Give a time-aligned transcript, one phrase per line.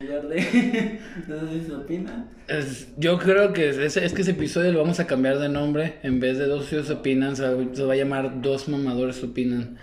[2.96, 5.98] Yo creo que es que ese episodio lo vamos a cambiar de nombre.
[6.02, 9.76] En vez de Dos socios opinan, se va, se va a llamar Dos mamadores opinan.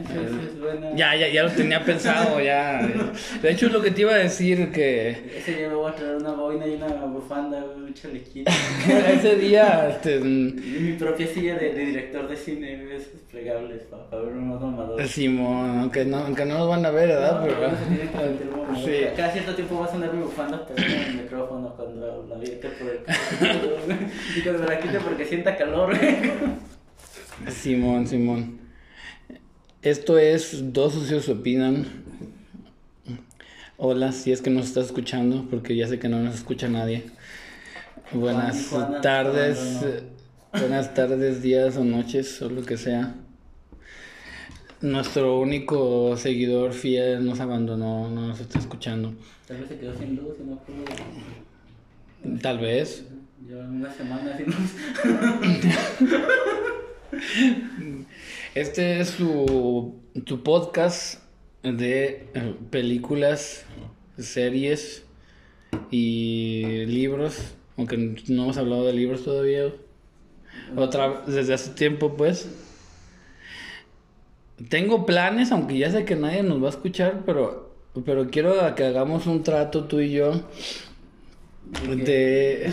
[0.00, 0.94] Eso sí es buena.
[0.94, 2.86] Ya, ya, ya lo tenía pensado, ya.
[3.42, 5.94] De hecho, es lo que te iba a decir que Ese día me voy a
[5.94, 8.50] traer una boina y una bufanda, un chalequito.
[9.14, 14.08] ese día, este, Y mi propia silla de, de director de cine, esos plegables, para,
[14.08, 15.10] para ver unos mamadores.
[15.10, 17.40] Simón, aunque no, aunque no nos van a ver, ¿verdad?
[17.40, 18.84] No, Pero, no se tiene que meter un mamador.
[18.84, 19.16] Sí.
[19.16, 22.68] Cada cierto tiempo va a sonar mi bufanda, pero en el micrófono cuando la aviente
[22.68, 22.98] por el.
[24.36, 25.94] Y cuando la quite porque sienta calor.
[27.48, 28.67] Simón, Simón.
[29.82, 31.86] Esto es Dos socios opinan.
[33.76, 37.04] Hola, si es que nos está escuchando, porque ya sé que no nos escucha nadie.
[38.12, 39.60] Buenas Juana, tardes,
[40.52, 43.14] no, buenas tardes, días o noches, o lo que sea.
[44.80, 49.14] Nuestro único seguidor fiel nos abandonó, no nos está escuchando.
[49.46, 50.82] Tal vez se quedó sin luz y no pudo.
[52.42, 53.04] Tal vez.
[53.46, 54.72] Llevan una semana sin luz.
[58.58, 61.22] Este es su, tu podcast
[61.62, 63.64] de eh, películas,
[64.18, 65.04] series
[65.92, 69.72] y libros, aunque no hemos hablado de libros todavía.
[70.74, 72.48] Otra desde hace tiempo, pues.
[74.68, 78.84] Tengo planes, aunque ya sé que nadie nos va a escuchar, pero, pero quiero que
[78.84, 80.32] hagamos un trato tú y yo
[81.86, 82.72] de...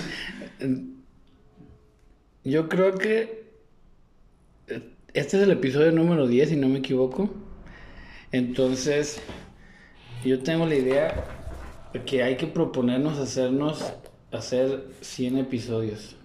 [2.44, 3.34] Yo creo que
[5.16, 7.30] este es el episodio número 10, si no me equivoco.
[8.33, 9.21] Entonces,
[10.25, 11.23] yo tengo la idea
[11.94, 13.93] de que hay que proponernos hacernos
[14.33, 16.17] hacer 100 episodios.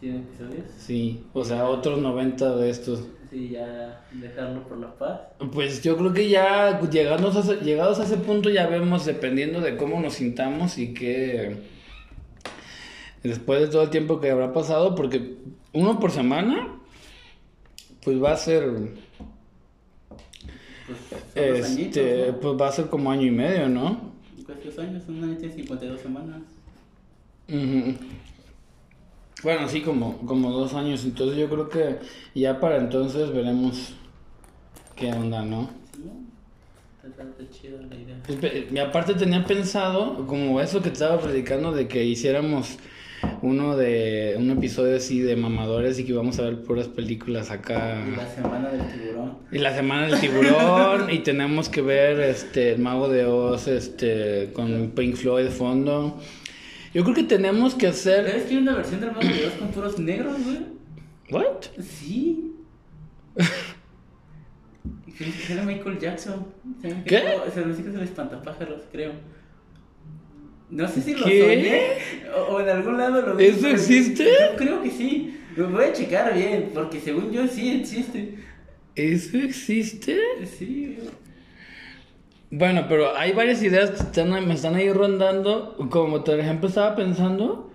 [0.00, 0.66] ¿Cien episodios?
[0.76, 3.06] Sí, o sea, otros 90 de estos.
[3.30, 5.20] Sí, ya dejarlo por la paz.
[5.52, 9.76] Pues yo creo que ya llegados a, llegados a ese punto ya vemos, dependiendo de
[9.76, 11.56] cómo nos sintamos y que
[13.22, 15.36] después de todo el tiempo que habrá pasado, porque
[15.72, 16.80] uno por semana,
[18.04, 18.64] pues va a ser,
[20.86, 20.98] Pues
[21.34, 22.40] este, añitos, ¿no?
[22.40, 24.12] pues va a ser como año y medio, ¿no?
[24.64, 26.42] Dos años, un año tiene 52 semanas.
[27.48, 27.94] Ujú.
[29.42, 31.98] Bueno, sí, como, como dos años, entonces yo creo que
[32.34, 33.94] ya para entonces veremos
[34.96, 35.68] qué onda, ¿no?
[35.94, 36.10] ¿Sí?
[37.06, 38.66] Está, chida la idea.
[38.72, 42.78] Y aparte tenía pensado, como eso que estaba predicando, de que hiciéramos
[43.42, 48.02] uno de un episodio así de mamadores y que íbamos a ver puras películas acá.
[48.06, 49.38] Y la semana del tiburón.
[49.52, 54.50] Y la semana del tiburón y tenemos que ver este el mago de Oz este
[54.52, 56.18] con Pink Floyd de fondo.
[56.92, 59.52] Yo creo que tenemos que hacer ¿Sabes que hay una versión del Mago de Dios
[59.58, 60.58] con puros negros, güey?
[61.30, 61.64] What?
[61.80, 62.52] Sí.
[65.16, 66.46] Creo que era Michael Jackson.
[66.82, 67.16] Se me ¿Qué?
[67.20, 69.12] quedó- Se me dice que es el espantapájaros, creo.
[70.70, 71.98] No sé si lo soñé
[72.36, 73.46] o, o en algún lado lo vi.
[73.46, 74.24] ¿Eso existe?
[74.24, 75.38] Yo creo que sí.
[75.56, 78.34] Lo voy a checar bien, porque según yo sí existe.
[78.96, 80.18] ¿Eso existe?
[80.46, 80.98] Sí.
[82.50, 85.76] Bueno, pero hay varias ideas que están, me están ahí rondando.
[85.90, 87.72] Como por ejemplo estaba pensando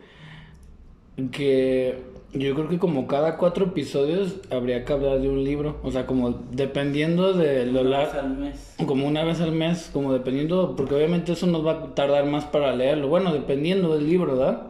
[1.31, 1.97] que
[2.33, 5.79] yo creo que como cada cuatro episodios habría que hablar de un libro.
[5.83, 8.19] O sea, como dependiendo de lo Una vez largo.
[8.19, 8.75] al mes.
[8.85, 12.45] Como una vez al mes, como dependiendo, porque obviamente eso nos va a tardar más
[12.45, 13.07] para leerlo.
[13.07, 14.67] Bueno, dependiendo del libro, ¿verdad?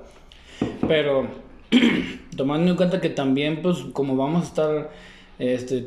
[0.87, 1.27] Pero
[2.37, 4.89] tomando en cuenta que también, pues, como vamos a estar
[5.37, 5.85] este,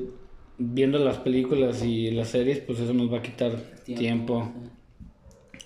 [0.58, 3.52] viendo las películas y las series, pues eso nos va a quitar
[3.84, 4.50] tiempo.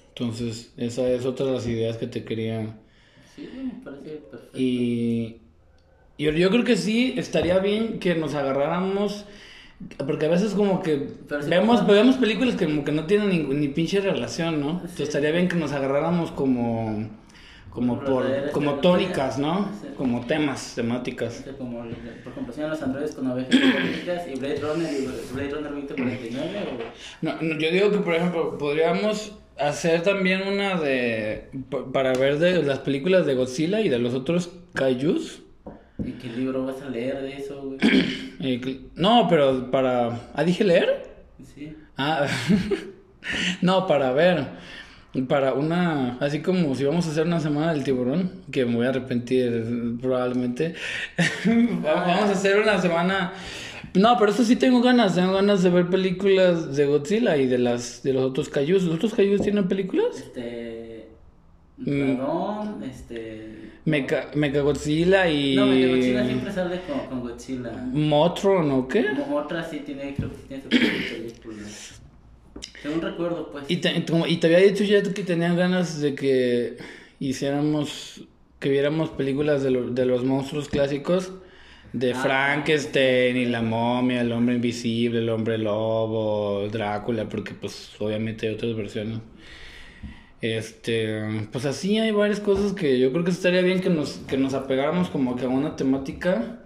[0.08, 2.78] Entonces, esa es otra de las ideas que te quería.
[3.34, 4.58] Sí, me parece perfecto.
[4.58, 5.36] Y
[6.18, 9.24] yo, yo creo que sí, estaría bien que nos agarráramos,
[10.06, 11.08] porque a veces como que
[11.42, 14.70] si vemos, películas que como que no tienen ni, ni pinche relación, ¿no?
[14.70, 17.08] Entonces estaría bien que nos agarráramos como,
[17.70, 19.68] como Por como tónicas, ¿no?
[19.82, 19.88] Sí.
[19.96, 21.44] Como temas, temáticas.
[21.58, 21.80] Como,
[22.24, 23.48] por ejemplo, sean los androides con ovejas
[24.32, 27.24] y Blade Runner y Blade Runner 2049 o...
[27.26, 32.38] No, no, yo digo que, por ejemplo, podríamos hacer también una de, pa- para ver
[32.38, 35.42] de las películas de Godzilla y de los otros kaijus.
[36.04, 37.78] ¿Y qué libro vas a leer de eso, güey?
[38.38, 40.28] Eh, no, pero para...
[40.34, 41.06] ¿Ah, dije leer?
[41.54, 41.74] Sí.
[41.96, 42.26] Ah,
[43.62, 44.46] no, para ver,
[45.26, 48.86] para una, así como si vamos a hacer una semana del tiburón, que me voy
[48.86, 50.74] a arrepentir probablemente,
[51.46, 53.32] vamos a hacer una semana,
[53.94, 57.58] no, pero eso sí tengo ganas, tengo ganas de ver películas de Godzilla y de
[57.58, 60.18] las, de los otros Kaijus, ¿los otros Kaijus tienen películas?
[60.18, 61.08] Este...
[61.78, 62.16] Mm.
[62.16, 62.82] Perdón,
[63.86, 63.90] este...
[63.90, 65.54] Mecha, Mechagodzilla y...
[65.56, 67.70] No, porque Godzilla siempre sale con, con Godzilla.
[67.92, 69.04] Motron, ¿o qué?
[69.18, 71.62] Como otra sí tiene, creo que tiene su película.
[72.82, 73.64] Según recuerdo, pues.
[73.68, 73.92] Y te,
[74.28, 76.76] y te había dicho ya que tenían ganas de que
[77.20, 78.22] hiciéramos,
[78.58, 81.32] que viéramos películas de, lo- de los monstruos clásicos,
[81.92, 82.16] de Ah.
[82.16, 88.54] Frankenstein y la momia, el hombre invisible, el hombre lobo, Drácula, porque pues obviamente hay
[88.54, 89.18] otras versiones.
[90.42, 94.36] Este, pues así hay varias cosas que yo creo que estaría bien que nos, que
[94.36, 96.60] nos apegáramos como que a una temática,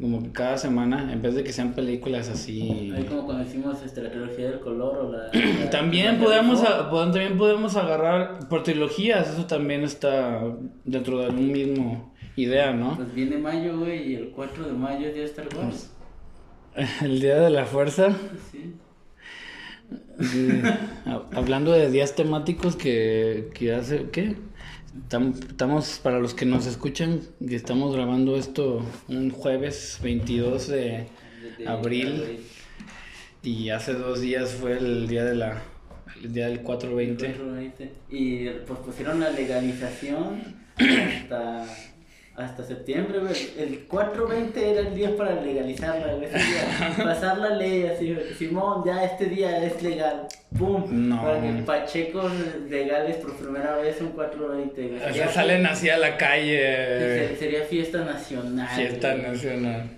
[0.00, 2.92] como que cada semana, en vez de que sean películas así.
[2.96, 5.30] Ahí como cuando hicimos este, la trilogía del color o la...
[5.64, 10.40] la- También podemos, a- también podemos agarrar por trilogías, eso también está
[10.84, 12.96] dentro de un mismo idea, ¿no?
[12.96, 15.90] Pues viene mayo, güey, y el 4 de mayo es día de Star Wars.
[17.02, 18.16] El Día de la Fuerza,
[18.50, 18.74] Sí.
[21.06, 24.36] Ha- hablando de días temáticos que, que hace, ¿qué?
[25.08, 30.76] Estam- Estamos, para los que nos escuchan, que estamos grabando esto un jueves 22 de
[30.76, 31.06] De-
[31.58, 32.38] de- abril
[33.42, 35.62] y hace dos días fue el día de la,
[36.22, 37.26] el día del 420.
[37.26, 37.92] 420.
[38.10, 40.40] Y pues pusieron la legalización
[40.76, 41.66] hasta,
[42.36, 43.32] hasta septiembre, güey.
[43.58, 46.28] El 420 era el día para legalizarla, güey.
[47.04, 48.34] Pasar la ley así, güey.
[48.34, 50.26] Simón, ya este día es legal.
[50.58, 50.84] ¡Pum!
[51.08, 51.22] No.
[51.22, 52.32] Para que pachecos
[52.68, 55.10] legales por primera vez un 420, güey.
[55.10, 56.58] O sea, salen así a la calle.
[57.28, 58.68] ser- Sería fiesta nacional.
[58.74, 59.22] Fiesta güey.
[59.28, 59.90] nacional.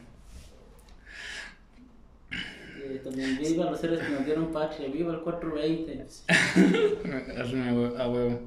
[2.84, 6.02] Eh, también viva los seres que nos dieron patria, viva el 420.
[7.40, 8.40] Haz una hue- a huevo.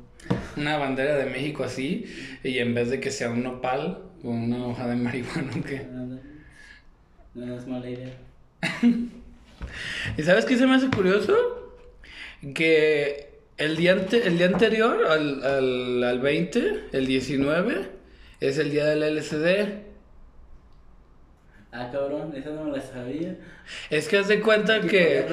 [0.57, 2.05] Una bandera de México así,
[2.43, 5.85] y en vez de que sea un nopal o una hoja de marihuana, ¿qué?
[5.91, 6.19] Nada.
[7.35, 8.13] No es mala idea.
[10.17, 11.35] ¿Y sabes qué se me hace curioso?
[12.53, 17.87] Que el día, ante- el día anterior al, al, al 20, el 19,
[18.41, 19.88] es el día del LCD.
[21.71, 23.35] Ah, cabrón, esa no me la sabía.
[23.91, 25.23] Es que haz de cuenta que...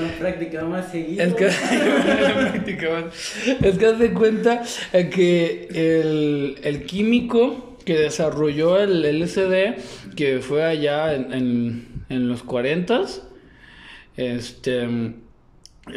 [0.68, 1.24] Más seguido.
[1.24, 1.46] Es que,
[3.68, 4.62] es que haz de cuenta
[4.92, 12.42] que el, el químico que desarrolló el LCD, que fue allá en, en, en los
[12.42, 13.02] 40
[14.16, 14.88] este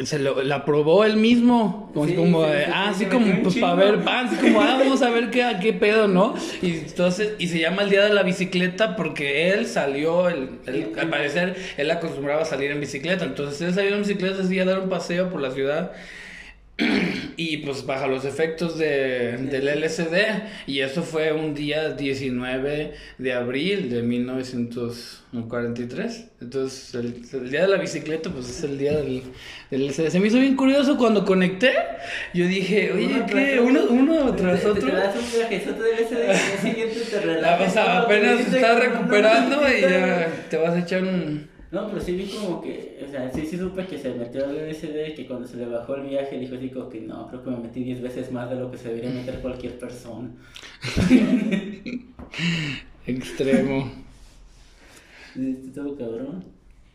[0.04, 1.90] se lo, la probó él mismo.
[1.92, 5.10] Como, Sí, como ah así como pues para ver ah, así como ah, vamos a
[5.10, 8.94] ver qué, qué pedo no y entonces y se llama el día de la bicicleta
[8.94, 13.24] porque él salió el, el- al parecer él acostumbraba a salir en bicicleta.
[13.24, 15.92] Entonces él salió en bicicleta día a dar un paseo por la ciudad
[17.36, 20.16] y pues bajo los efectos de, del LCD.
[20.66, 26.26] Y eso fue un día 19 de abril de 1943.
[26.40, 29.22] Entonces, el, el día de la bicicleta, pues es el día del,
[29.70, 30.08] del LCD.
[30.10, 31.72] Se me hizo bien curioso cuando conecté.
[32.34, 33.32] Yo dije, oye, Uno ¿qué?
[33.32, 34.88] tras Uno, uno tras otro.
[34.90, 37.60] Te das un viajezote del SD y al día siguiente te La relajas.
[37.60, 40.78] vas a- todo, apenas te se dice está que- recuperando y ya te vas a
[40.80, 41.49] echar un...
[41.70, 44.56] No, pero sí vi como que, o sea, sí, sí supe que se metió al
[44.56, 47.50] LSD, que cuando se le bajó el viaje dijo así como que no, creo que
[47.50, 50.30] me metí 10 veces más de lo que se debería meter cualquier persona.
[53.06, 53.88] extremo.
[55.74, 56.44] Todo cabrón.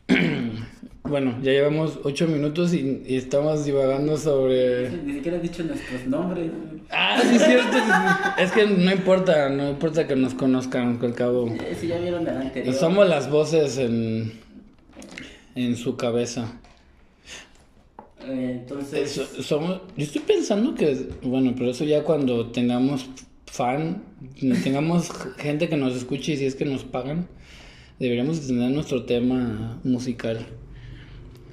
[1.08, 4.90] Bueno, ya llevamos 8 minutos y, y estamos divagando sobre...
[4.90, 6.50] Ni siquiera he dicho nuestros nombres.
[6.90, 7.74] Ah, sí, es cierto.
[7.74, 8.42] sí, sí.
[8.42, 11.48] Es que no importa, no importa que nos conozcan, al cabo.
[11.80, 12.74] Si ya vieron el anterior.
[12.74, 14.32] Somos las voces en,
[15.56, 16.60] en su cabeza.
[18.22, 23.08] Eh, entonces, Eso- somos, yo estoy pensando que, bueno, pero eso ya cuando tengamos
[23.46, 24.04] fan,
[24.64, 27.28] tengamos gente que nos escuche y si es que nos pagan,
[28.00, 30.46] deberíamos de tener nuestro tema musical.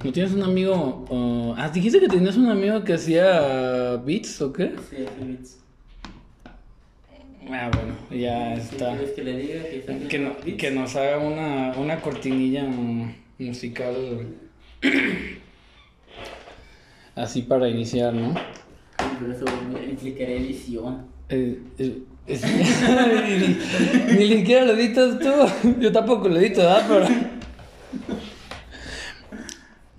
[0.03, 1.05] ¿No tienes un amigo?
[1.09, 4.71] o- ah, dijiste que tenías un amigo que hacía beats o qué?
[4.89, 5.57] sí, así beats.
[7.49, 8.97] Ah, bueno, ya está.
[9.15, 12.63] que le diga que Que, no- que nos haga una, una cortinilla
[13.39, 14.27] musical
[17.15, 18.33] así para iniciar, ¿no?
[19.19, 19.45] Pero eso
[19.89, 21.05] implicaría edición.
[21.29, 21.97] Eh, eh,
[22.27, 22.43] es-
[24.09, 25.75] ni, ni siquiera lo editas tú.
[25.79, 26.85] Yo tampoco lo edito, ¿verdad?
[26.87, 27.07] Pero...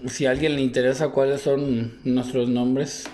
[0.06, 3.04] Si a alguien le interesa cuáles son nuestros nombres.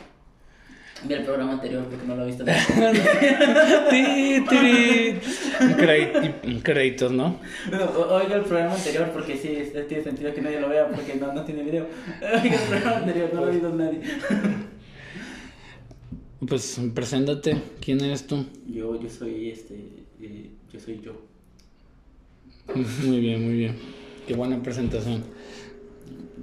[1.02, 2.44] Del programa anterior, porque no lo he visto.
[6.62, 7.40] Créditos, ¿no?
[8.10, 11.42] Oiga el programa anterior porque sí, tiene sentido que nadie lo vea porque no, no
[11.44, 11.86] tiene video.
[12.20, 14.00] Oiga el programa anterior, no lo ha oído nadie.
[16.46, 17.60] Pues preséntate.
[17.82, 18.46] ¿Quién eres tú?
[18.66, 19.74] Yo, yo soy este,
[20.22, 21.12] eh, yo soy yo.
[23.04, 23.76] Muy bien, muy bien.
[24.26, 25.22] Qué buena presentación.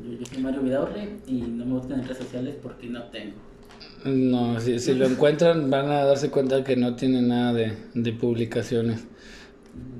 [0.05, 3.46] Yo, yo soy Mario Vidaurre y no me buscan en redes sociales porque no tengo.
[4.05, 8.13] No, si, si lo encuentran van a darse cuenta que no tiene nada de, de
[8.13, 9.05] publicaciones.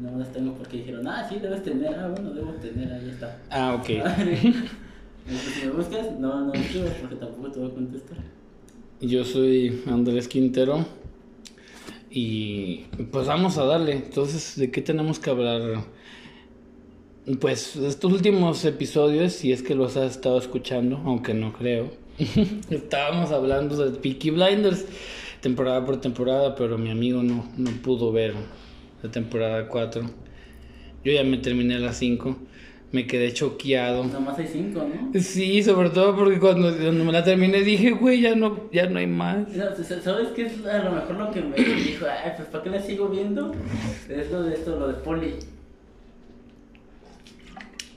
[0.02, 1.94] No las tengo porque dijeron, ah, sí, debes tener.
[1.96, 3.42] Ah, bueno, debo tener, ahí está.
[3.50, 3.90] Ah, ok.
[5.28, 8.18] Si me buscas, no, no me escribas porque tampoco te voy a contestar.
[9.02, 10.86] Yo soy Andrés Quintero.
[12.10, 13.92] Y pues vamos a darle.
[13.94, 15.84] Entonces, ¿de qué tenemos que hablar?
[17.42, 21.92] Pues estos últimos episodios, si es que los has estado escuchando, aunque no creo,
[22.70, 24.86] estábamos hablando de Peaky Blinders,
[25.42, 28.34] temporada por temporada, pero mi amigo no, no pudo ver
[29.04, 30.02] la temporada 4.
[31.04, 32.36] Yo ya me terminé la 5,
[32.92, 34.04] me quedé choqueado.
[34.06, 35.20] Nomás hay cinco, ¿no?
[35.20, 38.98] Sí, sobre todo porque cuando, cuando me la terminé dije, güey, ya no, ya no
[38.98, 39.50] hay más.
[39.50, 42.06] No, ¿Sabes qué es a lo mejor lo que me dijo?
[42.06, 43.54] Ay, pues ¿para qué la sigo viendo?
[44.10, 45.36] Es lo de esto, lo de Poli.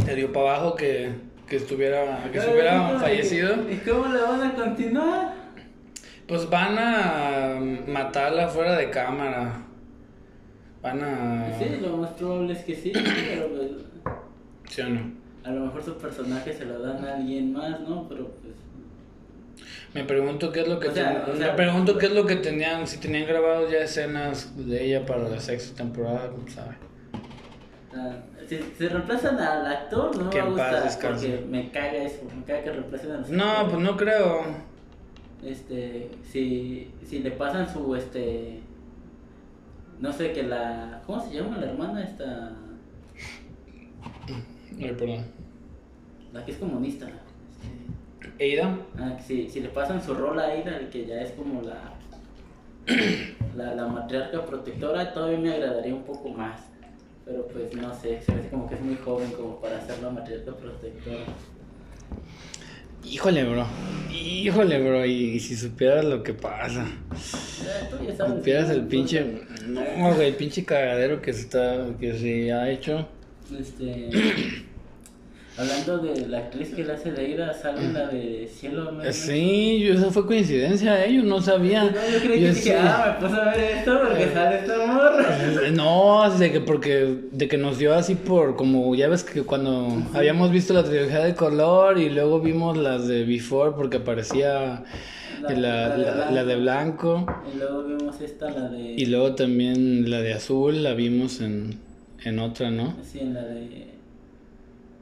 [0.04, 1.10] Te dio para abajo que,
[1.50, 3.56] que estuviera, que estuviera fallecido.
[3.70, 5.34] ¿Y cómo la van a continuar?
[6.26, 9.64] Pues van a matarla fuera de cámara.
[10.80, 11.58] Van a...
[11.58, 13.70] Sí, lo más probable es que sí, pero pues,
[14.70, 15.20] ¿Sí o no?
[15.42, 18.06] a lo mejor su personaje se lo dan a alguien más, ¿no?
[18.08, 18.54] Pero pues...
[19.92, 22.12] Me pregunto qué es lo que O sea, ten- o sea- me pregunto qué es
[22.12, 26.48] lo que tenían, si tenían grabado ya escenas de ella para la sexta temporada, quién
[26.48, 26.76] sabe.
[27.94, 28.14] ah,
[28.50, 31.28] Si, si reemplazan al actor, no me Que va a en paz gustar descanse.
[31.28, 33.70] porque me caga eso, me caga que reemplacen a los No, actores.
[33.70, 34.44] pues no creo.
[35.44, 38.60] Este, si, si le pasan su, este,
[40.00, 42.50] no sé, que la, ¿cómo se llama la hermana esta?
[44.80, 45.24] Ay, perdón.
[46.32, 47.06] La que es comunista.
[47.06, 48.76] Este, ¿Eida?
[48.98, 51.92] ah, si, si le pasan su rol a ella, que ya es como la,
[53.56, 56.69] la, la matriarca protectora, todavía me agradaría un poco más.
[57.30, 60.10] Pero pues no sé, se me hace como que es muy joven como para la
[60.10, 61.20] matriarca protectora.
[63.04, 63.66] Híjole, bro.
[64.12, 65.06] Híjole, bro.
[65.06, 66.86] Y, y si supieras lo que pasa.
[67.64, 69.42] Ya, ya Supieras el pinche...
[69.68, 73.06] No, güey, el pinche cagadero que se, está, que se ha hecho.
[73.56, 74.10] Este.
[75.58, 78.92] Hablando de la actriz que le hace de Ira, sale la de Cielo.
[78.92, 79.12] ¿no?
[79.12, 81.14] Sí, yo, eso fue coincidencia, ¿eh?
[81.14, 81.84] Yo no sabía.
[81.84, 84.86] No, yo creí Yo que dije, ah, me puse a ver esto porque sale esta
[84.86, 85.70] morra.
[85.72, 90.02] No, de que porque de que nos dio así por como ya ves que cuando
[90.14, 94.84] habíamos visto la trilogía de color y luego vimos las de Before porque aparecía
[95.42, 96.34] La- la, la de la- blanco.
[96.34, 98.78] la de blanco Y luego vimos esta, la de.
[98.96, 101.78] y luego también la de azul la vimos en,
[102.24, 102.94] en otra, ¿no?
[103.02, 103.89] Sí, en la de.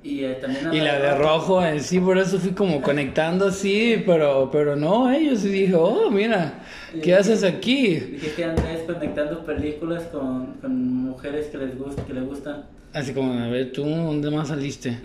[0.09, 0.73] Y eh, también.
[0.73, 5.11] Y la de rojo en sí, por eso fui como conectando así, pero pero no,
[5.13, 6.61] ellos sí dije, oh, mira,
[7.03, 7.97] ¿qué haces aquí?
[7.97, 12.65] Dije que Andrés conectando películas con, con mujeres que les, gust, que le gustan.
[12.95, 14.99] Así como, a ver, ¿tú dónde más saliste?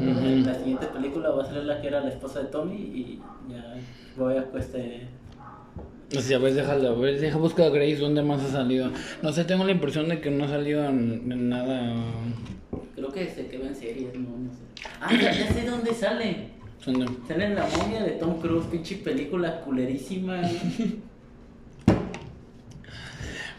[0.00, 3.20] La siguiente película va a ser la que era la esposa de Tommy y
[3.50, 3.76] ya
[4.16, 5.08] voy a este.
[5.23, 5.23] O
[6.20, 8.90] sea, a ver, déjala, a ver, deja buscar a Grace, ¿dónde más ha salido?
[9.22, 11.94] No sé, tengo la impresión de que no ha salido en, en nada.
[12.94, 14.60] Creo que se quedó en series, no, no sé.
[15.00, 16.48] Ah, ya, ya sé dónde sale.
[16.84, 17.06] ¿Dónde?
[17.26, 20.42] Sale en la momia de Tom Cruise, pinche película culerísima.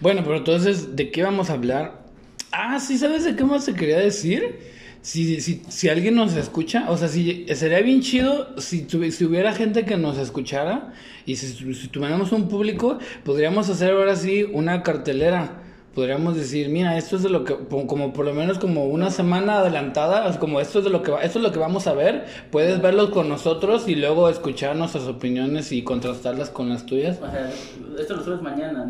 [0.02, 2.04] Bueno, pero entonces, ¿de qué vamos a hablar?
[2.52, 4.60] Ah, sí, ¿sabes de qué más te quería decir?
[5.06, 9.54] Si, si, si alguien nos escucha, o sea, si, sería bien chido si, si hubiera
[9.54, 10.94] gente que nos escuchara
[11.28, 15.62] y si, si tuviéramos un público, podríamos hacer ahora sí una cartelera.
[15.94, 19.60] Podríamos decir, mira, esto es de lo que, como por lo menos como una semana
[19.60, 22.82] adelantada, como esto es de lo que esto es lo que vamos a ver, puedes
[22.82, 27.20] verlos con nosotros y luego escuchar nuestras opiniones y contrastarlas con las tuyas.
[27.22, 27.54] O sea,
[28.00, 28.88] esto lo subes mañana.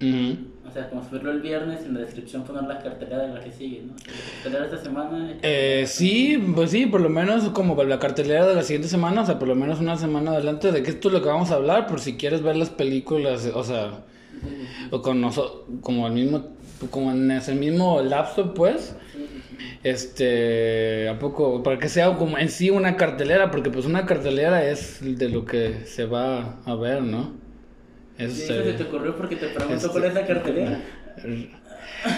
[0.00, 0.36] Ujú.
[0.68, 3.52] O sea, como subirlo el viernes en la descripción poner la cartelera de la que
[3.52, 3.94] sigue, ¿no?
[3.94, 5.34] La cartelera de esta semana.
[5.42, 9.26] Eh, sí, pues sí, por lo menos como la cartelera de la siguiente semana, o
[9.26, 11.54] sea, por lo menos una semana adelante de que esto es lo que vamos a
[11.54, 14.04] hablar, por si quieres ver las películas, o sea,
[14.90, 16.48] o con nosotros, como al mismo,
[16.90, 18.96] como en ese mismo lapso, pues,
[19.82, 24.68] este, a poco, para que sea como en sí una cartelera, porque pues una cartelera
[24.68, 27.45] es de lo que se va a ver, ¿no?
[28.18, 30.80] Sí, Es, eso se te ocurrió porque te pregunto este- cuál es la cartelera.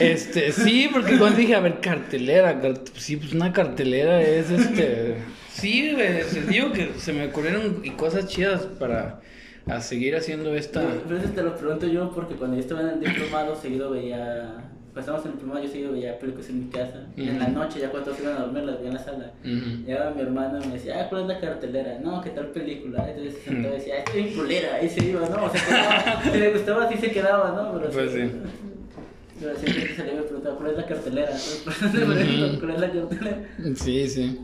[0.00, 5.16] Este, sí, porque cuando dije, a ver, cartelera, cart- sí, pues una cartelera es este.
[5.52, 9.20] Sí, güey, digo que se me ocurrieron y cosas chidas para
[9.66, 10.84] a seguir haciendo esta.
[11.08, 14.64] Pero te lo pregunto yo porque cuando yo estaba en el diplomado seguido veía.
[15.00, 17.06] Estábamos en el diplomado yo seguido veía películas en mi casa.
[17.16, 19.32] Y en la noche, ya cuando todos iban a dormir, las veía en la sala.
[19.44, 19.86] Ujú.
[19.86, 21.98] Llegaba mi hermano y me decía, ah, ¿cuál es la cartelera?
[22.02, 23.08] No, ¿qué tal película?
[23.08, 24.74] Entonces se sentaba y decía, estoy en culera.
[24.76, 25.44] Ahí se iba, ¿no?
[25.44, 27.78] O sea, quedaba, si le gustaba, así se quedaba, ¿no?
[27.78, 28.30] Pero Pues sí.
[29.40, 31.30] Pero siempre salía me preguntaba, ¿cuál es la cartelera?
[32.58, 33.38] ¿cuál es la cartelera?
[33.76, 34.40] Sí, sí.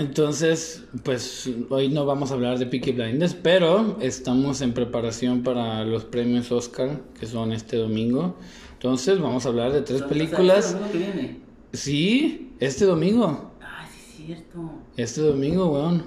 [0.00, 5.84] Entonces, pues hoy no vamos a hablar de Peaky Blinders, pero estamos en preparación para
[5.84, 8.34] los premios Oscar, que son este domingo.
[8.72, 10.68] Entonces, vamos a hablar de tres películas.
[10.68, 11.40] es lo mismo que viene.
[11.74, 13.52] Sí, este domingo.
[13.60, 14.70] Ah, sí, es cierto.
[14.96, 16.04] Este domingo, weón.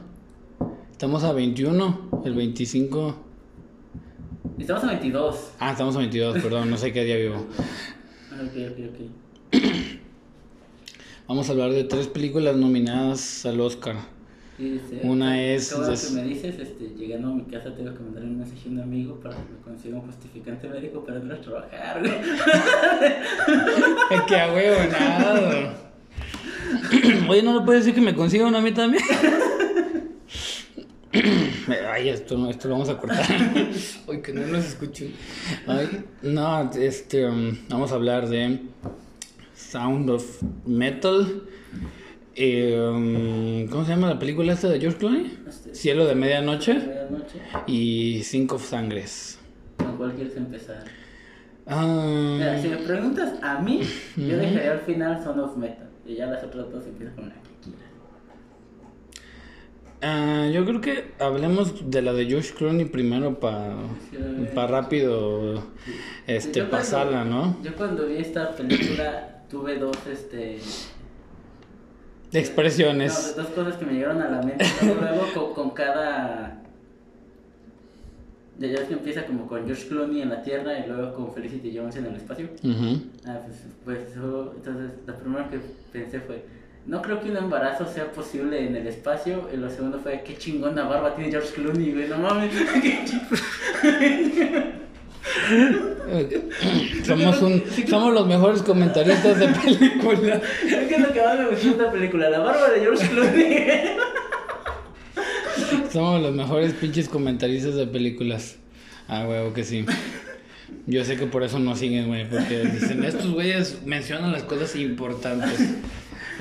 [0.91, 3.15] Estamos a 21, el 25.
[4.57, 5.51] Estamos a 22.
[5.59, 7.45] Ah, estamos a 22, perdón, no sé qué día vivo.
[8.31, 9.99] Ah, Ok, ok, ok.
[11.33, 13.95] Vamos a hablar de tres películas nominadas al Oscar.
[14.55, 18.03] Sí, Una es Todo lo que me dices, este, llegando a mi casa tengo que
[18.03, 21.35] mandar un mensaje a un amigo para que me consiga un justificante médico para no
[21.37, 22.13] trabajar, güey.
[24.11, 25.73] Es que a huevo, nada.
[27.27, 29.03] Oye, ¿no le puedes decir que me consiga una a mí también?
[31.91, 33.25] Ay, esto, no- esto lo vamos a cortar.
[34.07, 35.15] Ay, que no nos escuchen.
[35.65, 38.59] Ay, no, este, um, vamos a hablar de
[39.69, 41.43] Sound of Metal.
[42.35, 45.37] Eh, um, ¿Cómo se llama la película esta de George Clooney?
[45.47, 47.39] Este, Cielo de Medianoche Medianoche.
[47.67, 49.39] y Cinco Sangres.
[49.77, 50.83] ¿Con cuál quieres empezar?
[51.65, 53.81] Mira, si me preguntas a mí,
[54.17, 55.89] yo dejaría al final Son of Metal.
[56.05, 57.83] Y ya las otras dos empiezan con la que quieras.
[60.01, 63.77] Ah, yo creo que hablemos de la de Josh Clooney primero para
[64.53, 65.63] pa rápido
[66.27, 67.57] este Yo cuando- pasarla, ¿no?
[67.63, 70.59] Yo cuando vi esta película tuve dos, este...
[72.33, 73.35] Expresiones.
[73.37, 74.65] No, dos cosas que me llegaron a la mente.
[74.81, 76.59] Luego, con, con cada.
[78.57, 81.77] Ya ves que empieza como con George Clooney en la Tierra y luego con Felicity
[81.77, 82.49] Jones en el espacio.
[82.63, 83.03] Ujú.
[83.27, 83.99] Ah, pues, pues
[84.55, 85.59] entonces lo primero que
[85.91, 86.43] pensé fue,
[86.87, 89.47] no creo que un embarazo sea posible en el espacio.
[89.53, 92.51] Y lo segundo fue, qué chingona barba tiene George Clooney, güey, no mames.
[97.05, 100.41] Somos un somos los mejores comentaristas de película.
[100.65, 103.67] Es lo que más me gustó de esta película, la barba de George Clooney.
[105.91, 108.57] Somos los mejores pinches comentaristas de películas.
[109.07, 109.85] Ah, huevo que sí.
[110.85, 114.75] Yo sé que por eso no siguen, güey, porque dicen, estos güeyes mencionan las cosas
[114.75, 115.69] importantes.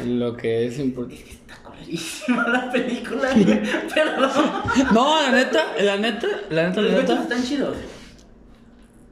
[0.04, 1.24] Lo que es importante.
[1.30, 3.60] Está colorísima la película, güey,
[3.94, 4.52] perdón.
[4.92, 7.22] No, la neta, la neta, la neta, la neta.
[7.22, 7.76] están chidos.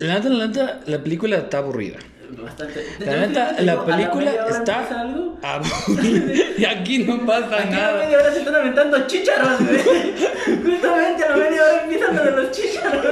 [0.01, 1.99] La neta, la neta, la película está aburrida.
[2.31, 2.85] Bastante.
[3.01, 6.41] La neta, la la película está aburrida.
[6.59, 8.05] Y aquí no pasa Aquí a la nada.
[8.05, 9.81] media hora se están aventando chícharos, güey.
[10.65, 13.07] Justamente a la media hora empiezan de los chícharos.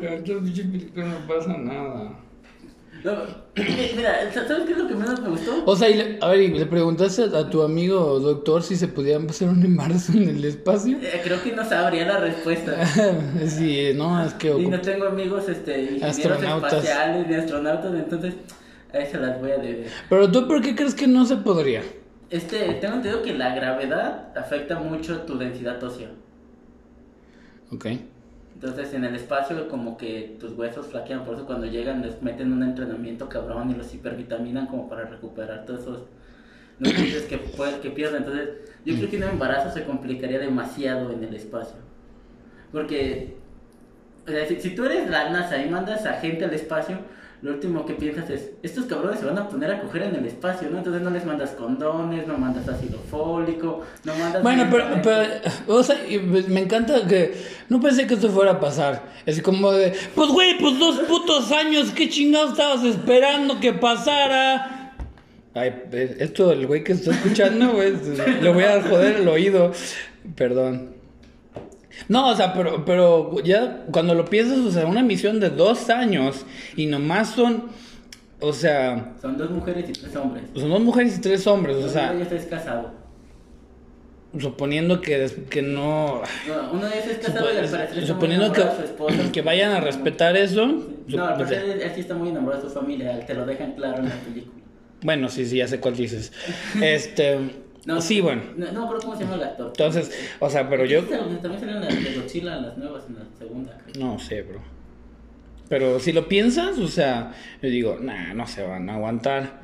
[0.00, 2.10] En esta pinche película no pasa nada.
[3.04, 3.12] No,
[3.96, 5.62] mira, ¿sabes qué es lo que menos me gustó?
[5.66, 8.88] O sea, y le- a ver, ¿y le preguntaste a tu amigo doctor si se
[8.88, 10.96] podía hacer un embarazo en el espacio?
[11.02, 12.72] Eh, creo que no sabría la respuesta.
[13.46, 14.56] Sí, no, es que...
[14.58, 16.72] Y no tengo amigos este, ingenieros Astronautas.
[16.72, 18.34] espaciales ni astronautas, entonces
[18.94, 19.86] ahí se las voy a deber.
[20.08, 21.82] Pero tú, ¿por qué crees que no se podría?
[22.30, 26.08] Este, tengo entendido que la gravedad afecta mucho tu densidad ósea.
[27.70, 27.86] Ok.
[28.54, 32.52] Entonces en el espacio como que tus huesos flaquean, por eso cuando llegan les meten
[32.52, 36.02] un entrenamiento cabrón y los hipervitaminan como para recuperar todos esos
[36.78, 37.40] nutrientes que,
[37.82, 38.22] que pierden.
[38.22, 38.50] Entonces
[38.84, 41.76] yo creo que un embarazo se complicaría demasiado en el espacio.
[42.70, 43.36] Porque
[44.48, 46.98] si, si tú eres la NASA y mandas a gente al espacio,
[47.44, 50.24] lo último que piensas es, estos cabrones se van a poner a coger en el
[50.24, 50.78] espacio, ¿no?
[50.78, 54.42] Entonces no les mandas condones, no mandas ácido fólico, no mandas...
[54.42, 55.20] Bueno, pero, pero,
[55.66, 55.94] o sea,
[56.30, 57.34] pues, me encanta que
[57.68, 59.12] no pensé que esto fuera a pasar.
[59.26, 64.94] Es como de, pues güey, pues dos putos años, ¿qué chingados estabas esperando que pasara?
[65.52, 67.92] Ay, eh, esto el güey que está escuchando, güey,
[68.40, 69.70] le voy a joder el oído.
[70.34, 70.93] Perdón.
[72.08, 75.88] No, o sea, pero, pero ya cuando lo piensas, o sea, una misión de dos
[75.90, 76.44] años
[76.76, 77.64] y nomás son,
[78.40, 80.44] o sea, Son dos mujeres y tres hombres.
[80.54, 82.92] son dos mujeres y tres hombres, o sea, Uno de ellos es casado.
[84.38, 86.20] suponiendo que, que no...
[86.48, 89.16] No, uno de ellos es casado y al parecer suponiendo que, de su esposa.
[89.32, 90.66] que vayan a respetar eso.
[91.06, 93.72] No, al parecer él, él sí está muy enamorado de su familia, te lo dejan
[93.74, 94.52] claro en la película.
[95.02, 96.32] Bueno, sí, sí, ya sé cuál dices.
[96.82, 97.38] Este,
[97.86, 98.42] No, sí, bueno.
[98.56, 99.66] No, no acuerdo cómo se llama el actor.
[99.68, 103.78] Entonces, o sea, pero yo También salieron las de Godzilla, las nuevas, en la segunda.
[103.84, 104.06] creo.
[104.06, 104.60] no sé, bro.
[105.68, 109.60] Pero si lo piensas, o sea, yo digo, nah, no se van a aguantar.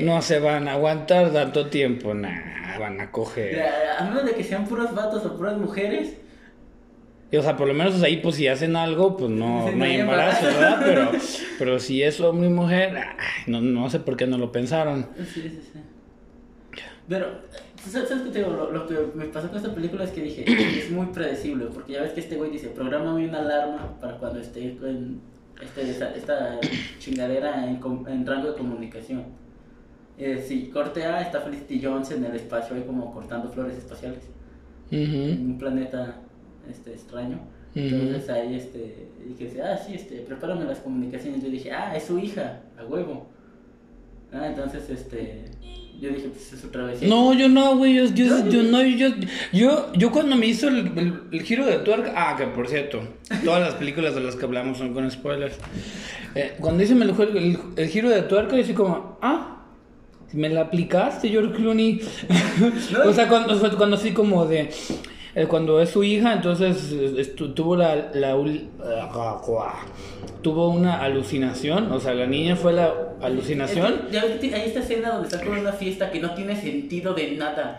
[0.00, 3.62] No se van a aguantar tanto tiempo, nah, van a coger.
[3.98, 6.16] A menos de que sean puros vatos o puras mujeres,
[7.32, 9.96] Y, o sea, por lo menos ahí, pues si hacen algo, pues no, no hay
[9.96, 10.80] embarazo, ¿verdad?
[10.84, 11.10] Pero,
[11.58, 15.08] pero si es hombre y mujer, ay, no, no sé por qué no lo pensaron.
[15.16, 15.80] Sí, sí, sí.
[17.10, 17.26] Pero,
[17.90, 18.52] ¿sabes qué te digo?
[18.52, 20.44] Lo, lo que me pasó con esta película es que dije,
[20.78, 24.38] es muy predecible, porque ya ves que este güey dice, programa una alarma para cuando
[24.38, 25.20] esté en
[25.60, 26.60] este, esta, esta
[27.00, 29.24] chingadera en, en rango de comunicación.
[30.18, 34.30] Eh, si corte A, está Felicity Jones en el espacio ahí como cortando flores espaciales,
[34.92, 36.14] en un planeta
[36.70, 37.40] este, extraño.
[37.74, 41.42] Entonces ahí este, dije, ah, sí, este, prepárame las comunicaciones.
[41.42, 43.26] Yo dije, ah, es su hija, a huevo.
[44.32, 45.46] Ah, entonces, este.
[46.00, 47.02] Yo dije, pues es otra vez.
[47.02, 49.08] No, yo no, güey, yo, yo, yo, no, yo,
[49.52, 53.02] yo, yo cuando me hizo el, el, el giro de tuerca, ah, que por cierto,
[53.44, 55.58] todas las películas de las que hablamos son con spoilers.
[56.34, 59.62] Eh, cuando hice el, el, el giro de tuerca, yo así como, ah,
[60.32, 62.00] me la aplicaste, George Clooney.
[63.04, 64.70] o sea, cuando, cuando así como de,
[65.48, 68.66] cuando es su hija, entonces estu- tuvo la, la ul-
[70.42, 73.94] tuvo una alucinación, o sea, la niña fue la alucinación.
[74.12, 77.14] Es que, ya hay esta escena donde están con una fiesta que no tiene sentido
[77.14, 77.78] de nada.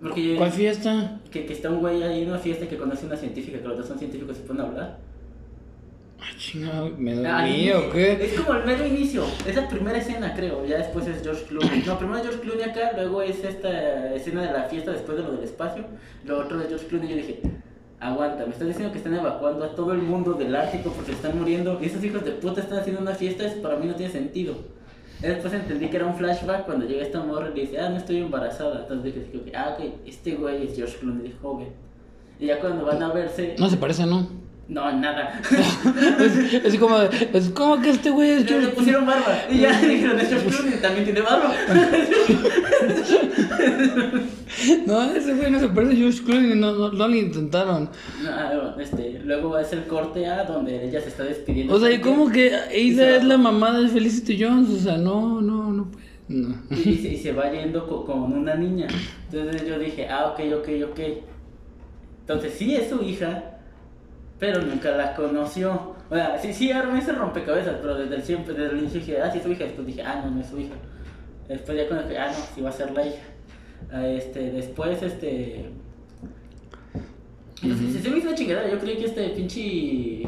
[0.00, 1.20] Porque ¿Cuál fiesta?
[1.30, 3.66] Que, que está un güey ahí en una fiesta que conoce a una científica, que
[3.68, 4.98] los dos son científicos y se pueden hablar.
[6.20, 8.24] Ah, chingado, ¿me dormí o qué?
[8.24, 11.84] Es como el mero inicio, es la primera escena creo, ya después es George Clooney.
[11.86, 15.24] No, primero es George Clooney acá, luego es esta escena de la fiesta después de
[15.24, 15.84] lo del espacio,
[16.24, 17.40] lo otro es George Clooney yo dije,
[18.00, 21.38] aguanta, me estás diciendo que están evacuando a todo el mundo del Ártico porque están
[21.38, 24.12] muriendo y esos hijos de puta están haciendo una fiesta, eso para mí no tiene
[24.12, 24.56] sentido.
[25.20, 27.96] Después entendí que era un flashback cuando llega esta morra y le dice, ah, no
[27.96, 28.82] estoy embarazada.
[28.82, 31.68] Entonces dije, dije, ah, ok, este güey es George Clooney de joven.
[32.38, 34.28] Y ya cuando van a verse, No se parece, ¿no?
[34.68, 35.40] No, nada.
[36.20, 39.38] Es, es como, es como que este güey es Le George- pusieron barba.
[39.50, 41.54] Y ya dijeron, es George Clooney, también tiene barba.
[44.86, 47.90] No, ese güey no se parece a George Clooney, no, no, no lo intentaron.
[48.22, 51.74] No, este, luego es el corte A donde ella se está despidiendo.
[51.74, 52.64] O sea, ¿y cómo que va.
[52.72, 54.70] es la mamá de Felicity Jones?
[54.70, 56.06] O sea, no, no, no puede.
[56.28, 56.54] No.
[56.70, 58.88] Y, y se, va yendo co- con, una niña.
[59.30, 61.00] Entonces yo dije, ah, ok, ok, ok.
[62.22, 63.57] Entonces sí es su hija,
[64.38, 65.94] pero nunca la conoció.
[66.10, 69.20] O sea, sí, sí armé ese rompecabezas, pero desde el siempre, desde el inicio dije,
[69.20, 69.64] ah, sí es su hija.
[69.64, 70.74] Después dije, ah, no, no es su hija.
[71.48, 73.22] Después ya cuando dije, ah, no, sí va a ser la hija.
[73.92, 75.70] Ah, Este, después, este...
[77.62, 77.92] Ujú.
[77.92, 80.22] Se, se me hizo una chingadera, yo creí que este pinche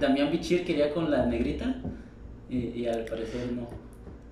[0.00, 1.74] Damián Bichir quería con la negrita
[2.48, 3.68] y, y al parecer no,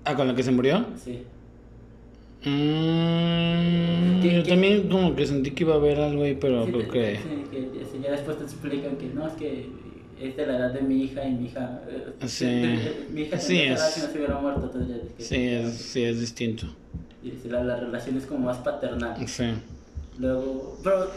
[0.05, 0.85] ¿Ah, con la que se murió?
[0.95, 1.23] sí.
[2.43, 6.71] Mm, ¿Qué- yo también como que sentí que iba a haber algo ahí, pero Sí,
[6.71, 7.15] creo que...
[7.17, 9.69] sí, que ya- después te explican que no, es que
[10.19, 11.81] es de la edad de mi hija y mi hija...
[11.89, 12.45] eh, Sí.
[13.13, 16.19] mi hija Sí, es- si no se hubiera muerto, entonces ya Sí, es, sí, es
[16.19, 16.67] distinto.
[17.23, 19.15] y la, la relación es como más paternal.
[19.27, 19.45] Sí.
[20.19, 21.09] Luego, pero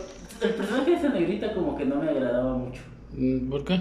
[0.43, 2.83] el personaje de esa negrita como que no me agradaba mucho.
[3.17, 3.81] Mm, ¿Por qué?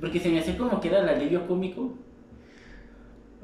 [0.00, 1.94] Porque se me hacía como que era el alivio cómico.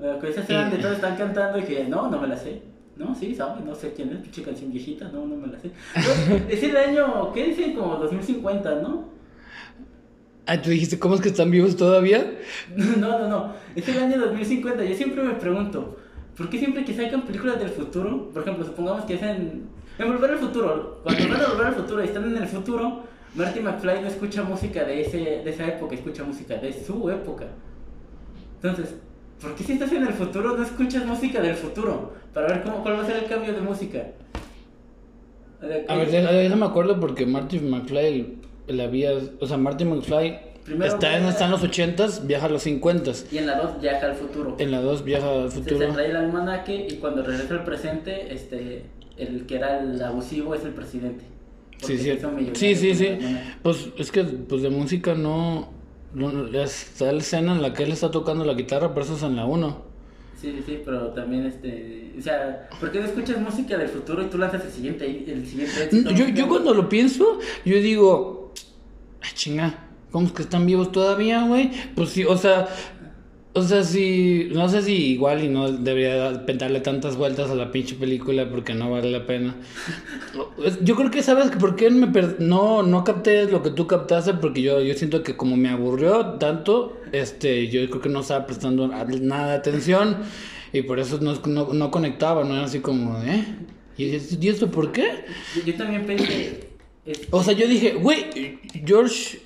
[0.01, 2.63] Eh, con esa escena de todos están cantando y que no, no me la sé.
[2.97, 3.65] No, sí, ¿sabes?
[3.65, 5.71] No sé quién es, pinche canción viejita, no, no me la sé.
[5.95, 7.75] Pero es el año, ¿qué dicen?
[7.75, 9.09] Como 2050, ¿no?
[10.47, 12.39] Ah, tú dijiste, ¿cómo es que están vivos todavía?
[12.77, 13.53] No, no, no.
[13.75, 14.85] Es el año 2050.
[14.85, 15.97] Yo siempre me pregunto,
[16.37, 19.75] ¿por qué siempre que sacan películas del futuro, por ejemplo, supongamos que hacen.
[19.97, 23.05] En Volver al Futuro, cuando van a volver al futuro y están en el futuro,
[23.37, 27.47] Marty McFly no escucha música de, ese, de esa época, escucha música de su época.
[28.57, 28.97] Entonces,
[29.45, 32.13] ¿por qué si estás en el futuro no escuchas música del futuro?
[32.33, 34.07] Para ver cómo, cuál va a ser el cambio de música.
[35.89, 39.13] A ver, deja- déjame acuerdo porque Marty McFly la había...
[39.41, 43.27] O sea, Marty McFly Primero está, en, está en los 80s, viaja a los 50s.
[43.33, 44.57] Y en la 2 viaja al futuro.
[44.59, 45.93] En la 2 viaja al Se, se futuro.
[45.93, 48.85] trae el almanaque y cuando regresa al presente, este,
[49.17, 51.25] el que era el abusivo es el presidente.
[51.83, 52.21] Sí, se sí.
[52.55, 53.19] Sí, sí, sí.
[53.63, 55.69] Pues es que pues de música no...
[56.65, 59.37] está la escena en la que él está tocando la guitarra, pero eso es en
[59.37, 59.95] la 1.
[60.41, 64.23] Sí, sí, sí, pero también este, o sea, ¿por qué no escuchas música del futuro
[64.23, 66.11] y tú lanzas el siguiente, el siguiente éxito?
[66.11, 68.53] Yo, yo cuando lo pienso, yo digo,
[69.23, 71.71] ah, chinga, ¿cómo es que están vivos todavía, güey?
[71.95, 72.69] Pues sí, o sea,
[73.55, 77.71] o sea, sí, no sé si igual y no debería darle tantas vueltas a la
[77.71, 79.55] pinche película porque no vale la pena.
[80.83, 83.87] Yo creo que sabes que por qué me per- no, no capté lo que tú
[83.87, 88.21] captaste porque yo, yo siento que como me aburrió tanto, este, yo creo que no
[88.21, 90.17] estaba prestando nada de atención
[90.73, 93.45] y por eso no, no, no conectaba, no era así como, ¿eh?
[93.97, 94.05] ¿Y,
[94.41, 95.25] ¿Y esto por qué?
[95.65, 96.71] Yo, también pensé,
[97.31, 99.39] O sea, yo dije, güey, George,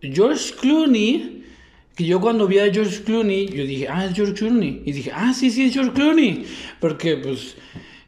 [0.00, 1.41] George Clooney,
[1.94, 4.82] que yo cuando vi a George Clooney, yo dije, ah, es George Clooney.
[4.84, 6.46] Y dije, ah, sí, sí, es George Clooney.
[6.80, 7.56] Porque, pues,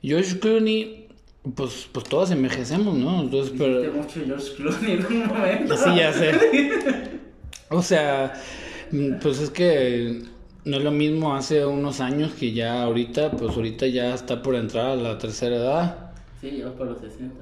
[0.02, 1.08] George Clooney,
[1.54, 3.22] pues, pues todos envejecemos, ¿no?
[3.22, 3.92] Entonces, pero...
[3.92, 5.76] mucho George Clooney en un momento.
[5.76, 6.32] Sí, ya sé.
[7.70, 8.34] O sea,
[9.20, 10.22] pues es que
[10.64, 14.54] no es lo mismo hace unos años que ya ahorita, pues ahorita ya está por
[14.54, 16.12] entrar a la tercera edad.
[16.40, 17.34] Sí, lleva por los 60.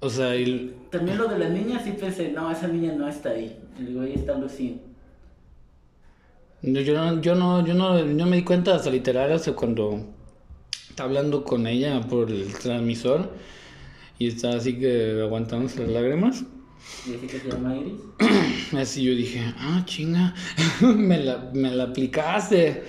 [0.00, 0.74] O sea, y...
[0.90, 3.56] También lo de la niña, sí pensé, no, esa niña no está ahí.
[3.78, 4.76] El güey está lucido.
[6.62, 10.00] No, Yo no, yo no, yo no, no me di cuenta hasta literal hasta cuando
[10.88, 13.30] estaba hablando con ella por el transmisor
[14.18, 16.44] y estaba así que aguantándose las lágrimas.
[17.06, 18.00] Y dice que se llama Iris.
[18.72, 20.34] Así yo dije, ah, chinga,
[20.80, 22.84] me la, me la aplicaste.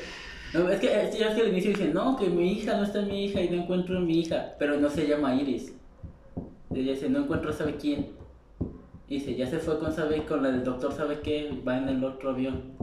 [0.53, 3.25] No, es que, es que al inicio dicen, no, que mi hija no está mi
[3.25, 5.73] hija y no encuentro a mi hija, pero no se llama Iris.
[6.73, 8.07] Y ella dice, no encuentro sabe quién.
[9.09, 12.03] Y dice, ya se fue con sabe, con el doctor sabe qué, va en el
[12.03, 12.73] otro avión.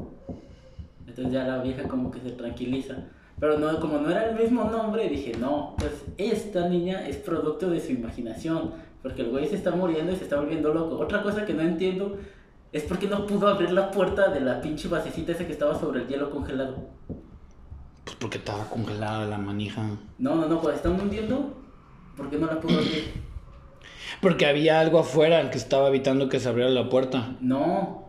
[1.14, 2.96] Entonces ya la vieja como que se tranquiliza.
[3.38, 7.70] Pero no, como no era el mismo nombre, dije, no, pues esta niña es producto
[7.70, 8.72] de su imaginación.
[9.00, 10.98] Porque el güey se está muriendo y se está volviendo loco.
[10.98, 12.18] Otra cosa que no entiendo
[12.72, 15.78] es por qué no pudo abrir la puerta de la pinche basecita esa que estaba
[15.78, 16.88] sobre el hielo congelado.
[18.02, 19.82] Pues porque estaba congelada la manija.
[20.18, 21.54] No, no, no, cuando están hundiendo,
[22.16, 23.12] ¿por qué no la pudo abrir?
[24.20, 27.36] Porque había algo afuera que estaba evitando que se abriera la puerta.
[27.40, 28.03] No,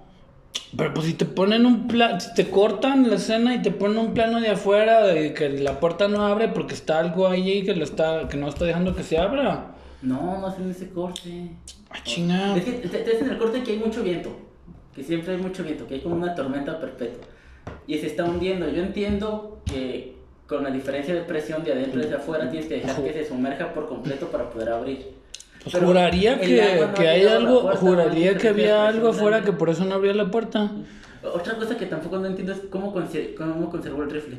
[0.75, 3.97] Pero pues si te ponen un plano, si te cortan la escena y te ponen
[3.97, 7.75] un plano de afuera de que la puerta no abre porque está algo ahí que
[7.75, 9.75] lo está, que no está dejando que se abra.
[10.01, 11.51] no, no hacen ese corte.
[11.89, 12.55] Ah.
[12.57, 14.35] Es que te, te hacen el corte que hay mucho viento.
[14.93, 17.23] Que siempre hay mucho viento, que hay como una tormenta perpetua.
[17.87, 18.69] Y se está hundiendo.
[18.69, 20.15] Yo entiendo que
[20.47, 23.25] con la diferencia de presión de adentro y de afuera tienes que dejar que se
[23.25, 25.15] sumerja por completo para poder abrir.
[25.71, 26.45] Pues juraría que,
[26.95, 29.95] que ha hay algo, puerta, juraría no que había algo afuera que por eso no
[29.95, 30.69] abría la puerta.
[31.23, 34.37] Otra cosa que tampoco no entiendo es cómo, cómo conservó el rifle.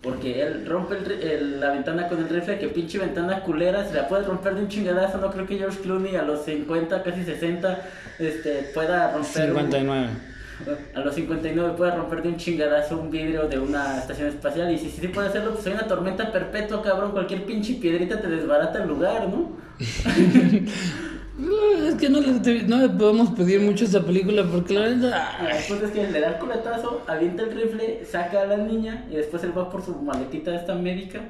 [0.00, 3.94] Porque él rompe el el- la ventana con el rifle, que pinche ventana culera, se
[3.94, 5.18] la puede romper de un chingadazo.
[5.18, 7.80] No creo que George Clooney a los 50, casi 60,
[8.18, 9.50] este, pueda romper.
[9.50, 10.08] un- 59.
[10.94, 14.72] a los 59 puede romper de un chingadazo un vidrio de una estación espacial.
[14.72, 17.12] Y si sí puede hacerlo, pues hay una tormenta perpetua, cabrón.
[17.12, 19.56] Cualquier pinche piedrita te desbarata el lugar, ¿no?
[21.40, 24.80] No, Es que no le, no le podemos pedir mucho a esa película porque la
[24.80, 25.22] verdad.
[25.52, 29.16] Después es que le da el culatazo, avienta el rifle, saca a la niña y
[29.16, 31.20] después él va por su maletita esta médica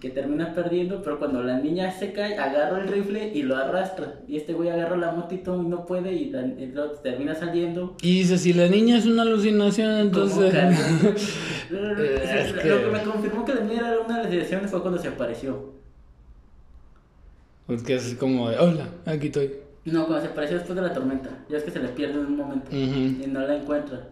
[0.00, 4.20] que termina perdiendo, pero cuando la niña se cae, agarra el rifle y lo arrastra.
[4.26, 7.96] Y este güey agarra la motito y no puede y, la- y termina saliendo.
[8.00, 10.54] Y dice, si la niña es una alucinación, entonces...
[11.70, 15.74] Lo que- que me confirmó que la niña era una alucinación fue cuando se apareció.
[17.66, 19.52] Porque es como de, hola, aquí estoy.
[19.84, 21.30] No, cuando se apareció después de la tormenta.
[21.48, 22.74] Ya es que se le pierde en un momento.
[22.74, 24.08] Y no la encuentra.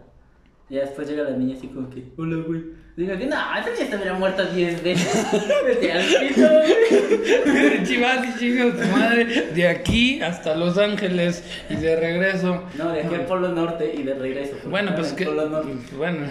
[0.70, 2.62] Y después llega la niña así como que, hola, güey.
[2.96, 5.26] Digo que no, esa niña estaría muerta 10 veces.
[5.66, 7.82] Vete al pito, güey.
[7.84, 12.62] Chivas y chicos, tu madre, de aquí hasta Los Ángeles y de regreso.
[12.78, 14.56] No, de aquí al Polo Norte y de regreso.
[14.70, 15.26] Bueno, pues que.
[15.26, 15.74] Polo Norte.
[15.96, 16.26] Bueno.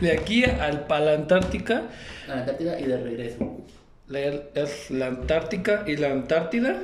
[0.00, 1.82] De aquí al para la Antártica,
[2.26, 3.58] A la Antártida y de regreso.
[4.16, 6.82] Es la Antártica y la Antártida.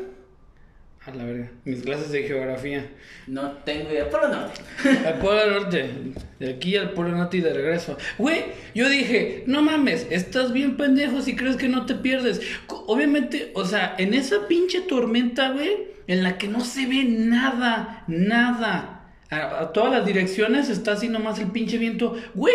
[1.07, 2.87] A la verga, mis clases de geografía.
[3.27, 4.11] No tengo idea.
[4.11, 4.61] Polo Norte.
[5.07, 5.91] Al Polo Norte,
[6.39, 7.97] de aquí al Polo Norte y de regreso.
[8.19, 12.43] Güey, yo dije, no mames, estás bien pendejo si crees que no te pierdes.
[12.67, 18.05] Obviamente, o sea, en esa pinche tormenta, güey, en la que no se ve nada,
[18.07, 19.15] nada.
[19.31, 22.17] A, a todas las direcciones está así nomás el pinche viento.
[22.35, 22.55] Güey,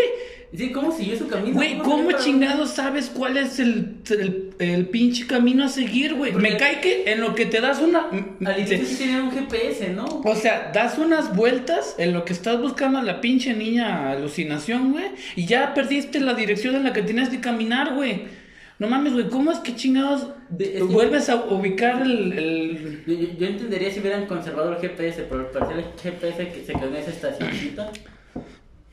[0.56, 1.56] Sí, ¿cómo siguió su camino?
[1.56, 5.68] güey, ¿Cómo ¿cómo salió para- chingados sabes cuál es el, el, el pinche camino a
[5.68, 6.32] seguir, güey?
[6.34, 8.06] Me cae que en lo que te das una...
[8.46, 10.06] Al inicio sí tenía un GPS, ¿no?
[10.24, 14.92] O sea, das unas vueltas en lo que estás buscando a la pinche niña alucinación,
[14.92, 15.06] güey.
[15.36, 18.44] Y ya perdiste la dirección en la que tienes que caminar, güey.
[18.78, 22.32] No mames, güey, ¿cómo es que chingados De- es que- vuelves a ubicar el...
[22.34, 26.74] el- Yo, entendería si hubieran conservado el GPS, pero al parecer el GPS que se
[26.74, 27.90] quedó en esa estacioncita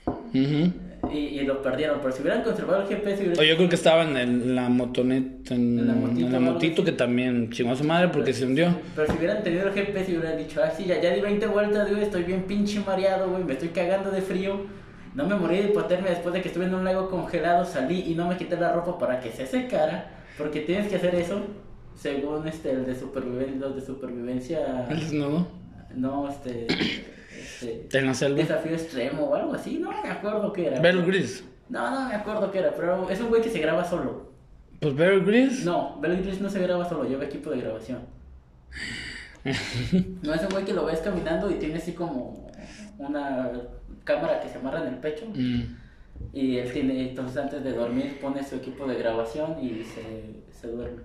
[0.07, 0.73] Ujú.
[1.13, 1.99] Y, y lo perdieron.
[2.01, 5.55] Pero si hubieran conservado el GPS, hubiera- O yo creo que estaba en, la motoneta,
[5.55, 8.69] en, En la en motito la que también chingó a su madre porque se hundió.
[8.95, 11.89] Pero si hubieran tenido el GPS, hubieran dicho, ah, sí, ya, ya di 20 vueltas,
[11.91, 14.61] güey, estoy bien pinche mareado, güey, me estoy cagando de frío.
[15.15, 18.15] No me morí de hipotermia después de que estuve en un lago congelado, salí y
[18.15, 21.41] no me quité la ropa para que se secara, porque tienes que hacer eso,
[21.97, 25.49] según este, el de supervivencia, los de supervivencia, ¿El desnudo?
[25.97, 26.69] no, este,
[27.62, 28.38] En la selva.
[28.38, 30.81] desafío extremo o algo así, no me acuerdo qué era.
[30.81, 31.44] Bear Grylls.
[31.68, 34.31] No, no me acuerdo qué era, pero es un güey que se graba solo.
[34.81, 35.64] Pues Bear Grylls.
[35.64, 38.01] No, Bear Grylls no se graba solo, lleva equipo de grabación.
[40.23, 42.51] No es un güey que lo ves caminando y tiene así como
[42.99, 43.51] una
[44.05, 45.27] cámara que se amarra en el pecho.
[45.35, 45.62] Mm.
[46.35, 50.68] Y él tiene, entonces antes de dormir pone su equipo de grabación y se, se
[50.68, 51.01] duerme.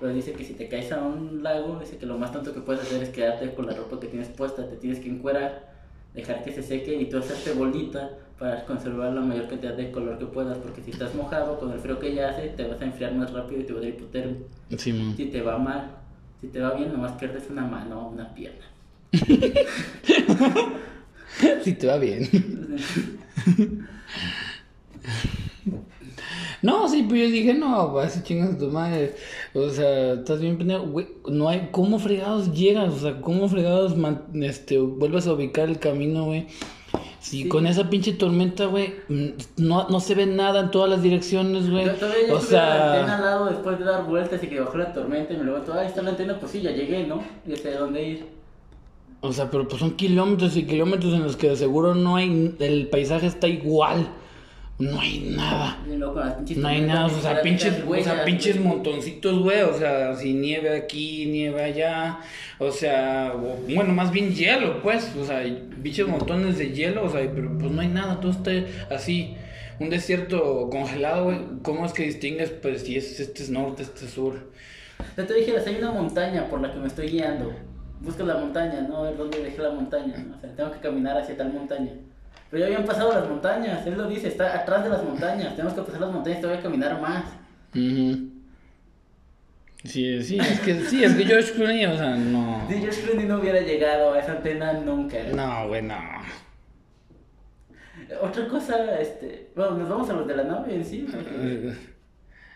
[0.00, 2.60] Pero dice que si te caes a un lago, dice que lo más tonto que
[2.60, 5.72] puedes hacer es quedarte con la ropa que tienes puesta, te tienes que encuerar,
[6.14, 10.18] dejar que se seque y tú hacerte bolita para conservar la mayor cantidad de color
[10.18, 12.84] que puedas, porque si estás mojado con el frío que ya hace, te vas a
[12.84, 14.36] enfriar más rápido y te va a dar hipotermia.
[14.76, 15.14] Sí.
[15.16, 15.90] Si te va mal,
[16.40, 18.64] si te va bien, nomás pierdes una mano o una pierna.
[21.62, 22.28] Sí, te va bien.
[26.62, 29.14] No, sí, pues yo dije, no, vas a chingas tu madre.
[29.52, 31.08] O sea, estás bien pendejo, güey.
[31.28, 32.94] No hay, ¿cómo fregados llegas?
[32.94, 36.46] O sea, ¿cómo fregados man- este, vuelves a ubicar el camino, güey?
[37.18, 37.48] Sí, Sí.
[37.48, 39.26] con esa pinche tormenta, güey, mm,
[39.58, 41.84] no, no se ve nada en todas las direcciones, güey.
[41.86, 44.46] Yo todavía ya O en la antena sea, al lado después de dar vueltas y
[44.48, 47.06] que bajó la tormenta y me levanto, ahí está la antena, pues sí, ya llegué,
[47.06, 47.22] ¿no?
[47.46, 48.26] Ya sé a dónde ir.
[49.20, 52.56] o sea, pero pues son kilómetros y kilómetros en los que de seguro no hay,
[52.58, 54.08] el paisaje está igual.
[54.90, 55.78] No hay nada.
[56.62, 60.76] No hay nada, o sea, pinches, o sea, pinches montoncitos, güey, o sea, así nieve
[60.76, 62.18] aquí, nieve allá,
[62.58, 65.42] o sea, o- bueno, más bien hielo, pues, o sea,
[65.82, 68.50] pinches montones de hielo, o sea, pero pues no hay nada, todo está
[68.90, 69.36] así,
[69.78, 74.06] un desierto congelado, güey, ¿cómo es que distingues, pues, si es, este es norte, este
[74.06, 74.50] es sur?
[75.16, 77.52] Ya te dijeras, hay una montaña por la que me estoy guiando.
[78.00, 80.14] Busca la montaña, no a ver dónde dejé la montaña.
[80.36, 81.92] O sea, tengo que caminar hacia tal montaña.
[82.52, 85.56] Pero ya habían pasado las montañas, él lo dice, está atrás de las montañas.
[85.56, 87.24] Tenemos que pasar las montañas, todavía caminar más.
[87.74, 88.28] Ujú.
[89.84, 93.24] Sí, sí, es que, sí, es que George Clooney, o sea, no, Si George Clooney
[93.24, 95.16] no hubiera llegado a esa antena nunca.
[95.34, 95.96] no, güey, no.
[98.20, 99.48] Otra cosa, este.
[99.56, 101.06] Bueno, nos vamos a los de la nave en sí.
[101.10, 101.74] Eh,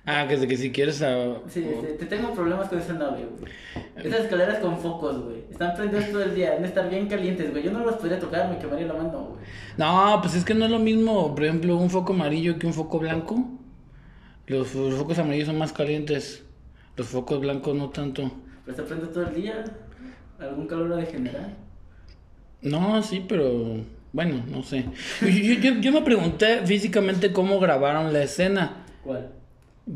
[0.09, 1.03] Ah, que, que si quieres...
[1.03, 3.53] ah, Sí, este, te tengo problemas con esa nave, güey.
[4.07, 5.39] Esas escaleras con focos, güey.
[5.51, 7.65] Están prendidas todo el día, deben estar bien calientes, güey.
[7.65, 9.41] Yo no los podría tocar, me quemaría la mano, güey.
[9.77, 12.73] No, pues es que no es lo mismo, por ejemplo, un foco amarillo que un
[12.73, 13.49] foco blanco.
[14.47, 16.45] Los, los focos amarillos son más calientes,
[16.97, 18.31] los focos blancos no tanto.
[18.65, 19.65] Pero se prende todo el día.
[20.39, 21.51] ¿Algún calor ha de generar?
[22.63, 23.81] No, sí, pero
[24.13, 24.85] bueno, no sé.
[25.21, 28.85] Yo, yo- yo me pregunté físicamente cómo grabaron la escena.
[29.03, 29.31] ¿Cuál?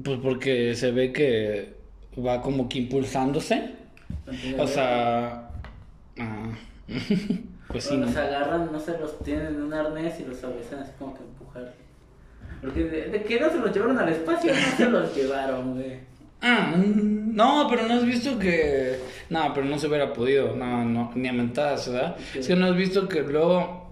[0.04, 1.74] Pues porque se ve que
[2.18, 3.74] va como que impulsándose.
[4.58, 5.50] O sea...
[6.18, 6.50] ah,
[7.68, 10.92] pues sí, se agarran, no se los tienen en un arnés y los abesan así
[10.98, 11.74] como que empujar.
[12.60, 16.10] Porque de, de que no se los llevaron al espacio, no se los llevaron, güey.
[16.42, 18.98] Ah, no, pero no has visto que.
[19.28, 20.56] No, pero no se hubiera podido.
[20.56, 22.16] No, no, ni a mentadas, ¿verdad?
[22.34, 23.89] Es que no has visto que luego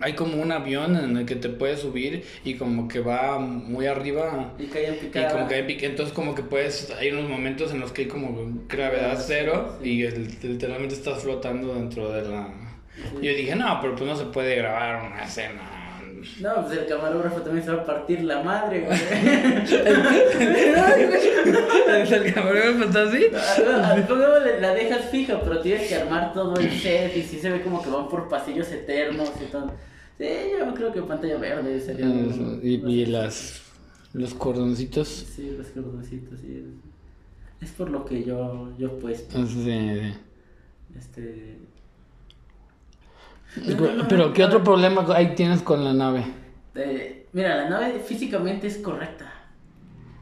[0.00, 3.86] hay como un avión en el que te puedes subir y como que va muy
[3.86, 4.52] arriba.
[4.58, 5.32] Y caían Y picadas.
[5.32, 8.36] como que hay entonces como que puedes, hay unos momentos en los que hay como
[8.68, 9.90] gravedad cero Sí.
[9.90, 12.48] y el- literalmente estás flotando dentro de la...
[12.96, 13.26] Sí.
[13.26, 15.62] Yo dije, no, pero pues no se puede grabar una escena.
[16.40, 18.98] No, pues el camarógrafo también se va a partir la madre, güey.
[22.12, 23.26] el camarógrafo está así.
[24.06, 27.62] Pongámosle, la dejas fija, pero tienes que armar todo el set y sí se ve
[27.62, 29.72] como que van por pasillos eternos y todo.
[30.20, 30.26] Sí,
[30.58, 32.04] yo creo que pantalla verde sería.
[32.06, 33.62] lo- Y, las
[34.12, 35.08] los cordoncitos.
[35.08, 36.62] Sí, los cordoncitos, sí.
[37.62, 39.46] Es por lo que yo, yo he puesto.
[39.46, 40.12] Sí.
[40.94, 41.56] Este.
[44.10, 46.24] Pero ¿qué otro problema ahí tienes con la nave?
[46.74, 49.32] Eh, mira, la nave físicamente es correcta.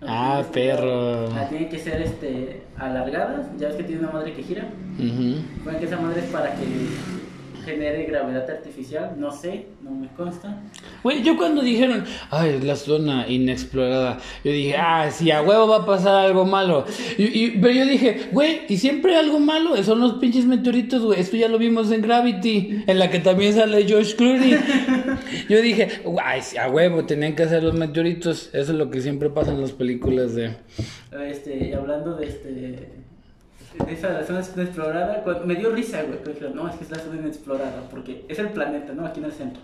[0.01, 1.29] Ah, perro.
[1.35, 3.49] Ah, tiene que ser este, alargadas.
[3.59, 4.69] Ya ves que tiene una madre que gira.
[4.97, 5.43] Ujú.
[5.65, 6.65] Pueden que esa madre es para que
[7.69, 9.13] genere gravedad artificial.
[9.19, 10.61] No sé, no me consta.
[11.03, 15.77] Güey, yo cuando dijeron, ay, la zona inexplorada, yo dije, ah, sí, a huevo va
[15.79, 16.85] a pasar algo malo.
[17.19, 21.21] Y, y- pero yo dije, güey, y siempre algo malo, son los pinches meteoritos, güey.
[21.21, 24.57] Esto ya lo vimos en Gravity, en la que también sale George Clooney.
[25.49, 25.89] Yo dije,
[26.25, 28.49] ay, sí, a huevo, tenían que hacer los meteoritos.
[28.53, 30.57] Eso es lo que siempre pasa en las películas de...
[31.29, 32.98] Este, y hablando de este.
[33.89, 36.23] Esa la zona inexplorada, cuando- me dio risa, güey.
[36.23, 39.07] que dijeron, no, es que es la zona inexplorada, porque es el planeta, ¿no?
[39.07, 39.63] Aquí en el centro.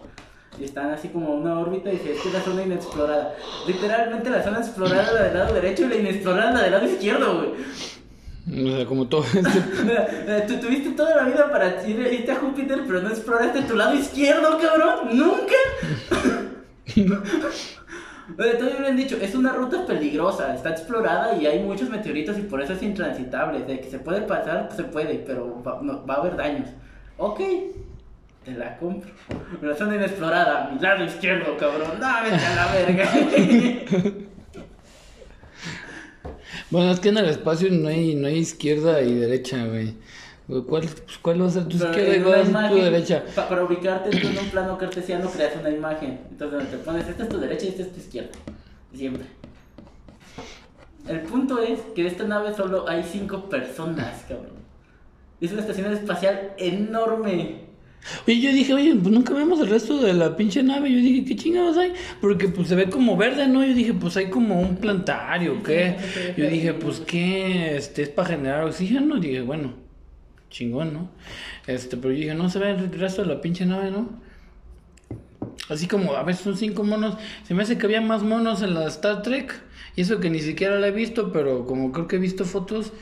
[0.61, 3.35] Y están así como una órbita y dice, es que es la zona inexplorada.
[3.67, 7.38] Literalmente la zona explorada la del lado derecho y la inexplorada la del lado izquierdo,
[7.38, 7.51] güey.
[8.73, 9.40] O sea, como todo esto.
[10.47, 13.95] Tú tuviste toda la vida para ir, irte a Júpiter, pero no exploraste tu lado
[13.95, 15.17] izquierdo, cabrón.
[15.17, 15.55] Nunca.
[18.39, 22.43] Oye, todavía hubieran dicho, es una ruta peligrosa, está explorada y hay muchos meteoritos y
[22.43, 23.61] por eso es intransitable.
[23.65, 26.69] De que se puede pasar, pues se puede, pero va, no- va a haber daños.
[27.19, 27.41] Ok,
[28.45, 29.11] te la compro.
[29.63, 31.91] La zona inexplorada, mi lado izquierdo, cabrón.
[32.01, 34.15] No, vete a la verga.
[36.71, 39.95] Bueno, es que en el espacio no hay, no hay izquierda y derecha, güey.
[40.47, 42.21] ¿Cuál, pues, ¿Cuál va a ser tu Pero izquierda y
[42.53, 43.25] cuál tu derecha?
[43.35, 46.21] pa- para ubicarte tú en un plano cartesiano creas una imagen.
[46.31, 48.31] Entonces te pones, esta es tu derecha y esta es tu izquierda.
[48.95, 49.25] Siempre.
[51.09, 54.55] El punto es que de esta nave solo hay cinco personas, cabrón.
[55.40, 57.65] Es una estación espacial enorme.
[58.27, 60.90] Oye, yo dije, oye, pues nunca vemos el resto de la pinche nave.
[60.90, 61.92] Yo dije, ¿qué chingados hay?
[62.21, 63.65] Porque pues se ve como verde, ¿no?
[63.65, 65.97] Yo dije, pues hay como un plantario, ¿qué?
[66.37, 69.17] Yo dije, pues qué, este, es para generar oxígeno.
[69.17, 69.73] dije, bueno,
[70.55, 71.09] chingón, ¿no?
[71.67, 74.09] Este, pero yo dije, no se ve el resto de la pinche nave, ¿no?
[75.69, 77.17] Así como, a veces son cinco monos.
[77.46, 79.52] Se me hace que había más monos en la Star Trek.
[79.96, 82.92] Y eso que ni siquiera la he visto, pero como creo que he visto fotos.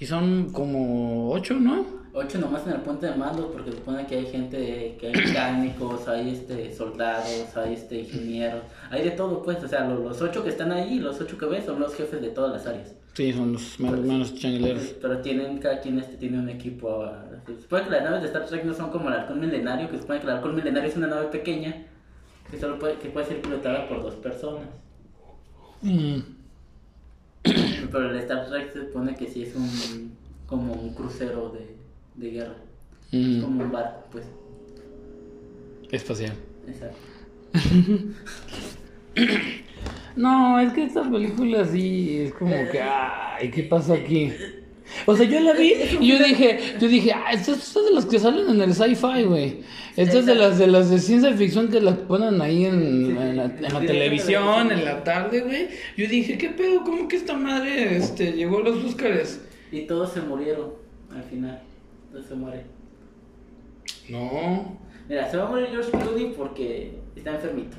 [0.00, 1.84] Y son como ocho, ¿no?
[2.14, 6.08] Ocho nomás en el puente de mando, porque supone que hay gente, que hay mecánicos,
[6.08, 10.44] hay este soldados, hay este ingenieros, hay de todo pues, o sea, los, los ocho
[10.44, 12.94] que están ahí, los ocho que ves son los jefes de todas las áreas.
[13.14, 14.94] Sí, son los menos, menos changuileros.
[15.00, 17.04] Pero tienen, cada quien este tiene un equipo.
[17.04, 19.88] ah, Se supone que las naves de Star Trek no son como el halcón milenario,
[19.88, 21.84] que se supone que el halcón milenario es una nave pequeña,
[22.50, 24.66] que solo puede, que puede ser pilotada por dos personas.
[25.82, 26.20] Mm.
[27.92, 31.76] Pero el Star Trek se supone que sí es un como un crucero de,
[32.14, 32.54] de guerra.
[33.10, 33.42] Mm.
[33.42, 34.24] Como un barco, pues.
[35.90, 36.32] Espacial.
[36.66, 36.96] Exacto.
[40.16, 44.32] No, es que esta película sí es como que, ay, ¿qué pasó aquí?
[45.06, 48.06] O sea, yo la vi y yo dije, yo dije, ah, estas estas de las
[48.06, 49.60] que salen en el sci-fi, güey.
[49.96, 53.44] Estas de las de las de ciencia ficción que las ponen ahí en, en la,
[53.44, 55.68] en la televisión, en la tarde, güey.
[55.96, 56.82] Yo dije, ¿qué pedo?
[56.84, 59.40] ¿Cómo que esta madre este, llegó a los Óscares?
[59.70, 60.72] Y todos se murieron
[61.10, 61.60] al final.
[62.10, 62.64] Todos se mueren.
[64.08, 64.78] No.
[65.08, 67.76] Mira, se va a morir George Clooney porque está enfermito.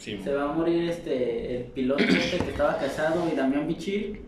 [0.00, 0.18] Sí.
[0.24, 4.22] Se va a morir este el piloto este que estaba casado y Damián Bichir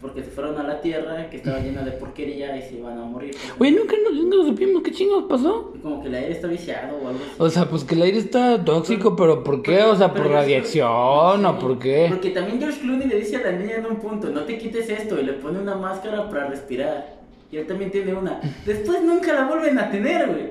[0.00, 3.04] porque se fueron a la tierra que estaba llena de porquería y se iban a
[3.04, 3.32] morir.
[3.56, 5.72] Güey, nunca, nos- nunca supimos qué chingados pasó.
[5.80, 7.34] Como que el aire está viciado o algo así.
[7.38, 9.80] O sea, pues que el aire está tóxico, pero ¿por qué?
[9.84, 12.06] O sea, ¿por Pero- radiación o por qué?
[12.08, 14.90] Porque también George Clooney le dice a la niña en un punto, no te quites
[14.90, 17.22] esto, y le pone una máscara para respirar.
[17.52, 18.40] Y él también tiene una.
[18.66, 20.46] Después nunca la vuelven a tener, güey.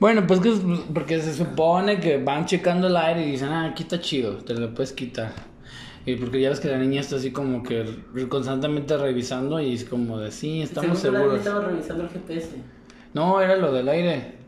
[0.00, 0.50] Bueno, pues que
[0.94, 4.54] porque se supone que van checando el aire y dicen, ah, aquí está chido, te
[4.54, 5.32] lo puedes quitar.
[6.06, 7.84] Y porque ya ves que la niña está así como que
[8.30, 11.46] constantemente revisando y es como de, sí, estamos Según la niña seguros.
[11.46, 12.48] estaba revisando el GPS.
[13.12, 14.39] No, era lo del aire.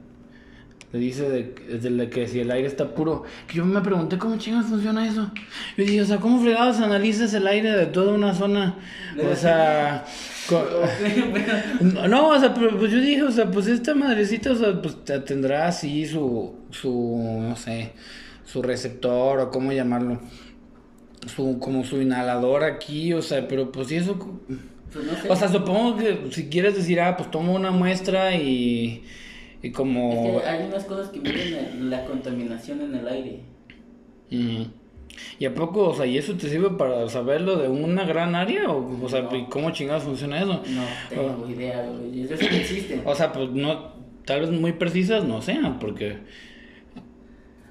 [0.92, 3.24] Le dice de, de que si el aire está puro.
[3.48, 5.30] Que yo me pregunté cómo chingas funciona eso.
[5.78, 8.76] Yo dije, o sea, ¿cómo fregados analizas el aire de toda una zona?
[9.30, 10.04] O sea,
[12.08, 15.04] no, o sea, pero, pues yo dije, o sea, pues esta madrecita, o sea, pues
[15.04, 17.92] te- tendrá así su, su, no sé,
[18.44, 20.20] su receptor o cómo llamarlo.
[21.34, 24.18] Su, como su inhalador aquí, o sea, pero pues sí eso...
[24.92, 25.28] Pues no sé.
[25.30, 29.04] O sea, supongo que si quieres decir, ah, pues tomo una muestra y,
[29.62, 30.38] y como...
[30.38, 33.40] Es que hay unas cosas que miden la contaminación en el aire.
[34.30, 34.70] Ujú.
[35.38, 38.70] ¿Y a poco, o sea, y eso te sirve para saberlo de una gran área?
[38.70, 39.36] O, o sea, No.
[39.36, 40.62] ¿y ¿cómo chingados funciona eso?
[40.66, 42.26] No tengo idea, güey.
[42.26, 43.02] Yo sé que existen.
[43.04, 43.92] O sea, pues no,
[44.24, 46.18] tal vez muy precisas no sean, porque...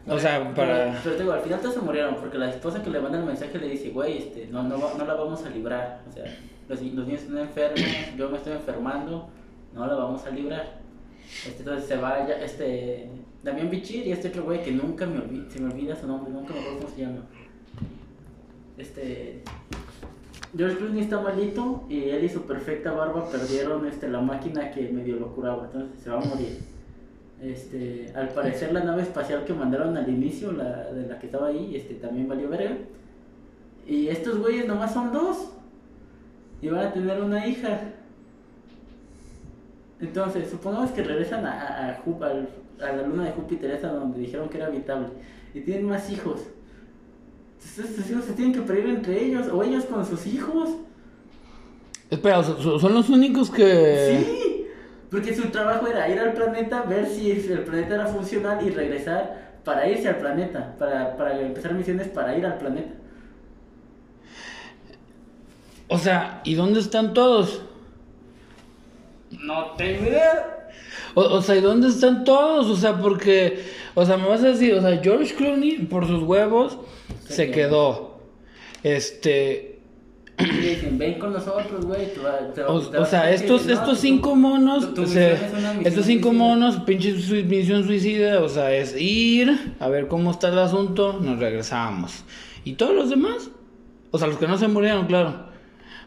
[0.07, 0.99] O sea, para...
[1.03, 3.57] Pero, digo, al final todos se murieron porque la esposa que le manda el mensaje
[3.59, 6.01] le dice, güey, este, no, no, no la vamos a librar.
[6.09, 6.25] O sea,
[6.67, 7.81] los, los niños están enfermos,
[8.17, 9.29] yo me estoy enfermando,
[9.73, 10.80] no la vamos a librar.
[11.47, 13.09] Este, entonces se va ya, este,
[13.43, 16.31] Damián Bichir y este otro güey que nunca me olvida, se me olvida su nombre,
[16.31, 17.21] nunca me acuerdo cómo se llama.
[18.77, 19.41] Este,
[20.55, 24.89] George Clooney está malito y él y su perfecta barba perdieron este, la máquina que
[24.89, 26.59] medio lo curaba, entonces se va a morir.
[27.41, 31.47] Este, al parecer la nave espacial que mandaron al inicio, la de la que estaba
[31.47, 32.77] ahí, este, también valió verga.
[33.87, 35.51] Y estos güeyes nomás son dos.
[36.61, 37.93] Y van a tener una hija.
[40.01, 44.65] Entonces, supongamos que regresan a, a, la luna de Júpiter, esa donde dijeron que era
[44.65, 45.09] habitable.
[45.53, 46.41] Y tienen más hijos.
[47.53, 50.69] Entonces, estos hijos se tienen que pelear entre ellos, o ellos con sus hijos.
[52.09, 54.25] Espera, o sea, ¿son son los únicos que...
[54.25, 54.65] Sí,
[55.11, 59.59] porque su trabajo era ir al planeta, ver si el planeta era funcional y regresar
[59.63, 62.93] para irse al planeta, para, para empezar misiones para ir al planeta.
[65.87, 67.61] O sea, ¿y dónde están todos?
[69.39, 70.69] No tengo idea.
[71.15, 72.67] O, o sea, ¿y dónde están todos?
[72.67, 73.63] O sea, porque,
[73.95, 76.77] o sea, me vas a decir, o sea, George Clooney por sus huevos
[77.27, 78.19] Se se quedó.
[78.83, 79.79] Este,
[80.39, 82.07] Y dicen, ven con nosotros, güey.
[82.67, 85.33] o, sea, estos, no, estos cinco monos, se-
[85.83, 86.31] estos cinco suicida.
[86.31, 91.19] monos, pinche sui- misión suicida, o sea, es ir a ver cómo está el asunto,
[91.21, 92.23] nos regresamos.
[92.63, 93.51] ¿Y todos los demás?
[94.11, 95.50] O sea, los que no se murieron, claro.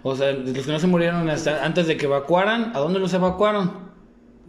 [0.05, 3.12] O sea, los que no se murieron hasta antes de que evacuaran, ¿a dónde los
[3.14, 3.82] evacuaron?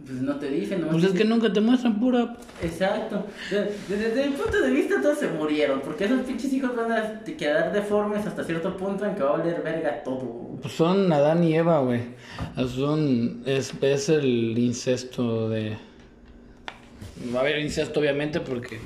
[0.06, 0.88] Pues no te dicen, ¿no?
[0.90, 3.26] Pues es que nunca te muestran pura Exacto.
[3.50, 3.64] De-
[3.96, 7.24] de- Desde, mi punto de vista todos se murieron, porque esos pinches hijos van a
[7.24, 10.58] quedar deformes hasta cierto punto en que va a valer verga todo.
[10.62, 12.02] Pues son Adán y Eva, güey.
[12.68, 13.42] Son.
[13.46, 15.76] Es, es el incesto de.
[17.34, 18.78] Va a haber incesto, obviamente, porque.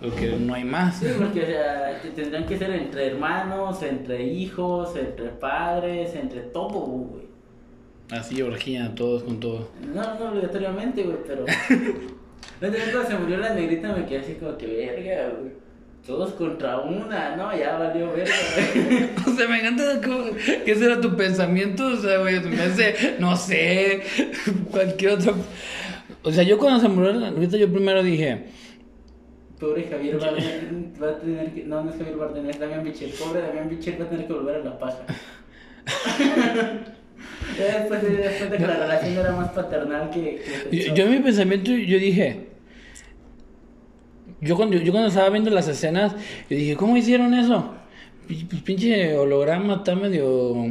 [0.00, 0.98] Porque no hay más.
[0.98, 6.80] Sí, porque o sea, tendrán que ser entre hermanos, entre hijos, entre padres, entre todo,
[6.80, 7.26] güey.
[8.10, 9.70] Así, orgía, todos con todo.
[9.94, 11.44] No, no obligatoriamente, güey, pero.
[12.60, 15.52] No te cuando se murió la negrita me quedé así como que verga, güey.
[16.06, 18.32] Todos contra una, no, ya valió verga,
[18.74, 19.08] güey.
[19.26, 20.30] O sea, me encanta cómo-
[20.64, 24.02] que ese era tu pensamiento, o sea, güey, me hace, no sé,
[24.70, 25.34] cualquier otro...
[26.22, 28.44] O sea, yo cuando se murió la ahorita yo primero dije,
[29.58, 31.64] Pobre Javier Bardem va a tener que.
[31.64, 33.14] No, no es Javier Bardem, es Damián Bichir.
[33.14, 35.04] Pobre Damián Bichir va a tener que volver a la paja.
[37.58, 40.42] después se dio cuenta que la relación era más paternal que.
[40.70, 42.46] que yo, yo en mi pensamiento, yo dije,
[44.40, 46.14] yo cuando, yo cuando estaba viendo las escenas,
[46.50, 47.74] yo dije, ¿cómo hicieron eso?
[48.26, 50.66] Pues pinche holograma está medio...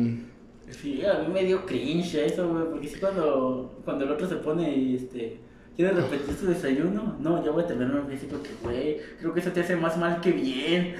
[0.69, 2.65] Sí, a mí me dio cringe eso, güey.
[2.65, 5.37] Porque sí, cuando, cuando el otro se pone y este.
[5.75, 7.17] ¿Quiere repetir su desayuno?
[7.19, 8.97] No, yo voy a terminar un besito que, güey.
[9.19, 10.95] Creo que eso te hace más mal que bien.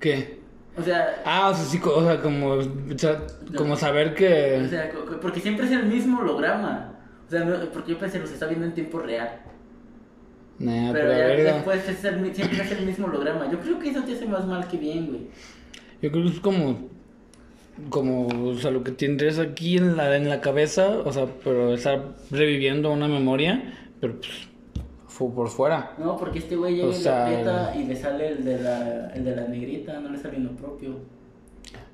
[0.00, 0.40] ¿Qué?
[0.78, 1.22] O sea.
[1.24, 2.62] Ah, o sea, sí, o sea, como, o
[2.98, 4.66] sea, como saber O que...
[4.68, 6.92] sea, co- co- porque siempre es el mismo holograma.
[7.26, 9.40] O sea, no- porque yo pensé, los está viendo en tiempo real.
[10.58, 13.50] Nah, Pero pero ya después es el siempre es el mismo holograma.
[13.50, 15.26] Yo creo que eso te hace más mal que bien, güey.
[16.00, 16.88] Yo creo que es como,
[17.90, 21.74] como, o sea, lo que tendrías aquí en la, en la cabeza, o sea, pero
[21.74, 24.48] estar reviviendo una memoria, pero pues,
[25.08, 25.92] fu- por fuera.
[25.98, 28.58] No, porque este güey llega O y le sea, aprieta y le sale el de
[28.60, 30.96] la, el de la negrita, no le sale lo propio.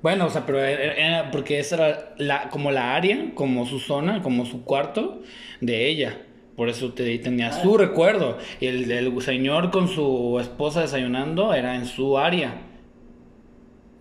[0.01, 4.21] Bueno, o sea, pero era, porque esa era la, como la área, como su zona,
[4.21, 5.21] como su cuarto
[5.61, 6.17] de ella.
[6.57, 7.51] Por eso te, tenía Ah.
[7.63, 8.37] su recuerdo.
[8.59, 12.53] Y el del señor con su esposa desayunando era en su área.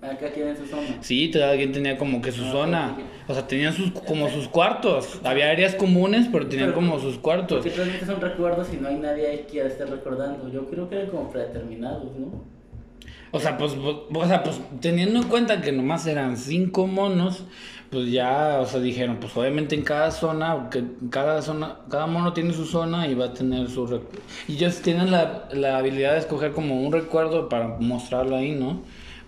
[0.02, 0.98] Acá tienen su zona.
[1.00, 2.96] Sí, cada quien tenía como que su Ah, zona.
[3.28, 5.20] O sea, tenían sus, como sus cuartos.
[5.22, 7.64] Había áreas comunes, pero tenían Pero- como sus cuartos.
[7.64, 10.48] Realmente son recuerdos y no hay nadie ahí que esté recordando.
[10.50, 12.44] Yo creo que eran como predeterminados, ¿no?
[13.30, 13.74] O sea, pues,
[14.10, 17.44] pues, o sea, pues teniendo en cuenta que nomás eran cinco monos,
[17.88, 22.32] pues ya, o sea, dijeron, pues obviamente en cada zona, que cada zona, cada mono
[22.34, 24.18] tiene su zona y va a tener su recuerdo.
[24.48, 28.82] Y ellos tienen la, la habilidad de escoger como un recuerdo para mostrarlo ahí, ¿no?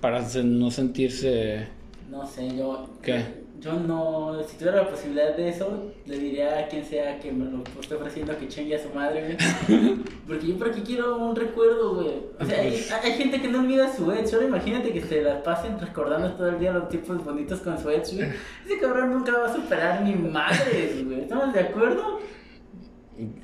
[0.05, 1.67] Para no sentirse...
[2.11, 2.91] No sé, yo.
[3.01, 3.25] ¿Qué?
[3.59, 4.39] Yo no.
[4.47, 7.95] Si tuviera la posibilidad de eso, le diría a quien sea que me lo esté
[7.95, 9.99] ofreciendo que chingue a su madre, güey.
[10.27, 12.17] Porque yo, ¿para qué quiero un recuerdo, güey?
[12.39, 14.29] O sea, hay, hay gente que no olvida su ex.
[14.29, 17.89] Solo imagínate que se la pasen recordando todo el día los tipos bonitos con su
[17.89, 18.29] ex, güey.
[18.67, 21.23] Ese cabrón nunca va a superar ni madres, güey.
[21.23, 22.21] ¿Estamos de acuerdo?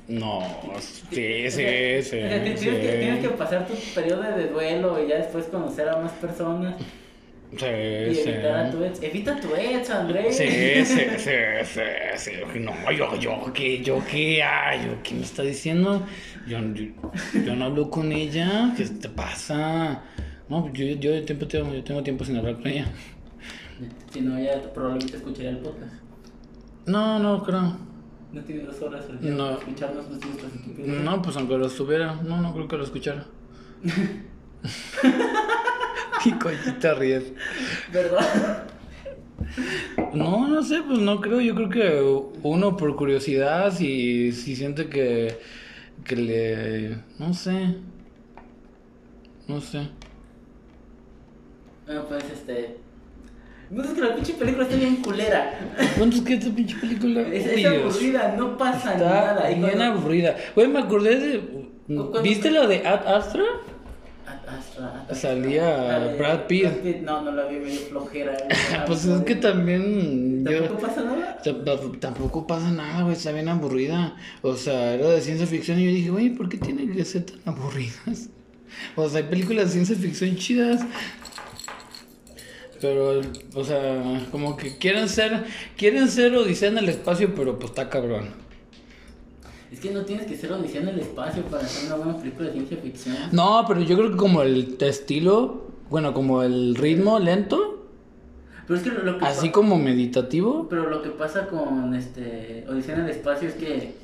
[0.07, 0.41] No,
[0.79, 2.09] sí, sí, sí.
[2.09, 2.65] tienes, sí.
[2.65, 6.75] que, tienes que pasar tu periodo de duelo y ya después conocer a más personas
[7.53, 8.77] y Sí, evitar a sí.
[8.77, 9.03] tu ex.
[9.03, 10.37] Evita a tu ex, Andrés.
[10.37, 10.47] Sí,
[10.85, 11.31] sí, sí,
[11.65, 11.81] sí,
[12.17, 12.59] sí.
[12.59, 13.81] No, yo, yo, ¿qué?
[13.83, 14.41] ¿Yo qué?
[14.41, 16.05] Ay, ¿yo qué me está diciendo?
[16.47, 16.85] Yo, yo,
[17.45, 18.73] yo no hablo con ella.
[18.77, 20.01] ¿Qué te pasa?
[20.47, 22.85] No, yo, yo, tiempo tengo, yo tengo tiempo sin hablar con ella.
[24.11, 25.93] Si no, ya probablemente escucharía el podcast.
[26.85, 27.90] No, no, creo.
[28.33, 29.45] No tiene dos horas al día No.
[29.45, 31.03] para escucharnos nuestras estupideces.
[31.03, 33.25] No, pues aunque lo estuviera, no, no creo que lo escuchara.
[36.23, 37.33] Qué coñita ríes.
[37.91, 38.67] ¿Verdad?
[40.13, 41.41] No, no sé, pues no creo.
[41.41, 42.01] Yo creo que
[42.43, 45.39] uno por curiosidad, si, si siente que,
[46.05, 46.97] que le...
[47.17, 47.75] No sé.
[49.47, 49.89] No sé.
[51.85, 52.77] Bueno, pues este.
[53.71, 55.59] No es que la pinche película está bien culera.
[55.97, 57.21] ¿Cuánto es que esta pinche película?
[57.21, 59.47] Es, es aburrida, no pasa Está nada.
[59.47, 60.35] Bien cuando- aburrida.
[60.55, 61.71] Güey, me acordé de...
[62.23, 63.43] ¿Viste la de Ad Astra?
[64.27, 65.15] Ad Astra, Ad Astra.
[65.15, 67.01] Salía Brad Pitt.
[67.03, 68.35] No, no la vi medio flojera.
[68.87, 70.43] Pues es que también...
[70.45, 71.37] yo- ¿Tampoco pasa nada?
[71.43, 74.15] Tamp- Tampoco pasa nada, güey, está bien aburrida.
[74.41, 77.23] O sea, era de ciencia ficción y yo dije, güey, ¿por qué tienen que ser
[77.25, 78.29] tan aburridas?
[78.95, 80.79] O sea, hay películas de ciencia ficción chidas.
[82.81, 83.21] Pero,
[83.53, 85.45] o sea, como que quieren ser,
[85.77, 88.41] quieren ser Odisea en el espacio, pero pues está cabrón.
[89.71, 92.47] Es que no tienes que ser odisea en el espacio para hacer una buena película
[92.47, 93.15] de ciencia ficción.
[93.31, 97.87] No, pero yo creo que como el estilo, bueno, como el ritmo lento,
[98.67, 100.67] Pero es que lo, que así como meditativo.
[100.69, 103.95] Pero lo que pasa con este Odisea en el espacio es que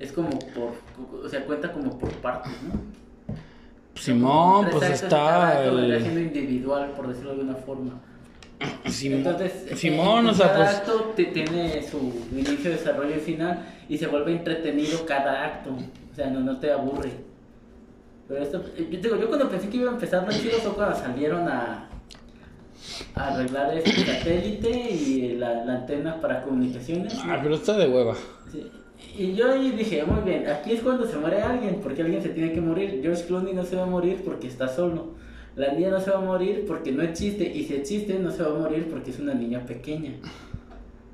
[0.00, 0.72] es como por,
[1.22, 2.80] o sea, cuenta como por partes, ¿no?
[3.96, 6.00] Simón, pues está el...
[6.00, 8.00] siendo individual, por decirlo de una forma.
[8.86, 10.76] Simón, Entonces, Simón, eh, o sea, cada pues...
[10.76, 11.98] acto te- tiene su
[12.32, 15.70] inicio, desarrollo y final y se vuelve entretenido cada acto.
[16.12, 17.10] O sea, no, no te aburre.
[18.28, 20.72] Pero esto, eh, yo digo, yo cuando pensé que iba a empezar lo chido fue
[20.72, 21.88] cuando salieron a,
[23.14, 27.14] a arreglar este satélite y la, la antena para comunicaciones.
[27.14, 27.32] ¿no?
[27.32, 28.14] Ah, pero está de hueva.
[28.50, 28.70] Sí.
[29.18, 32.30] Y yo ahí dije, muy bien, aquí es cuando se muere alguien, porque alguien se
[32.30, 33.00] tiene que morir.
[33.02, 35.14] George Clooney no se va a morir porque está solo.
[35.54, 38.42] La niña no se va a morir porque no existe, y si existe no se
[38.42, 40.12] va a morir porque es una niña pequeña.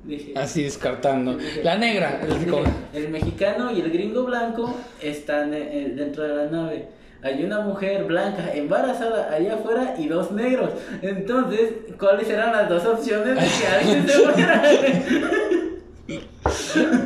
[0.03, 1.37] Dije, Así descartando.
[1.63, 2.19] La negra.
[2.27, 2.51] dije,
[2.93, 6.87] el mexicano y el gringo blanco están eh, eh, dentro de la nave.
[7.21, 10.71] hay una mujer blanca embarazada allá afuera y dos negros.
[11.01, 14.61] Entonces, ¿cuáles eran las dos opciones de que alguien se muera?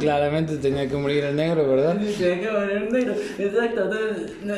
[0.08, 1.98] Claramente tenía que morir el negro, ¿verdad?
[1.98, 3.14] Tenía que morir un negro.
[3.38, 3.84] Exacto.
[3.84, 4.56] Entonces, no-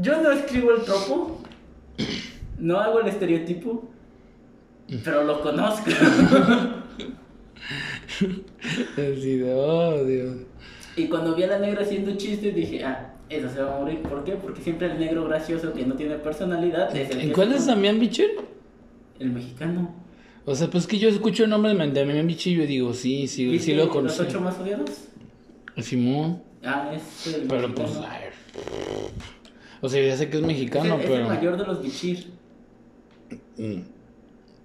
[0.00, 1.42] yo no escribo el tropo,
[2.58, 3.86] no hago el estereotipo,
[5.04, 5.90] pero lo conozco.
[8.96, 10.36] De, oh, Dios.
[10.96, 14.00] Y cuando vi a la negra haciendo chistes dije, ah, eso se va a morir.
[14.00, 14.32] ¿Por qué?
[14.32, 17.66] Porque siempre el negro gracioso que no tiene personalidad es el ¿En que cuál es.
[17.66, 18.30] Damián Bichir?
[19.18, 19.94] El mexicano.
[20.50, 23.26] O sea, pues que yo escucho el nombre de Damián Bichir y yo digo, sí,
[23.28, 24.22] sí, ¿Viste sí lo Los conocí.
[24.22, 24.90] ocho más odiados?
[25.78, 26.42] Simón.
[26.64, 28.06] Ah, es el Pero pues, mexicano.
[28.10, 28.22] ay,
[29.80, 31.28] o sea, ya sé que es es, mexicano, el, es el pero...
[31.28, 32.26] mayor de los bichir.
[33.58, 33.80] Mm.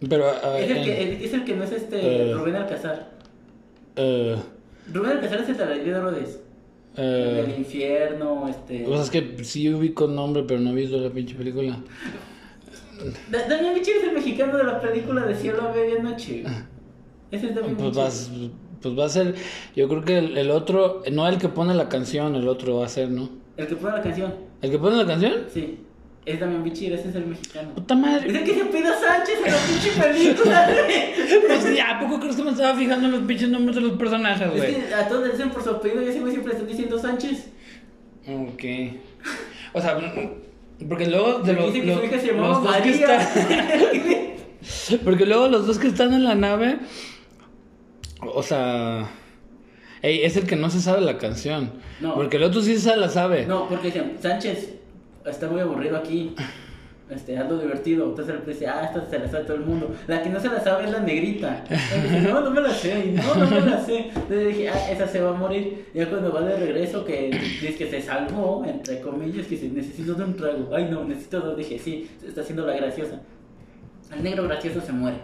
[0.09, 2.33] Pero, ah, Es el, en- que, es el que no es este Eh.
[2.33, 3.11] Rubén Alcázar.
[3.97, 4.35] eh,
[4.91, 6.39] Rubén Alcázar es el de la de Herodes.
[6.97, 8.85] eh, El infierno, este...
[8.87, 11.77] o sea, es que sí ubico el nombre, pero no he visto la pinche película.
[13.29, 16.43] Da- Damián Bichir es el mexicano de la película de Cielo a Medianoche.
[17.31, 18.03] Ese es Damián Pues, Bichir.
[18.03, 18.31] vas,
[18.81, 19.35] pues va a ser,
[19.75, 22.85] yo creo que el, el otro, no el que pone la canción, el otro va
[22.85, 23.29] a ser, ¿no?
[23.57, 24.33] El que pone la canción.
[24.61, 25.33] ¿El que pone la canción?
[25.53, 25.79] Sí.
[26.25, 27.73] Es Damián Bichir, ese es el mexicano.
[27.75, 28.29] Puta Es madre.
[28.29, 31.47] el que se pide a Sánchez en la pinche película, güey.
[31.47, 33.91] Pues ya, ¿a poco crees que me estaba fijando en los pinches nombres de los
[33.97, 34.75] personajes, Es güey?
[34.87, 37.49] que a todos les dicen por su apellido y ese güey siempre están diciendo Sánchez.
[38.25, 38.63] Ok.
[39.73, 39.97] O sea,
[40.89, 43.27] porque luego de los, que los- se los dos que están-
[45.03, 46.77] porque luego los dos que están en la nave,
[48.21, 49.09] o sea,
[50.01, 51.71] ey, es el que no se sabe la canción.
[51.99, 52.15] No.
[52.15, 53.45] Porque el otro sí se la sabe.
[53.45, 54.69] no, porque Sánchez
[55.25, 56.33] está muy aburrido aquí.
[57.15, 58.09] Este, algo divertido.
[58.09, 59.93] Entonces él dice, ah, esta se la sabe todo el mundo.
[60.07, 61.63] La que no se la sabe es la negrita.
[62.23, 63.13] No, no me la sé.
[63.13, 64.07] No, no me la sé.
[64.07, 65.85] Entonces dije, ah, esa se va a morir.
[65.93, 70.13] Ya cuando va de regreso, que dice que se salvó, entre comillas, que dice, necesito
[70.15, 70.69] de un trago.
[70.73, 71.57] Ay, no, necesito dos.
[71.57, 73.21] Dije, sí, se está haciendo la graciosa.
[74.15, 75.17] El negro gracioso se muere.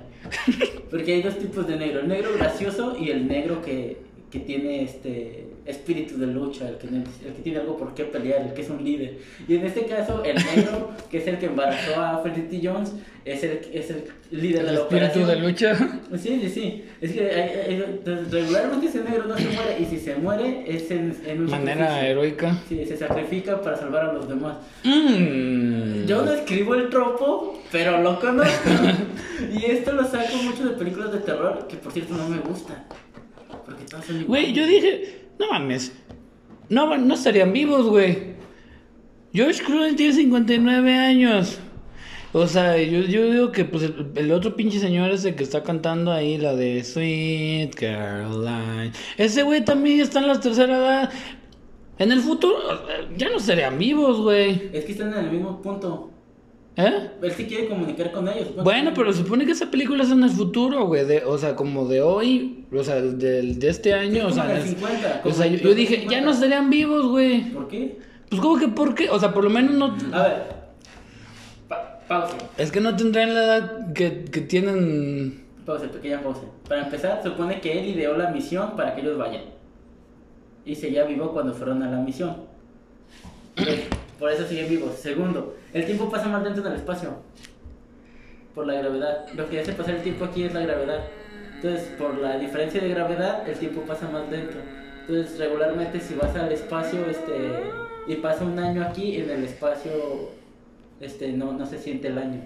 [0.90, 4.84] Porque hay dos tipos de negro, el negro gracioso y el negro que, que tiene
[4.84, 7.04] este espíritu de lucha, el que, el
[7.36, 9.18] que tiene algo por qué pelear, el que es un líder.
[9.48, 12.94] Y en este caso, el negro, que es el que embarazó a Felicity Jones,
[13.26, 15.28] es el, es el líder de el la espíritu operación.
[15.28, 15.78] de lucha.
[16.18, 16.84] Sí, sí, sí.
[17.02, 18.00] Es que hay- hay-
[18.32, 21.86] regularmente ese negro no se muere y si se muere es en, en un Manera
[21.88, 22.10] sacrificio.
[22.12, 22.58] heroica.
[22.68, 24.58] Sí, se sacrifica para salvar a los demás.
[24.84, 26.06] Mm.
[26.08, 28.70] Yo no escribo el tropo, pero lo conozco.
[29.54, 32.84] y esto lo saco mucho de películas de terror, que por cierto no me gustan.
[33.66, 35.94] Porque todas son Güey, yo dije, no mames.
[36.70, 38.36] No, no estarían vivos, güey.
[39.34, 41.60] George Clooney tiene 59 años.
[42.32, 45.64] O sea, yo, yo digo que pues el, el otro pinche señor ese que está
[45.64, 48.92] cantando ahí, la de Sweet Caroline.
[49.18, 51.12] Ese güey también está en la tercera edad.
[51.98, 52.58] En el futuro,
[52.90, 54.70] eh, ya no serían vivos, güey.
[54.74, 56.12] Es que están en el mismo punto.
[56.82, 57.10] ¿Eh?
[57.22, 58.56] Él sí quiere comunicar con ellos.
[58.64, 61.04] Bueno, pero se supone que esa película es en el futuro, güey.
[61.06, 64.46] de- O sea, como de hoy, o sea, del- de, este año, o como sea,
[64.46, 66.12] en el en el- 50, o como sea, yo, dije, 50.
[66.16, 67.42] ya no estarían vivos, güey.
[67.52, 67.98] ¿Por qué?
[68.30, 69.10] Pues, ¿cómo que por qué?
[69.10, 70.16] O sea, por lo menos no.
[70.16, 70.44] A ver.
[71.68, 72.38] Pa- pausa.
[72.58, 75.44] Es que no tendrán la edad que, que tienen.
[75.66, 76.42] Pausa, pequeña pausa.
[76.68, 79.42] Para empezar, supone que él ideó la misión para que ellos vayan.
[80.66, 82.38] Y seguía vivo cuando fueron a la misión.
[83.58, 83.84] Entonces,
[84.18, 84.96] por eso siguen vivos.
[84.96, 87.18] Segundo, el tiempo pasa más lento en el espacio.
[88.56, 89.28] Por la gravedad.
[89.36, 91.06] Lo que hace pasar el tiempo aquí es la gravedad.
[91.56, 94.58] Entonces, por la diferencia de gravedad, el tiempo pasa más lento.
[95.02, 97.34] Entonces, regularmente si vas al espacio, este,
[98.08, 100.32] y pasa un año aquí, en el espacio,
[101.00, 102.42] este, no, no se siente el año.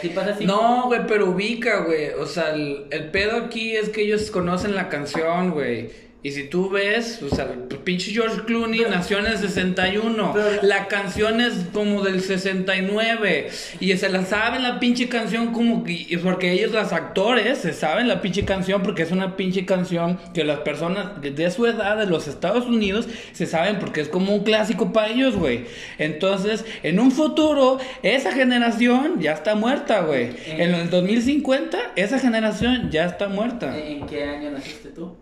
[0.00, 0.46] Si pasa así.
[0.46, 2.10] No, güey, pero ubica, güey.
[2.18, 5.90] O sea, el, el pedo aquí es que ellos conocen la canción, güey.
[6.24, 10.32] Y si tú ves, o sea, el pinche George Clooney Pero- nació en el 61.
[10.32, 13.50] Pero- la canción es como del 69.
[13.78, 16.18] Y se la saben la pinche canción como que.
[16.22, 20.44] Porque ellos, los actores, se saben la pinche canción porque es una pinche canción que
[20.44, 24.44] las personas de su edad de los Estados Unidos se saben porque es como un
[24.44, 25.66] clásico para ellos, güey.
[25.98, 30.24] Entonces, en un futuro, esa generación ya está muerta, güey.
[30.24, 30.56] Eh.
[30.56, 33.78] En el 2050, esa generación ya está muerta.
[33.78, 35.14] ¿En qué año naciste tú?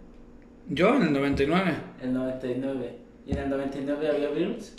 [0.68, 1.72] Yo en el 99.
[2.02, 2.96] El 99.
[3.26, 4.72] ¿Y en el 99 había virus?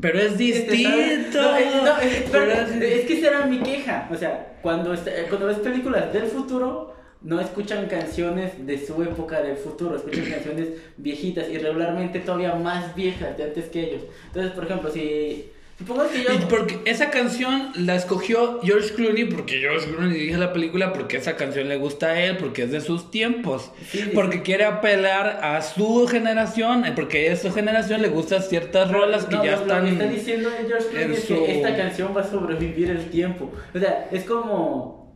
[0.00, 1.42] Pero es distinto.
[1.42, 4.08] No, es, no, es- Pero es- es que esa era mi queja.
[4.10, 9.42] O sea, cuando, est- cuando ves películas del futuro, no escuchan canciones de su época
[9.42, 14.02] del futuro, escuchan canciones viejitas y regularmente todavía más viejas de antes que ellos.
[14.28, 15.50] Entonces, por ejemplo, si,
[15.80, 16.34] Supongo que yo...
[16.34, 21.16] Y porque esa canción la escogió George Clooney porque George Clooney dirige la película porque
[21.16, 25.40] esa canción le gusta a él, porque es de sus tiempos, Sí, porque quiere apelar
[25.42, 29.52] a su generación, eh, porque a su generación le gustan ciertas rolas que No, ya
[29.56, 29.78] lo- están...
[29.78, 33.08] Lo que está diciendo George Clooney es su- que esta canción va a sobrevivir el
[33.08, 33.50] tiempo.
[33.74, 35.14] O sea, es como.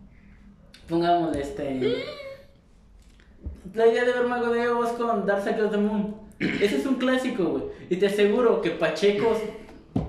[0.88, 1.96] Pongamos este.
[3.74, 6.14] La idea de ver Mago de Oz con Dark Side of the Moon.
[6.38, 7.64] Ese es un clásico, güey.
[7.90, 9.38] Y te aseguro que pachecos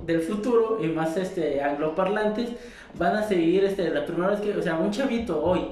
[0.06, 2.50] del futuro y más este angloparlantes
[2.98, 5.68] van a seguir este la primera vez que, o sea, un chavito hoy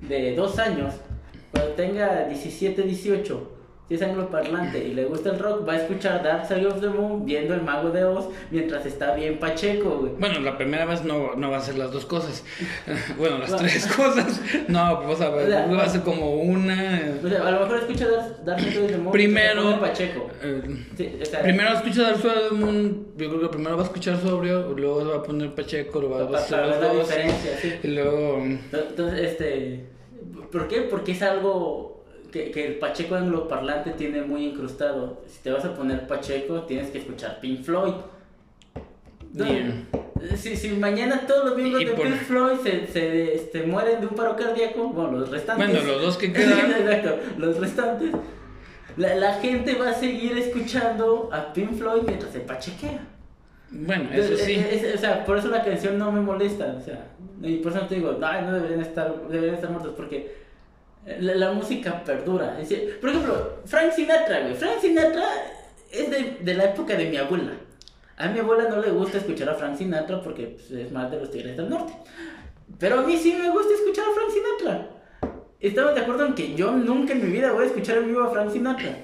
[0.00, 0.94] de dos años,
[1.52, 3.57] cuando tenga 17, 18,
[3.88, 6.88] si es angloparlante y le gusta el rock, va a escuchar Dark Side of the
[6.88, 10.12] Moon viendo el Mago de Oz mientras está bien pacheco, güey.
[10.18, 12.44] Bueno, la primera vez no, no va a ser las dos cosas.
[13.18, 14.40] Bueno, las tres cosas.
[14.68, 17.02] No, pues a ver, O sea, va a ser como una...
[17.24, 20.28] O sea, a lo mejor escucha Dark, Dark Side of the Moon Primero- pacheco.
[20.42, 20.62] eh,
[20.96, 23.82] Sí, o sea, Primero escucha Dark Side of the Moon, yo creo que primero va
[23.82, 27.08] a escuchar sobrio, luego va a poner Pacheco, lo va a hacer los la dos,
[27.08, 27.74] diferencia, sí.
[27.82, 28.38] y luego...
[28.42, 29.84] Entonces, este.
[30.52, 30.82] ¿Por qué?
[30.82, 31.97] Porque es algo
[32.30, 35.22] que, que el Pacheco angloparlante tiene muy incrustado.
[35.28, 37.94] Si te vas a poner Pacheco, tienes que escuchar Pink Floyd.
[39.34, 39.84] Yeah.
[40.36, 44.06] Si, si mañana todos los miembros de por- Pink Floyd se, se este, mueren de
[44.06, 45.68] un paro cardíaco, bueno, los restantes.
[45.70, 46.70] Bueno, los dos que quedan.
[46.72, 48.10] Exacto, los restantes.
[48.96, 53.00] La, la gente va a seguir escuchando a Pink Floyd mientras se pachequea.
[53.70, 54.54] Bueno, eso Es- sí.
[54.54, 57.06] es- es- o sea, por eso la canción no me molesta, o sea,
[57.42, 60.37] y por eso no te digo, ay, no deberían estar, deberían estar muertos, porque
[61.20, 62.60] la, la música perdura.
[62.60, 65.26] Es decir, por ejemplo, Frank Sinatra, güey, Frank Sinatra
[65.90, 67.52] es de, de la época de mi abuela.
[68.16, 71.20] A mi abuela no le gusta escuchar a Frank Sinatra porque pues, es más de
[71.20, 71.92] los Tigres del Norte.
[72.78, 74.90] Pero a mí sí me gusta escuchar a Frank Sinatra.
[75.60, 78.22] Estamos de acuerdo en que yo nunca en mi vida voy a escuchar en vivo
[78.22, 78.96] a Frank Sinatra.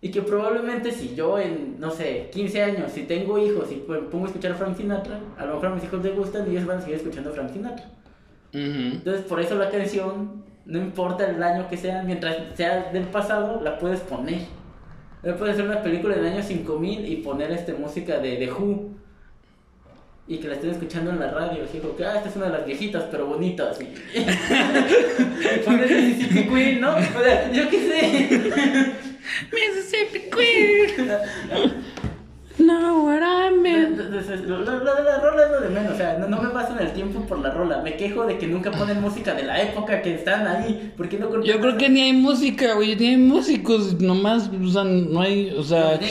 [0.00, 3.98] Y que probablemente si yo en, no sé, 15 años, si tengo hijos y me
[3.98, 6.50] pongo a escuchar a Frank Sinatra, a lo mejor a mis hijos les gustan y
[6.50, 7.86] ellos van a seguir escuchando a Frank Sinatra.
[8.52, 8.60] Ujú.
[8.60, 13.60] Entonces por eso la canción, no importa el año que sea, mientras sea del pasado,
[13.62, 14.40] la puedes poner.
[15.22, 18.90] Puedes hacer una película del año 5000 y poner este música de The Who.
[20.28, 21.64] Y que la estén escuchando en la radio.
[21.64, 23.78] Así como que, ah, esta es una de las viejitas, pero bonitas.
[24.14, 25.60] Y...
[25.64, 26.96] Pones Mississippi Queen, ¿no?
[26.96, 28.92] O sea, yo qué sé.
[29.52, 31.10] Mississippi Queen.
[32.58, 33.98] Mean.
[33.98, 36.42] Entonces, Lo, lo- lo de la rola es lo de menos, o sea, no, no
[36.42, 37.80] me paso en el tiempo por la rola.
[37.82, 40.92] Me quejo de que nunca ponen música de la época que están ahí.
[40.96, 44.68] ¿Por qué no Yo creo que ni hay música, güey, ni hay músicos, nomás, o
[44.68, 46.06] sea, no hay, o sea, que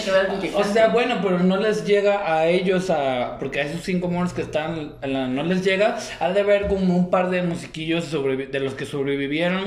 [0.50, 4.08] que o sea, bueno, pero no les llega a ellos, a, porque a esos cinco
[4.10, 8.12] monos que están, la- no les llega, ha de haber como un par de musiquillos
[8.14, 9.64] sobrevi- de los que sobrevivieron,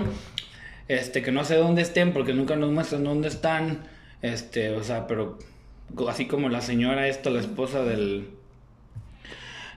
[0.89, 3.81] este, que no sé dónde estén, porque nunca nos muestran dónde están,
[4.23, 5.39] este, o sea, pero
[6.09, 8.31] así como la señora esta, la esposa del,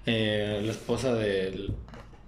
[0.05, 1.73] eh, la esposa del,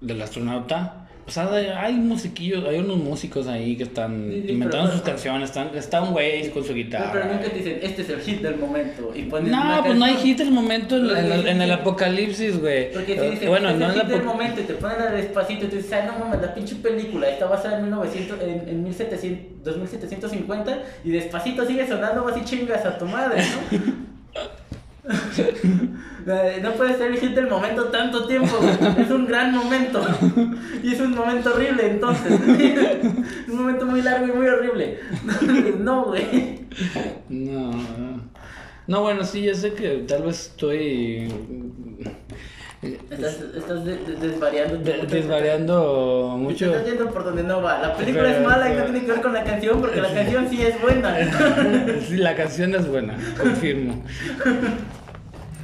[0.01, 1.02] del astronauta.
[1.25, 1.49] O sea,
[1.81, 5.69] hay- musiquillos, hay unos músicos ahí que están Sí, sí, inventando pero- sus canciones, están,
[5.73, 7.11] está un güey con su guitarra.
[7.13, 9.13] pero nunca te dicen, este es el hit del momento.
[9.15, 10.31] Y ponen No, pues no hay canción.
[10.35, 12.91] hit el momento en, en el- en el apocalipsis, güey.
[12.91, 14.99] Porque si dicen, bueno, este no es en el hit del momento y te ponen
[15.01, 18.41] a despacito y tú dices, ay, no mames, la pinche película está basada en 1900,
[18.41, 24.03] en, en 1700, 2750 y despacito sigue sonando así chingas a tu madre, ¿no?
[26.25, 28.57] Eh, No puede ser el hit del momento tanto tiempo,
[28.97, 30.01] es un gran momento
[30.81, 34.99] y es un momento horrible entonces, es un momento muy largo y muy horrible.
[35.79, 36.61] No, güey.
[37.27, 38.21] No, no.
[38.87, 41.27] No, bueno, sí, yo sé que tal vez estoy
[43.09, 44.77] Estás, estás de- de- desvariando.
[44.77, 46.65] de- desvariando mucho.
[46.65, 47.79] estás yendo por donde no va.
[47.79, 50.13] La película Pero- es mala y no tiene que ver con la canción porque la
[50.13, 51.15] canción sí es buena.
[52.07, 54.03] Sí, la canción es buena, confirmo.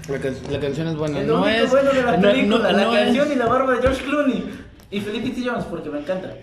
[0.10, 1.20] La, can- la canción es buena.
[1.22, 1.70] Es No es.
[1.70, 4.04] bueno de la no- película, no- la no canción es- y la barba de George
[4.06, 4.50] Clooney.
[4.92, 5.48] Y Felipe T.
[5.48, 6.34] Jones porque me encanta.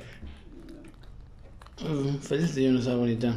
[1.78, 3.34] De no está bonita.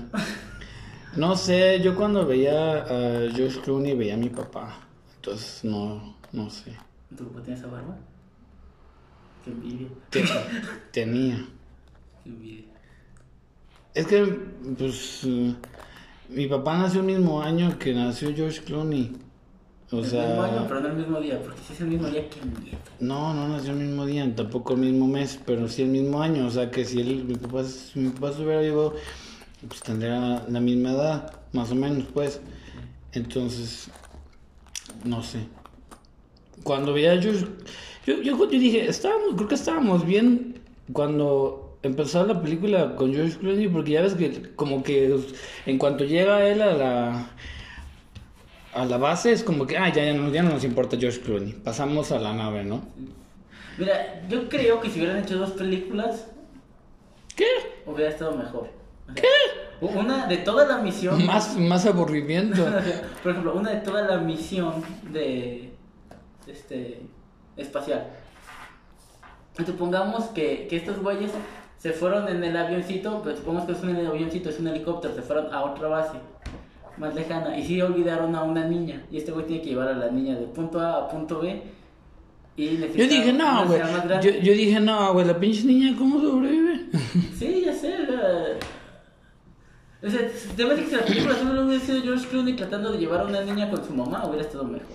[1.16, 4.78] No sé, yo cuando veía a George Clooney veía a mi papá.
[5.16, 6.74] Entonces no, no sé.
[7.18, 7.98] ¿Tu papá tiene esa barba?
[9.44, 9.88] Qué envidia.
[10.10, 10.24] Te-
[10.92, 11.46] tenía.
[12.24, 12.66] Qué envidia.
[13.94, 14.24] Es que,
[14.78, 15.28] pues,
[16.30, 19.18] mi papá nació el mismo año que nació George Clooney.
[19.92, 21.42] O el mismo año, sea, pero no el mismo día.
[21.42, 22.40] Porque si es el mismo día, qué
[23.00, 26.46] no, no nació el mismo día, tampoco el mismo mes, pero sí el mismo año.
[26.46, 28.94] O sea, que si él, mi papá, si mi papá se hubiera vivo,
[29.68, 32.40] pues tendría la misma edad, más o menos, pues.
[33.14, 33.90] Entonces,
[35.04, 35.40] no sé.
[36.64, 37.46] Cuando veía a George,
[38.06, 40.60] yo, yo, yo dije, estábamos, creo que estábamos bien
[40.94, 45.18] cuando empezó la película con George Clooney, porque ya ves que como que
[45.66, 47.32] en cuanto llega él a la
[48.74, 51.22] a la base es como que, ah, ya, ya, no, ya no nos importa George
[51.22, 51.54] Clooney.
[51.54, 52.82] Pasamos a la nave, ¿no?
[53.78, 56.28] Mira, yo creo que si hubieran hecho dos películas,
[57.36, 57.46] ¿Qué?
[57.86, 58.70] hubiera estado mejor.
[59.82, 61.26] O sea, Una de toda la misión.
[61.26, 62.64] Más, más aburrimiento.
[63.24, 65.69] Por ejemplo, una de toda la misión de
[66.50, 67.02] este
[67.58, 68.08] espacial.
[69.66, 71.32] Supongamos que, que estos güeyes
[71.78, 75.22] se fueron en el avioncito, pero supongamos que es un avioncito, es un helicóptero, se
[75.22, 76.18] fueron a otra base
[76.98, 79.94] más lejana y sí olvidaron a una niña y este güey tiene que llevar a
[79.94, 81.62] la niña de punto A a punto B
[82.58, 83.80] y Yo dije, no, güey.
[84.22, 86.88] Yo, yo dije, no, güey, la pinche niña, ¿cómo sobrevive?
[87.40, 87.96] Sí, ya sé.
[90.04, 90.22] O sea,
[90.58, 93.42] verdad que si la película solo hubiera sido George Clooney tratando de llevar a una
[93.44, 94.88] niña con su mamá, hubiera estado mejor.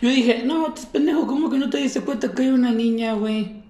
[0.00, 3.14] Yo dije, no, estás pendejo, ¿cómo que no te diste cuenta que hay una niña,
[3.14, 3.62] güey?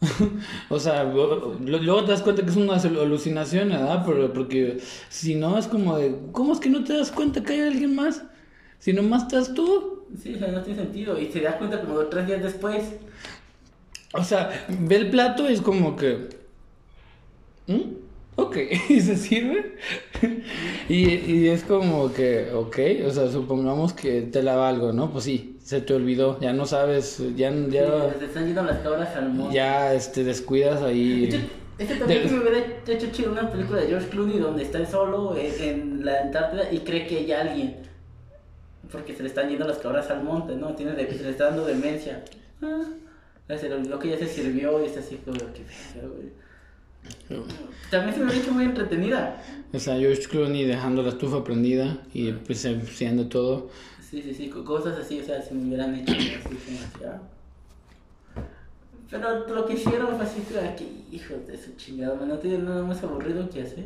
[0.68, 4.04] o sea, luego te das cuenta que es una alucinación, ¿verdad?
[4.06, 7.54] Pero porque si no, es como de, ¿cómo es que no te das cuenta que
[7.54, 8.22] hay alguien más?
[8.78, 10.04] Si nomás estás tú.
[10.22, 11.18] Sí, o sea, no tiene sentido.
[11.18, 12.84] Y se da cuenta como tres días después.
[14.12, 16.28] O sea, ve el plato y es como que...
[17.66, 18.03] ¿Mm?
[18.36, 18.56] Ok,
[18.88, 19.76] y se sirve.
[20.88, 25.10] y, y es como que, ok, o sea, supongamos que te lava algo, ¿no?
[25.12, 28.78] Pues sí, se te olvidó, ya no sabes, ya, ya, Sí, se están yendo las
[28.78, 29.54] cabras al monte.
[29.54, 31.48] ya este, descuidas De ahí.
[31.78, 35.36] este también De- me hubiera hecho chido una película de George Clooney donde está solo
[35.36, 37.76] en, en la Antártida y cree que hay alguien.
[38.92, 40.74] Porque se le están yendo las cabras al monte, ¿no?
[40.74, 42.24] Tiene de- se le está dando demencia.
[42.62, 42.82] Ah,
[43.58, 45.62] se le olvidó que ya se sirvió y está así como que...
[47.90, 49.42] También se me hubiera hecho muy entretenida.
[49.72, 53.70] O sea, George Clooney dejando la estufa prendida y pues haciendo todo.
[54.00, 57.20] Sí, sí, sí, co- cosas así, o sea, si me hubieran hecho así ah.
[59.10, 60.42] Pero lo que hicieron fue así,
[60.76, 63.84] que hijos de su chingada, no tienen nada más aburrido que hacer.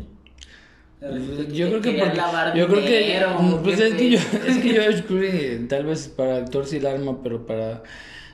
[1.01, 2.21] Yo creo que porque,
[2.57, 3.25] yo creo que
[3.63, 7.23] pues es que yo es que George Clooney tal vez para actor sí la arma,
[7.23, 7.83] pero para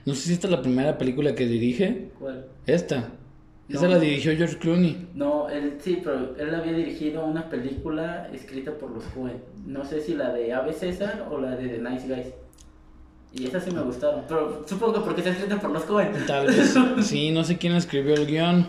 [0.06, 2.08] no sé si esta es la primera película que dirige.
[2.18, 2.46] ¿Cuál?
[2.66, 3.10] Esta.
[3.68, 5.08] Esa la dirigió George Clooney.
[5.14, 9.42] No, él sí, pero él había dirigido una película escrita por los Coen.
[9.66, 12.26] No sé si la de Ave César o la de The Nice Guys.
[13.32, 16.12] Y esas sí me gustaron, pero supongo que porque está escrita por los Coen.
[16.26, 16.74] Tal vez.
[17.02, 18.68] Sí, no sé quién escribió el guion.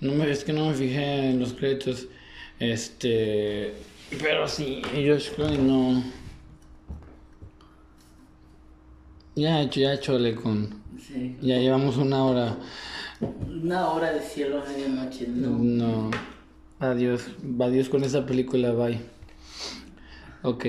[0.00, 2.08] No me, es que no me fijé en los créditos.
[2.58, 3.74] Este.
[4.20, 6.02] Pero sí, George Clooney no.
[9.36, 10.82] Ya hecho, ya chole con.
[11.00, 11.36] Sí.
[11.40, 12.56] Ya llevamos una hora.
[13.20, 15.58] Una hora de cielo a medianoche, no.
[15.58, 16.10] No.
[16.78, 17.28] Adiós.
[17.60, 19.00] Adiós con esa película, bye.
[20.42, 20.66] Ok.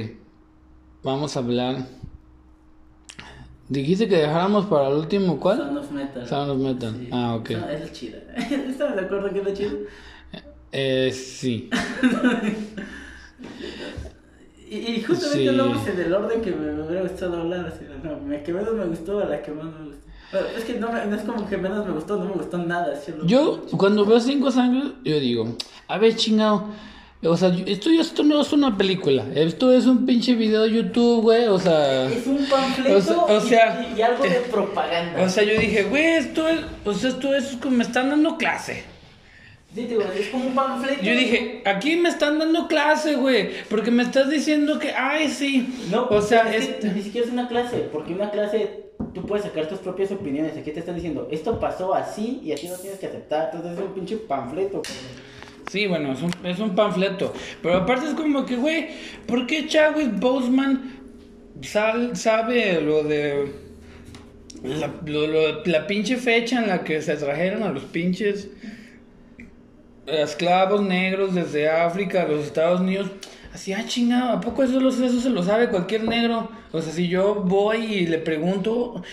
[1.03, 1.85] Vamos a hablar.
[3.67, 5.57] Dijiste que dejáramos para el último, ¿cuál?
[5.59, 6.27] Sound of Metal.
[6.27, 6.95] Sound of Metal.
[6.99, 7.09] Sí.
[7.11, 7.49] Ah, ok.
[7.51, 8.17] Esa es chida.
[8.35, 9.71] ¿Estás de acuerdo que es chida?
[10.71, 11.69] Eh, sí.
[14.71, 15.47] Y, y justamente Sí.
[15.47, 17.65] hablamos en el orden que me, me hubiera gustado hablar.
[17.65, 20.05] Así, no, la que menos me gustó a la que más me gustó.
[20.31, 22.93] Bueno, es que no, no es como que menos me gustó, no me gustó nada.
[22.93, 25.55] así, lo- Yo, cuando veo Cinco Sangres, yo digo,
[25.87, 26.65] a ver, chingado.
[27.21, 29.25] O sea, esto, esto no es una película.
[29.35, 31.47] Esto es un pinche video de YouTube, güey.
[31.47, 32.05] O sea.
[32.09, 35.21] Es un panfleto O sea- o y- sea, y, y algo de propaganda.
[35.23, 36.59] O sea, yo dije, güey, esto es.
[36.85, 38.83] O sea, esto es como me están dando clase.
[39.75, 41.03] Sí, digo, es como un panfleto.
[41.03, 43.49] Yo dije, aquí me están dando clase, güey.
[43.69, 45.87] Porque me estás diciendo que, ay, sí.
[45.91, 49.45] No, o sea, es este- ni siquiera es una clase, porque una clase tú puedes
[49.45, 50.55] sacar tus propias opiniones.
[50.57, 53.51] Aquí te están diciendo, esto pasó así y así lo tienes que aceptar.
[53.53, 54.81] Entonces es un pinche panfleto.
[55.71, 57.31] Sí, bueno, es un, es un panfleto.
[57.61, 58.87] Pero aparte es como que, güey,
[59.27, 60.99] ¿por qué Chadwick Boseman
[61.61, 63.67] sal- sabe lo de.
[64.63, 68.49] La, lo- lo- la pinche fecha en la que se trajeron a los pinches
[70.07, 73.09] esclavos negros desde África a los Estados Unidos?
[73.59, 76.49] Así, ah, chingado, ¿a poco eso, lo- eso se lo sabe cualquier negro?
[76.71, 79.03] O sea, si yo voy y le pregunto,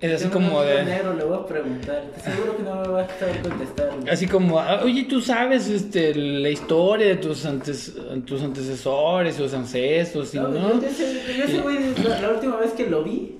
[0.00, 0.82] es así como de.
[0.82, 2.02] negro, le voy a preguntar.
[2.20, 3.90] Seguro que no me va a saber contestar.
[4.10, 7.94] Así como, ah, oye, tú sabes este, la historia de tus, antes,
[8.26, 10.80] tus antecesores, tus ancestros, y No, no.
[10.80, 13.38] yo ese- güey, la, la última vez que lo vi,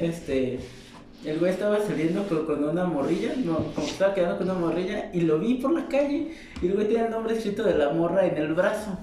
[0.00, 0.58] este,
[1.24, 5.10] el güey estaba saliendo con, con una morrilla, no, como estaba quedando con una morrilla,
[5.14, 7.90] y lo vi por la calle, y el güey tenía el nombre escrito de la
[7.90, 8.98] morra en el brazo.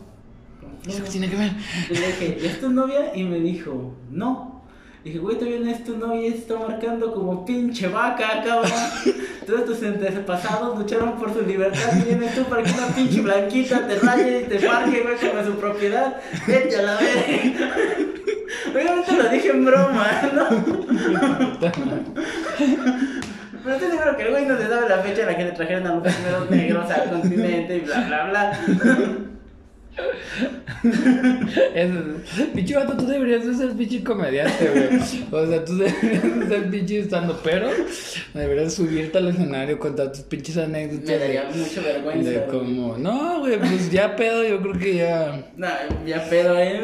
[0.88, 1.51] ¿Eso qué tiene que ver?
[1.89, 3.11] Le dije, ¿es tu novia?
[3.13, 4.59] Y me dijo, no.
[5.03, 8.71] Dije, güey, todavía no es tu novia, está marcando como pinche vaca, cabrón.
[9.47, 13.88] Todos tus antepasados lucharon por su libertad y vienes tú para que una pinche blanquita
[13.88, 16.17] te raye y te marque, güey, como su propiedad.
[16.45, 17.75] Vete a la verga.
[18.73, 20.47] Obviamente lo dije en broma, ¿no?
[23.63, 25.51] Pero estoy seguro que el güey no se sabe la fecha en la que le
[25.51, 28.59] trajeron a los primeros negros al continente y bla, bla, bla.
[31.75, 31.89] Es,
[32.53, 34.99] pinche vato, tú deberías de ser pinche comediante, güey.
[35.31, 37.69] O sea, tú deberías de ser pinche estando, pero
[38.33, 41.07] deberías subirte al escenario, contar tus pinches anécdotas.
[41.09, 42.29] Me daría mucha vergüenza.
[42.29, 45.43] De como, no, güey, pues ya pedo, yo creo que ya.
[45.57, 45.67] No,
[46.05, 46.79] ya pedo ahí.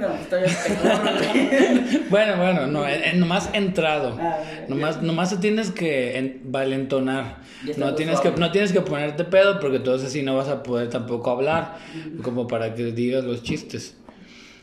[0.00, 2.02] No, todavía peor.
[2.10, 4.16] Bueno, bueno, no, en- en- nomás entrado.
[4.20, 4.38] Ah.
[4.68, 7.42] Nomás, nomás te tienes que en- valentonar.
[7.78, 10.90] No tienes, que, no tienes que ponerte pedo porque entonces así no vas a poder
[10.90, 11.78] tampoco hablar.
[12.22, 13.96] Como para que digas los chistes.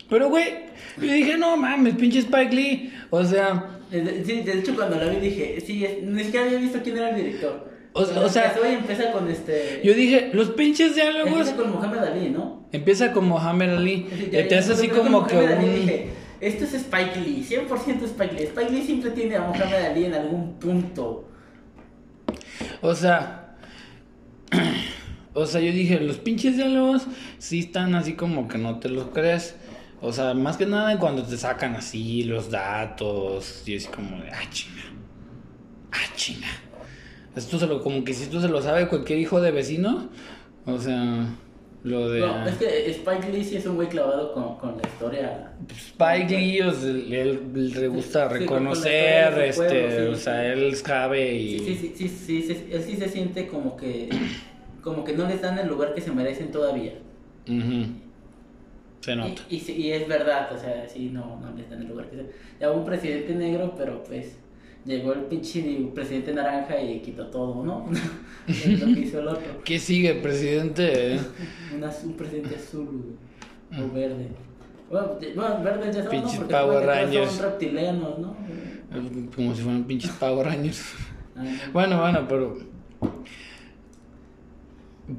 [0.09, 0.45] Pero, güey,
[1.01, 2.93] yo dije, no mames, pinche Spike Lee.
[3.09, 6.97] O sea, Sí, de hecho cuando la vi dije, sí, ni siquiera había visto quién
[6.97, 7.69] era el director.
[7.93, 9.81] O- o sea, empezó y empieza con este...
[9.83, 11.27] yo dije, los pinches diálogos.
[11.49, 12.65] Empieza con Mohamed Ali, ¿no?
[12.71, 14.07] Empieza como Hammer Ali.
[14.17, 15.75] Sí, y te hace así con como que Mohamed Ali un.
[15.75, 16.07] dije,
[16.39, 18.43] esto es Spike Lee, 100% Spike Lee.
[18.43, 21.27] Spike Lee siempre tiene a Mohamed Ali en algún punto.
[22.81, 23.55] O sea.
[25.33, 27.07] O sea, yo dije, los pinches diálogos
[27.37, 29.55] sí están así como que no te los crees.
[30.01, 33.63] O sea, más que nada cuando te sacan así los datos.
[33.65, 34.83] Y es como de, ah, chinga.
[35.91, 36.47] Ah, chinga.
[37.35, 40.09] Esto se lo, como que si esto se lo sabe cualquier hijo de vecino.
[40.65, 41.27] O sea,
[41.83, 42.19] lo de.
[42.19, 45.53] No, es que Spike Lee sí es un güey clavado con, con la historia.
[45.69, 51.59] Spike Lee, él, le gusta reconocer, este, o sea, él sabe y.
[51.59, 54.09] Sí, sí, sí, sí, él sí se siente como que,
[54.81, 56.93] como que no les dan el lugar que se merecen todavía.
[59.01, 59.41] Se nota.
[59.49, 62.17] Y, y, y es verdad, o sea, sí, no, no les dan el lugar que
[62.17, 62.25] se...
[62.59, 64.37] Ya hubo un presidente negro, pero pues
[64.85, 65.61] llegó el pinche
[65.93, 67.87] presidente naranja y quitó todo, ¿no?
[68.47, 69.61] Lo que hizo el otro.
[69.65, 71.19] ¿Qué sigue, presidente?
[71.75, 73.17] Una- un presidente azul
[73.71, 74.27] güey, o verde.
[74.89, 76.09] Bueno, bueno, verde ya ¿no?
[76.09, 77.31] Pinches Power Rangers.
[77.31, 78.35] son reptilianos, ¿no?
[79.35, 80.93] Como si fueran pinches Power Rangers.
[81.35, 81.71] Ah, no.
[81.71, 82.57] Bueno, bueno, pero.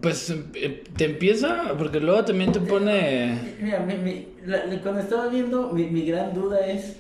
[0.01, 3.38] Pues eh, te empieza, porque luego también te pone.
[3.61, 6.97] Mira, mi, mi- la- cuando estaba viendo, mi, mi gran duda es: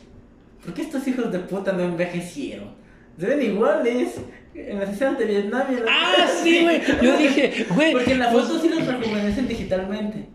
[0.64, 2.70] ¿por qué estos hijos de puta no envejecieron?
[3.18, 4.16] Se ven iguales
[4.54, 6.80] en las escenas de Vietnam y en las ¡Ah, sí, güey!
[7.02, 7.92] Yo dije, güey.
[7.92, 10.26] Porque en la pues- foto sí los rejuvenecen digitalmente.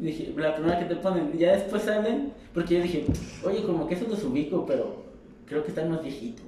[0.00, 3.04] Dije, la primera que te ponen, ya después salen, porque yo dije,
[3.44, 5.04] oye, como que esos los ubico, pero
[5.44, 6.46] creo que están más viejitos.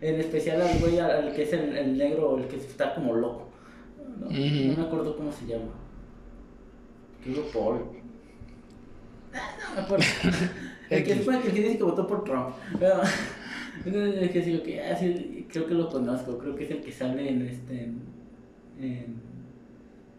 [0.00, 3.14] En especial al güey, al, al que es el, el negro, el que está como
[3.14, 3.45] loco.
[4.18, 5.72] No, no me acuerdo cómo se llama.
[7.22, 7.80] Creo Paul.
[9.34, 10.04] Ah, no me acuerdo.
[10.90, 12.54] el, que, fue el que dice que votó por Trump.
[12.78, 12.94] Pero,
[13.84, 16.82] entonces, el que digo que, ah, sí, creo que lo conozco, creo que es el
[16.82, 17.84] que sale en este.
[17.84, 18.00] en,
[18.80, 19.26] en,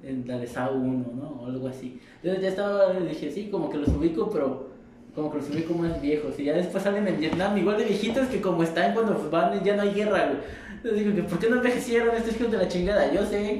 [0.03, 1.41] en la de SA 1, ¿no?
[1.41, 1.99] O algo así.
[2.21, 4.67] Entonces ya estaba, dije, sí, como que los ubico, pero
[5.15, 6.39] como que los ubico más viejos.
[6.39, 9.75] Y ya después salen en Vietnam, igual de viejitos que como están cuando van ya
[9.75, 10.37] no hay guerra, güey.
[10.77, 13.11] Entonces digo, que ¿por qué no envejecieron estos hijos de la chingada?
[13.13, 13.59] Yo sé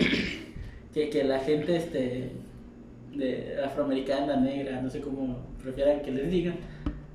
[0.94, 2.32] que, que la gente este,
[3.14, 6.56] de afroamericana, negra, no sé cómo prefieran que les digan,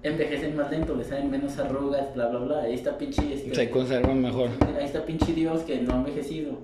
[0.03, 2.62] envejecen más lento, les salen menos arrugas, bla, bla, bla.
[2.62, 3.32] Ahí está pinche...
[3.32, 4.50] Este, Se conservan mejor.
[4.78, 6.59] Ahí está pinche Dios que no ha envejecido.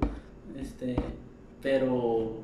[0.60, 0.96] Este,
[1.62, 2.40] pero.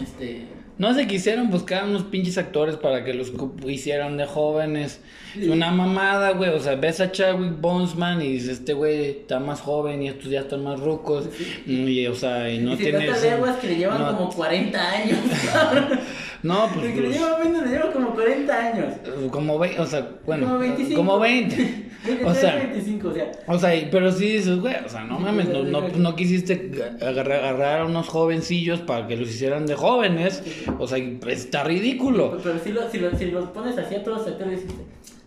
[0.00, 0.46] Este.
[0.82, 3.32] No se quisieron buscar unos pinches actores para que los
[3.68, 4.98] hicieran de jóvenes.
[5.38, 6.50] Es una mamada, güey.
[6.50, 10.28] O sea, ves a Chadwick Boseman y dices, este güey está más joven y estos
[10.28, 11.28] ya están más rucos.
[11.68, 13.12] Y, o sea, y no y se tiene...
[13.12, 15.18] de aguas que le llevan no- como 40 años.
[16.42, 16.92] No, pues...
[16.92, 18.94] Que le pues, lleva viendo le lleva como 40 años.
[19.30, 20.96] como 20, o sea, bueno, como 25.
[20.96, 21.90] como 20.
[22.24, 23.32] O sea, 25, o sea.
[23.46, 26.70] O sea, y- pero sí dices, güey, o sea, no mames, no, no, no quisiste
[27.00, 30.42] agarrar, agarrar a unos jovencillos para que los hicieran de jóvenes.
[30.78, 32.38] O sea, está ridículo.
[32.42, 34.76] Pero si, lo, si, lo- si los pones así a todos actores, dices,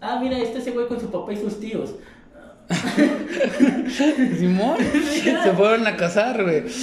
[0.02, 1.96] ah, mira, este ese güey con su papá y sus tíos.
[4.38, 4.78] Simón,
[5.44, 6.64] se fueron a casar, güey.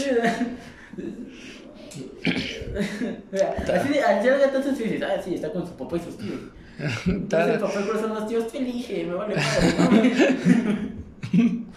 [2.72, 6.40] Así, de- sí dices, ah, sí, está con su papá y sus tíos.
[7.06, 11.02] Entonces el y son los tíos, te elige, me vale madre, ¿no?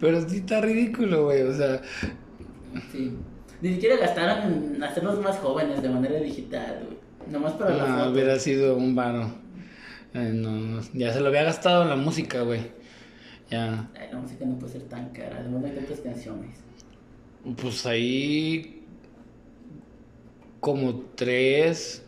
[0.00, 1.80] Pero sí está ridículo, güey, o sea.
[2.92, 3.12] Sí.
[3.60, 6.98] Ni siquiera gastaron en hacerlos más jóvenes de manera digital, güey.
[7.32, 8.10] Nomás para No, foto.
[8.12, 9.32] hubiera sido un varo.
[10.12, 12.60] Eh, no, no, ya se lo había gastado en la música, güey.
[13.50, 13.90] Ya.
[13.98, 16.56] Ay, la música no puede ser tan cara, además hay tantas canciones.
[17.60, 18.84] Pues ahí.
[20.60, 22.03] Como tres.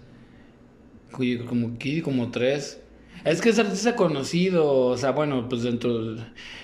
[1.13, 2.81] Como aquí, como tres.
[3.25, 6.17] Es que es artista conocido, o sea, bueno, pues dentro.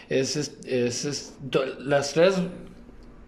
[0.08, 1.34] Es, es, es,
[1.80, 2.34] las tres.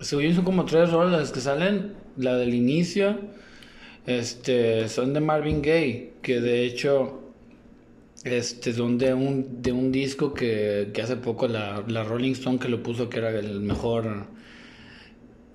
[0.00, 1.94] Según son como tres rolas las que salen.
[2.16, 3.18] La del inicio.
[4.06, 4.88] Este.
[4.88, 6.14] Son de Marvin Gaye.
[6.22, 7.20] Que de hecho.
[8.24, 12.58] Este, son de un, de un disco que, que hace poco la, la Rolling Stone
[12.58, 14.28] que lo puso que era el mejor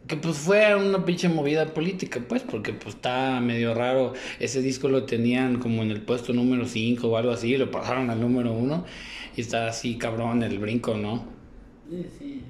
[0.10, 4.14] que pues fue una pinche movida política, pues, porque pues está medio raro.
[4.39, 8.10] Ese disco lo tenían como en el puesto número 5 o algo así, lo pasaron
[8.10, 8.86] al número 1
[9.38, 11.26] y está así cabrón el brinco, ¿no?
[11.89, 12.41] Sí, sí.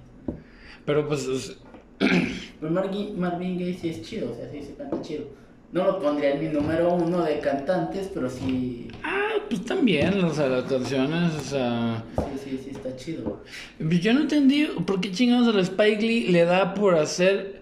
[0.86, 1.58] Pero pues...
[2.00, 5.26] Pero Marvin, Marvin Gaye sí es chido, o sea, sí se canta chido.
[5.72, 8.88] No lo pondría en mi número uno de cantantes, pero sí.
[9.04, 12.04] Ah, pues también, o sea, las canciones, o sea.
[12.18, 13.44] Sí, sí, sí, está chido.
[13.80, 17.62] Yo no entendí por qué chingados al Spike Lee le da por hacer.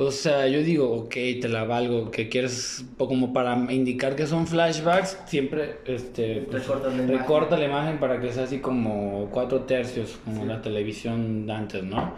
[0.00, 4.46] O sea, yo digo, ok, te la valgo, que quieres como para indicar que son
[4.46, 9.62] flashbacks, siempre este, pues, Recortas la recorta la imagen para que sea así como cuatro
[9.62, 12.14] tercios, como la televisión de antes, ¿no?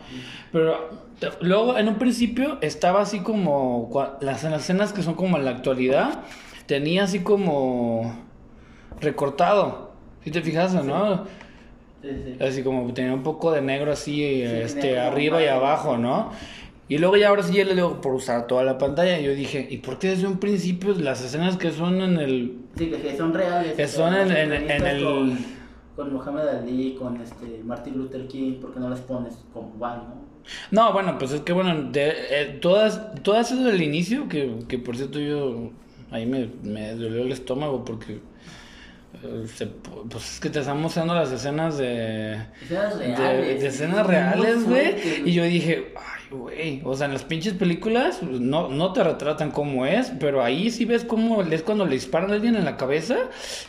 [0.52, 0.90] Pero
[1.40, 3.88] luego, en un principio, estaba así como,
[4.20, 6.20] las, las escenas que son como en la actualidad,
[6.66, 8.14] tenía así como
[9.00, 11.24] recortado, si te fijas, ¿no?
[12.02, 12.44] Sí, sí.
[12.44, 16.30] Así como tenía un poco de negro así, este, arriba y abajo, ¿no?
[16.90, 19.18] Y luego ya ahora sí ya le digo por usar toda la pantalla.
[19.18, 22.56] Y yo dije, ¿y por qué desde un principio las escenas que son en el...
[22.76, 23.74] Sí, que, son reales.
[23.74, 25.38] Que son en- el- Con,
[25.96, 29.98] con Mohamed Ali, con este Martin Luther King, ¿por qué no las pones como van,
[29.98, 30.20] no?
[30.72, 34.78] No, bueno, pues es que bueno, de, eh, todas, todas esas del inicio, que, que
[34.78, 35.70] por cierto yo,
[36.10, 38.18] ahí me, me dolió el estómago porque...
[39.54, 42.38] se- pues es que te están mostrando las escenas de...
[42.62, 43.60] Escenas reales.
[43.60, 44.94] de escenas reales, güey.
[45.26, 46.82] Y yo dije, ay, güey.
[46.84, 50.70] O sea, en las pinches películas pues, no, no te retratan cómo es, pero ahí
[50.70, 53.16] sí ves cómo es cuando le disparan a alguien en la cabeza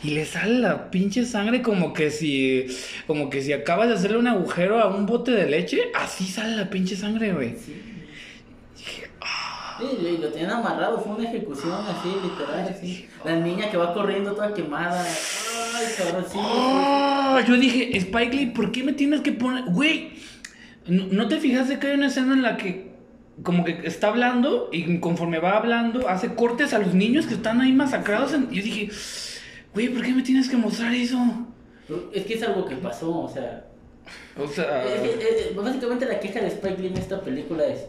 [0.02, 2.66] y le sale la pinche sangre como que si,
[3.06, 6.56] como que si acabas de hacerle un agujero a un bote de leche, así sale
[6.56, 7.56] la pinche sangre, güey.
[7.56, 7.82] Sí.
[8.76, 9.41] Dije, ah,
[9.82, 13.08] Sí, y lo tenían amarrado, fue una ejecución así, literal, así.
[13.24, 15.04] La niña que va corriendo toda quemada.
[15.74, 16.38] Ay, cabrón, sí.
[16.40, 20.12] Ah, yo dije, Spike Lee, ¿por qué me tienes que poner, güey?
[20.86, 22.92] ¿No, no te fijaste que hay una escena en la que
[23.42, 27.60] como que está hablando y conforme va hablando hace cortes a los niños que están
[27.60, 28.32] ahí masacrados?
[28.32, 28.50] En...
[28.50, 28.90] Yo dije,
[29.74, 31.18] güey, ¿por qué me tienes que mostrar eso?
[32.12, 33.66] Es que es algo que pasó, o sea.
[34.36, 37.86] O sea, Es que, eh, básicamente la queja de Spike Lee en esta película es.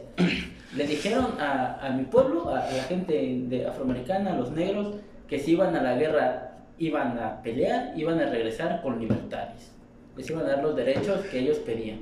[0.76, 4.96] Le dijeron a, a mi pueblo, a, la gente afroamericana, a los negros,
[5.28, 9.72] que si iban a la guerra, iban a pelear, iban a regresar con libertades.
[10.18, 12.02] Les iban a dar los derechos que ellos pedían.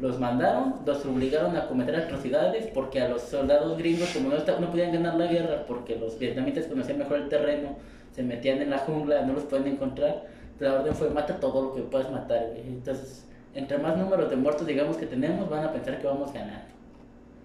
[0.00, 4.70] Los mandaron, los obligaron a cometer atrocidades porque a los soldados gringos, como no, no
[4.70, 7.76] podían ganar la guerra, porque los vietnamitas conocían mejor el terreno,
[8.12, 10.24] se metían en la jungla, no los pueden encontrar,
[10.58, 12.50] la orden fue mata todo lo que puedas matar.
[12.56, 16.79] Entonces, entre más números de muertos digamos que tenemos, van a pensar que vamos ganando.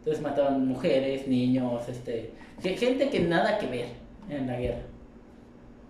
[0.05, 2.29] Entonces mataban mujeres, niños, este,
[2.61, 3.87] ge- gente que nada que ver
[4.29, 4.83] en la guerra.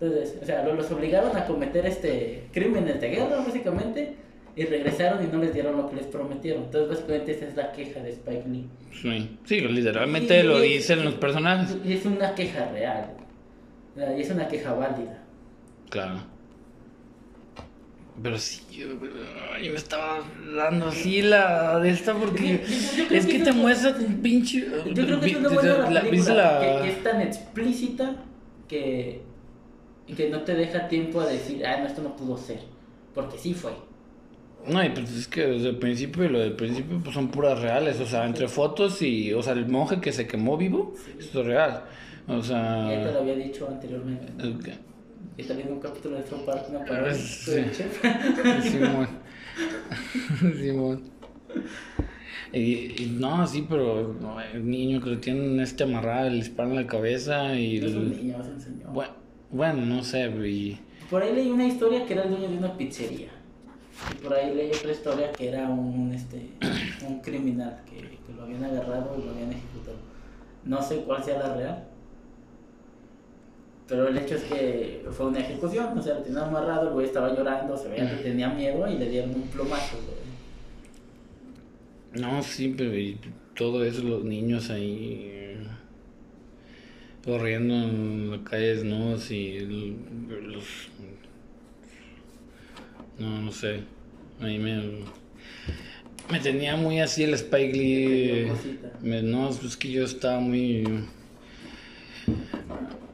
[0.00, 4.14] Entonces, o sea, lo- los obligaron a cometer este crímenes de guerra básicamente
[4.54, 6.64] y regresaron y no les dieron lo que les prometieron.
[6.64, 8.66] Entonces, básicamente esa es la queja de Spike Lee.
[9.02, 11.76] sí, sí, literalmente Y- lo y- dicen los personajes.
[11.84, 13.10] Y es una queja real.
[14.16, 15.22] Y es una queja válida.
[15.90, 16.20] Claro.
[18.22, 18.86] Pero sí, yo,
[19.54, 20.20] ay, me estaba
[20.56, 24.66] dando así la de esta porque Yo- yo- yo es que te muestra un pinche.
[24.94, 27.20] Yo creo que es una buena la- la ¿viste película, la- que, que es tan
[27.20, 28.16] explícita
[28.68, 29.20] que,
[30.16, 32.60] que no te deja tiempo a decir, ah, no, esto no pudo ser.
[33.14, 33.72] Porque sí fue.
[34.66, 37.60] No, y pues es que desde el principio y lo del principio pues son puras
[37.60, 41.40] reales, o sea, entre fotos y, o sea, el monje que se quemó vivo, esto
[41.42, 41.84] es real.
[42.26, 44.32] O sea, Ya te lo había dicho anteriormente.
[44.42, 44.68] ok.
[45.38, 47.50] Y también un capítulo de South Park, una parodia Sí.
[47.52, 48.02] del chef.
[48.62, 49.08] Simón.
[50.60, 51.02] Simón.
[52.52, 56.72] Y, y no, sí, pero no, el niño que lo tienen este amarrado, le disparan
[56.72, 57.80] en la cabeza y...
[57.80, 58.92] No es un el- niño, es un señor.
[58.92, 59.12] bueno,
[59.50, 60.78] bueno, no sé, y...
[61.10, 63.28] Por ahí leí una historia que era el dueño de una pizzería.
[64.12, 66.50] Y por ahí leí otra historia que era un, este,
[67.06, 69.96] un criminal que, que lo habían agarrado y lo habían ejecutado.
[70.64, 71.84] No sé cuál sea la real.
[73.88, 77.06] Pero el hecho es que fue una ejecución, o sea, lo tenían amarrado, el güey
[77.06, 80.16] estaba llorando, se veía que tenía miedo y le dieron un plomazo, güey.
[82.22, 83.18] No, sí, pero y
[83.54, 85.32] todo eso, los niños ahí...
[87.24, 89.60] Corriendo en la calle desnudos y
[90.28, 90.88] los...
[93.18, 93.80] No, no sé.
[94.40, 94.82] A mí me...
[96.30, 98.48] Me tenía muy así el Spike Lee.
[99.02, 100.84] Me- no, es que yo estaba muy.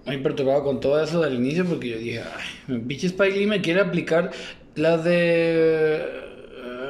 [0.07, 2.23] Muy perturbado con todo eso del inicio porque yo dije,
[2.69, 4.31] ay, pinche Spike Lee me quiere aplicar
[4.74, 6.03] la de.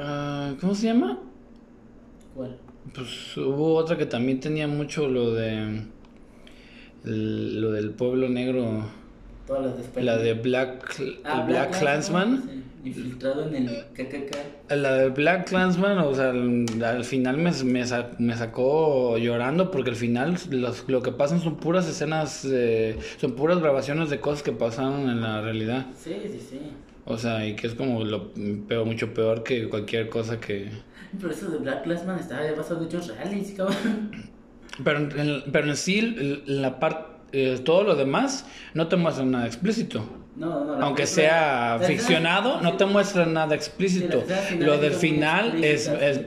[0.03, 1.19] ah, ¿Cómo se llama?
[2.35, 2.57] ¿Cuál?
[2.95, 5.83] Pues hubo otra que también tenía mucho lo de.
[7.05, 8.87] el- lo del pueblo negro.
[9.47, 12.43] Todas las de Spike La de Black, Ah, Black Klansman.
[12.49, 12.63] sí.
[12.85, 14.73] Infiltrado en el KKK.
[14.75, 19.71] La de Black Clansman, o sea, al, al final me, me, sa- me sacó llorando
[19.71, 24.21] porque al final los- lo que pasan son puras escenas, eh, son puras grabaciones de
[24.21, 25.87] cosas que pasaron en la realidad.
[25.97, 26.61] Sí, sí, sí.
[27.05, 28.33] O sea, y que es como lo
[28.69, 30.71] peor, mucho peor que cualquier cosa que...
[31.21, 34.11] Pero eso de Black Classman estaba basado en hechos reales, cabrón.
[34.83, 40.05] Pero en, pero en sí, la parte, todo lo demás no te muestra nada explícito.
[40.35, 44.25] No, no, la Aunque sea ficcionado, no te muestra nada explícito.
[44.59, 46.21] Lo del final es, es-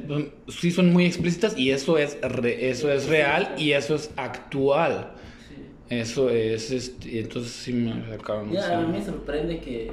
[0.47, 5.11] sí son muy explícitas y eso es re- eso es real y eso es actual.
[5.49, 5.55] Sí.
[5.89, 8.51] Eso es, este, entonces sí me sacaron.
[8.51, 9.91] Ya, a mí me sorprende que,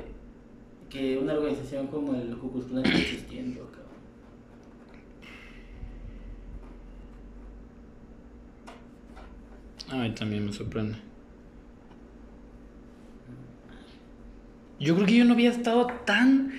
[0.90, 3.82] que una organización como el Ku esté existiendo, cabrón.
[9.90, 10.98] A mí también me sorprende.
[14.82, 16.50] Yo creo que yo no había estado tan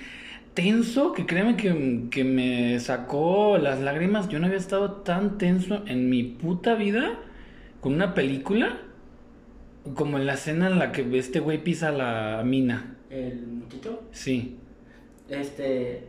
[0.54, 4.30] tenso que créeme que, que me sacó las lágrimas.
[4.30, 7.18] Yo no había estado tan tenso en mi puta vida
[7.82, 8.78] con una película
[9.94, 12.96] como en la escena en la que este güey pisa la mina.
[13.10, 14.56] El muchacho, Sí.
[15.28, 16.04] este.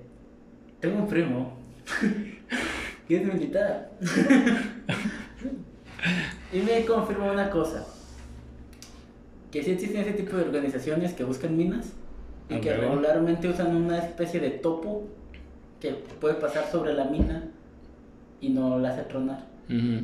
[0.79, 1.57] Tengo un primo.
[3.09, 3.91] que es militar.
[6.53, 7.85] y me confirmó una cosa:
[9.51, 11.91] que sí existen ese tipo de organizaciones que buscan minas
[12.49, 15.03] y que regularmente usan una especie de topo
[15.80, 17.49] que puede pasar sobre la mina
[18.41, 19.45] y no la hace tronar.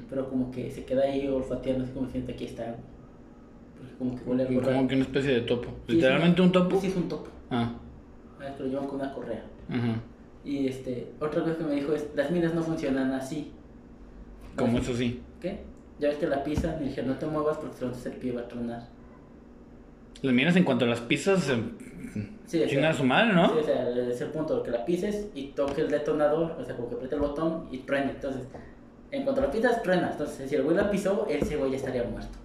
[0.09, 2.75] Pero como que se queda ahí olfateando, así como siente aquí está.
[3.77, 4.87] Porque como que huele Como raro.
[4.87, 5.69] que una especie de topo.
[5.87, 6.81] Sí, ¿Literalmente un topo?
[6.81, 7.29] Sí, es un topo.
[7.51, 7.71] Ah.
[8.39, 9.43] A ver, que lo llevan con una correa.
[10.43, 13.51] Y este, otra cosa que me dijo es, las minas no funcionan así.
[14.55, 15.21] Como eso sí.
[15.39, 15.59] ¿Qué?
[15.99, 18.31] Ya ves que la pisan y dije, no te muevas porque si no el pie
[18.31, 18.87] va a tronar.
[20.21, 21.61] Las minas en cuanto a las pizzas, eh,
[22.45, 23.47] Sí, o sea, chinga a su madre, ¿no?
[23.53, 26.75] Sí, o sea, es el punto, que la pises y toques el detonador, o sea,
[26.75, 28.11] como que aprieta el botón y truene.
[28.11, 28.41] Entonces,
[29.11, 30.09] en cuanto la pisas, truena.
[30.11, 32.37] Entonces, si el güey la pisó, ese güey ya estaría muerto.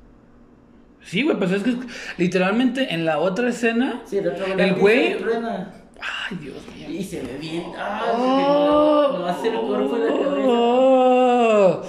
[1.03, 1.74] Sí, güey, pues es que
[2.19, 4.03] literalmente en la otra escena.
[4.07, 5.73] Sí, el otro güey- truena.
[6.01, 6.89] Ay, Dios mío.
[6.90, 7.65] Y se ve bien.
[7.77, 8.12] ¡Ah!
[8.15, 10.48] Oh, se ve- no hace el cuerpo y la cabeza.
[10.48, 11.82] oh.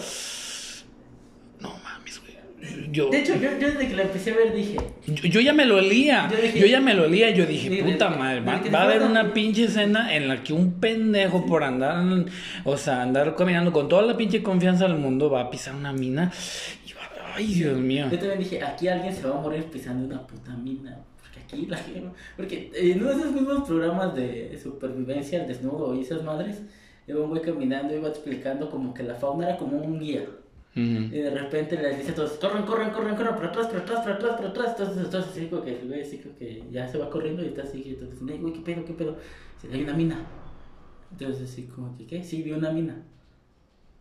[1.59, 2.86] No mames, güey.
[2.97, 5.53] Yo, De hecho, yo, yo desde que la empecé a ver dije, yo, yo ya
[5.53, 6.27] me lo olía.
[6.31, 7.29] Yo dije- Yo ya me lo olía.
[7.29, 11.45] Yo dije, puta madre, va, a haber una pinche escena en la que un pendejo
[11.45, 12.03] por andar,
[12.63, 15.93] o sea, andar caminando con toda la pinche confianza del mundo va a pisar una
[15.93, 16.31] mina.
[16.87, 18.07] Y va- ay, Dios mío.
[18.11, 20.97] yo también dije, aquí alguien se va a morir pisando una puta mina.
[21.21, 22.09] Porque aquí la gente.
[22.35, 26.61] Porque en uno de esos mismos programas de supervivencia al desnudo y esas madres,
[27.07, 30.25] iba un güey caminando y iba explicando como que la fauna era como un guía.
[30.77, 33.99] Y de repente les dice a todos, corran, corran, corran, corran, para atrás, para atrás,
[34.01, 34.75] para atrás, para atrás.
[34.77, 36.03] Entonces, entonces así como que el güey
[36.37, 39.17] que ya se va corriendo y está así, entonces, "Ey, güey, ¿qué pedo, qué pedo?
[39.61, 40.19] Dice, hay una mina.
[41.11, 42.23] Entonces así como que, ¿qué?
[42.23, 42.95] Sí, vi una mina.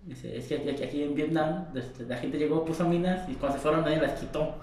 [0.05, 3.57] Dice, es que aquí, aquí en Vietnam este, la gente llegó, puso minas y cuando
[3.59, 4.55] se fueron nadie las quitó.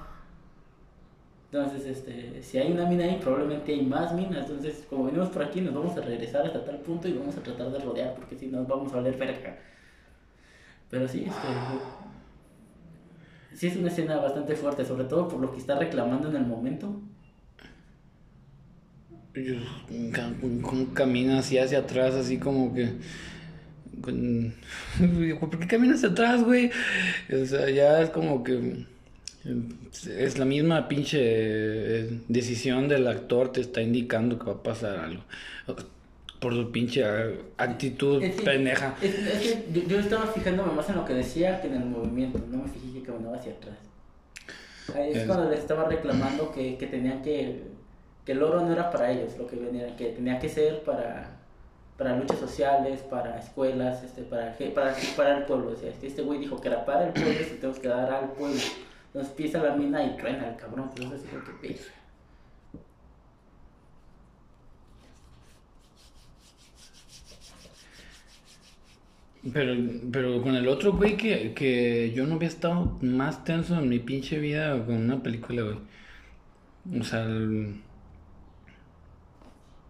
[1.51, 4.47] Entonces, este, si hay una mina ahí, probablemente hay más minas.
[4.47, 7.43] Entonces, como venimos por aquí, nos vamos a regresar hasta tal punto y vamos a
[7.43, 9.57] tratar de rodear, porque si no, vamos a valer verga.
[10.89, 11.47] Pero sí, este,
[13.55, 16.45] sí es una escena bastante fuerte, sobre todo por lo que está reclamando en el
[16.45, 17.01] momento.
[20.61, 22.93] ¿Cómo camina así hacia atrás, así como que...
[25.39, 26.71] ¿Por qué camina hacia atrás, güey?
[27.31, 28.85] O sea, ya es como que...
[29.45, 29.55] eh,
[30.17, 34.97] Es la misma pinche eh, decisión del actor, te está indicando que va a pasar
[34.99, 35.23] algo.
[36.43, 38.95] Por su pinche eh, actitud Es que- pendeja.
[39.01, 41.85] es- es que yo, yo estaba fijándome más en lo que decía que en el
[41.85, 43.77] movimiento, no me fijé que caminaba hacia atrás.
[44.93, 47.63] Ahí es cuando les estaba reclamando que, que tenían que.
[48.25, 51.37] que el oro no era para ellos, lo que venía, que tenía que ser para.
[51.97, 55.71] para luchas sociales, para escuelas, este, para, para, para el pueblo.
[55.71, 57.87] O sea, es que este güey dijo que era para el pueblo y tenemos que
[57.87, 58.59] dar al pueblo.
[59.07, 61.27] Entonces pisa la mina y truena el cabrón, pues así
[61.61, 61.77] que
[69.51, 69.73] Pero,
[70.11, 73.99] pero con el otro güey que, que yo no había estado más tenso en mi
[73.99, 75.79] pinche vida con una película, güey.
[76.99, 77.82] O sea, el-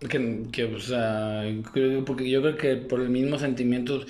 [0.10, 1.44] que, que, o sea,
[1.74, 4.02] creo- porque yo creo que por el mismo sentimiento,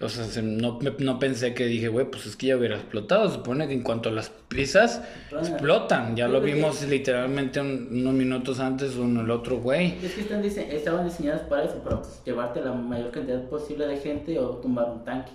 [0.00, 2.76] o sea, se- no, me- no pensé que dije, güey, pues es que ya hubiera
[2.76, 3.28] explotado.
[3.28, 5.48] Se supone que en cuanto a las pisas, Truena.
[5.48, 6.16] explotan.
[6.16, 9.94] Ya lo vimos literalmente un- unos minutos antes con el otro güey.
[10.02, 13.86] Es que están dise- estaban diseñadas para eso, para pues, llevarte la mayor cantidad posible
[13.86, 15.32] de gente o tumbar un tanque.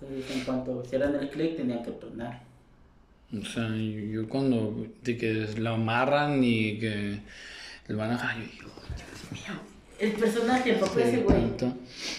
[0.00, 2.42] Entonces, en cuanto hicieran el clic, tenían que tronar.
[3.36, 7.18] O sea, yo, yo cuando de que lo amarran y que
[7.88, 8.70] le van a dejar, yo digo,
[9.98, 11.36] El personaje, el papel ese güey,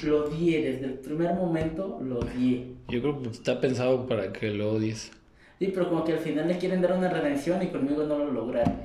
[0.03, 2.65] lo odié desde el primer momento, lo odié.
[2.89, 5.11] Yo creo que está pensado para que lo odies.
[5.59, 8.31] Sí, pero como que al final le quieren dar una redención y conmigo no lo
[8.31, 8.75] lograron.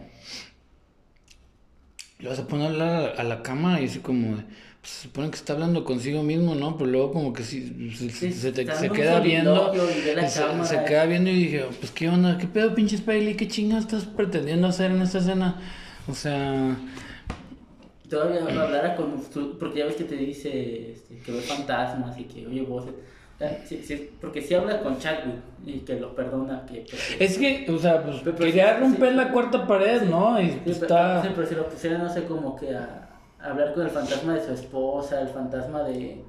[2.18, 4.36] Le vas a poner a hablar a la cámara y así como...
[4.36, 4.42] de,
[4.80, 6.76] pues, se supone que está hablando consigo mismo, ¿no?
[6.76, 9.72] Pero luego como que sí, se, Sí, se, te- se queda viendo...
[10.14, 10.28] la
[10.64, 14.04] Se, queda viendo y dije, pues qué onda, qué pedo pinche Spiley, qué chingados estás
[14.04, 15.60] pretendiendo hacer en esta escena.
[16.08, 16.76] O sea...
[18.12, 22.24] Todavía hablara con su- porque ya ves que te dice este, que ve fantasmas y
[22.24, 22.92] que oye voces.
[23.64, 25.34] Sí- sí, porque si habla con Chadwick
[25.64, 29.10] y que lo perdona, que porque- Es que, o sea, pues Pero- quería sí, romper
[29.10, 29.16] sí.
[29.16, 30.40] la cuarta pared, ¿no?
[30.40, 31.22] Y Sí, pues, está...
[31.22, 33.08] sí, pero si lo pusiera, no sé, como que a,
[33.40, 36.22] a hablar con el fantasma de su esposa, el fantasma de,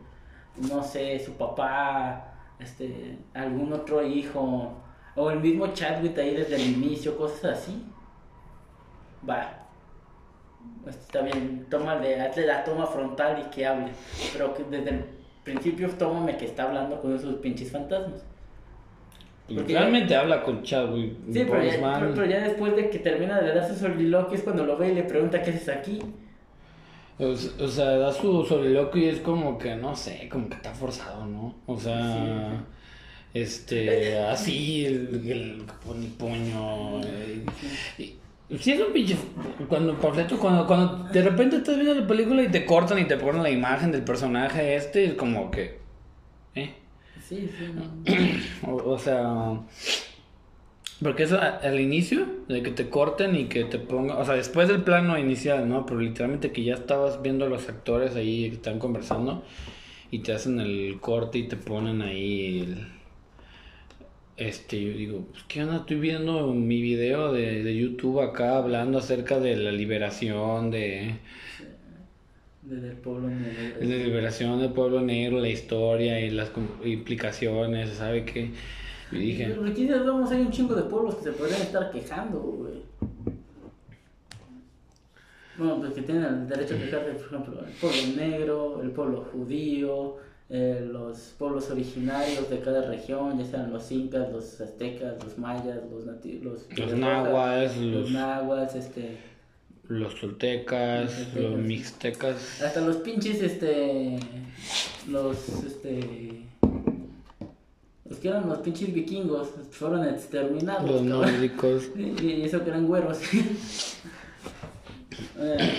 [0.72, 4.74] no sé, su papá, este, algún otro hijo,
[5.16, 7.84] o el mismo Chadwick ahí desde el inicio, cosas así.
[9.30, 9.60] Va.
[10.88, 13.92] Está bien, tómale, hazle la toma frontal y que hable.
[14.34, 15.06] Pero que desde el
[15.44, 18.24] principio tómame que está hablando con esos pinches fantasmas.
[19.54, 23.42] porque- realmente habla con Chadwick Sí, pero ya, pero- pero ya después de que termina
[23.42, 26.00] de dar su soliloquio es cuando lo ve y le pregunta qué haces aquí.
[27.20, 27.36] O,
[27.68, 31.56] sea, da su soliloquio y es como que, no sé, como que está forzado, ¿no?
[31.68, 32.64] O sea,
[33.34, 35.64] este, así, el, el
[36.18, 37.02] puño.
[37.04, 37.46] eh,
[38.00, 38.16] y
[38.60, 39.18] sí es un pinche,
[39.68, 43.18] cuando, Pafleto, cuando, cuando de repente estás viendo la película y te cortan y te
[43.18, 45.80] ponen la imagen del personaje este, es como que,
[46.56, 46.74] ¿eh?
[47.28, 48.04] Sí, sí, no.
[48.72, 49.60] O, o sea,
[51.04, 54.68] porque eso al inicio, de que te corten y que te pongan, o sea, después
[54.68, 55.86] del plano inicial, ¿no?
[55.86, 59.44] Pero literalmente que ya estabas viendo a los actores ahí que están conversando
[60.12, 62.88] y te hacen el corte y te ponen ahí el...
[64.36, 68.98] Este, yo digo, pues qué onda, estoy viendo mi video de, de YouTube acá hablando
[68.98, 71.18] acerca de la liberación de...
[72.64, 73.76] Desde el pueblo negro.
[73.80, 76.52] La liberación del pueblo negro, la historia y las
[76.84, 78.52] implicaciones, ¿sabe qué?
[79.12, 79.48] Y dije...
[79.50, 82.74] Pero aquí vamos, hay un chingo de pueblos que se podrían estar quejando, güey.
[85.58, 89.22] Bueno, pues que tienen el derecho a quejarse, por ejemplo, el pueblo negro, el pueblo
[89.32, 90.18] judío,
[90.50, 95.80] eh, los pueblos originarios de cada región, ya sean los incas, los aztecas, los mayas,
[95.92, 99.18] los nativos, los, Los nahuas, los nahuas, este,
[99.88, 104.20] los toltecas, Los mixtecas, hasta los pinches, este,
[105.10, 106.44] los, este,
[108.06, 110.90] los que eran los pinches vikingos, fueron exterminados.
[110.90, 111.90] los nórdicos.
[111.98, 113.20] Y y eso que eran güeros.
[115.38, 115.76] Eh,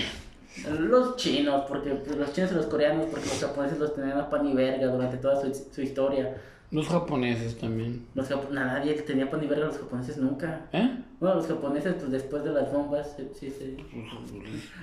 [0.78, 4.30] los chinos, porque pues, los chinos y los coreanos, porque los japoneses los tenían a
[4.30, 6.36] pan y verga durante toda su, su historia.
[6.70, 8.06] Los japoneses también.
[8.14, 10.66] Los japo- nadie tenía pan y verga, los japoneses nunca.
[10.72, 10.98] ¿Eh?
[11.20, 13.76] Bueno, los japoneses, pues después de las bombas, sí, sí.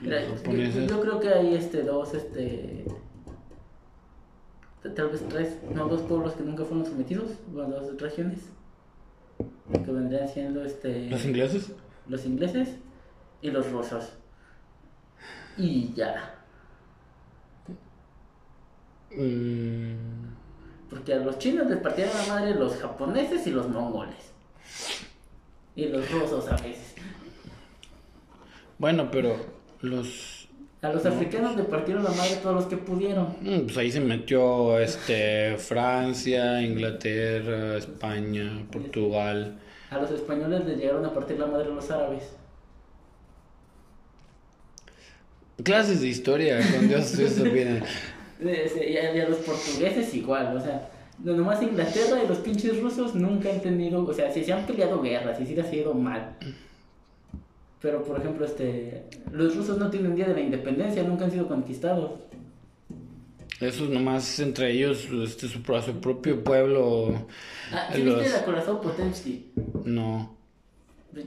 [0.02, 2.86] Los yo creo que hay este, dos, este.
[4.96, 8.40] Tal vez tres, no, dos pueblos que nunca fueron sometidos, bueno, dos regiones.
[9.72, 11.10] Que vendrían siendo este.
[11.10, 11.72] ¿Los ingleses?
[12.08, 12.70] los ingleses
[13.42, 14.12] y los rusos.
[15.58, 16.36] Y ya.
[19.16, 19.96] Mm,
[20.90, 24.32] Porque a los chinos les partieron la madre los japoneses y los mongoles.
[25.76, 26.96] Y los rusos a veces.
[28.78, 29.36] bueno, pero
[29.82, 30.48] los...
[30.82, 33.36] A los africanos les partieron la madre todos los que pudieron.
[33.42, 39.60] mm, Pues ahí se metió este Francia, Inglaterra, España, Portugal.
[39.92, 42.36] A los españoles les llegaron a partir la madre los árabes.
[45.64, 47.84] Clases de historia, con Dios ustedes se olviden.
[48.44, 50.90] Eh, Y a, y a los portugueses igual, o sea,
[51.24, 54.66] no- nomás Inglaterra y los pinches rusos nunca han tenido, o sea, si se han
[54.66, 56.36] peleado guerras y sí les ha ido mal.
[57.82, 61.48] Pero por ejemplo, este, los rusos no tienen día de la independencia, nunca han sido
[61.48, 62.12] conquistados.
[63.60, 67.28] Eso nomás entre ellos, este, su, a su propio pueblo.
[67.72, 69.52] Ah, ¿sí los- viste la corazón Potensky?
[69.86, 70.36] No.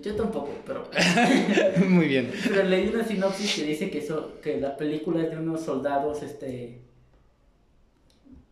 [0.03, 0.89] Yo tampoco, pero,
[1.89, 2.33] Muy bien.
[2.49, 6.23] pero leí una sinopsis que dice que, eso, que la película es de unos soldados
[6.23, 6.81] este,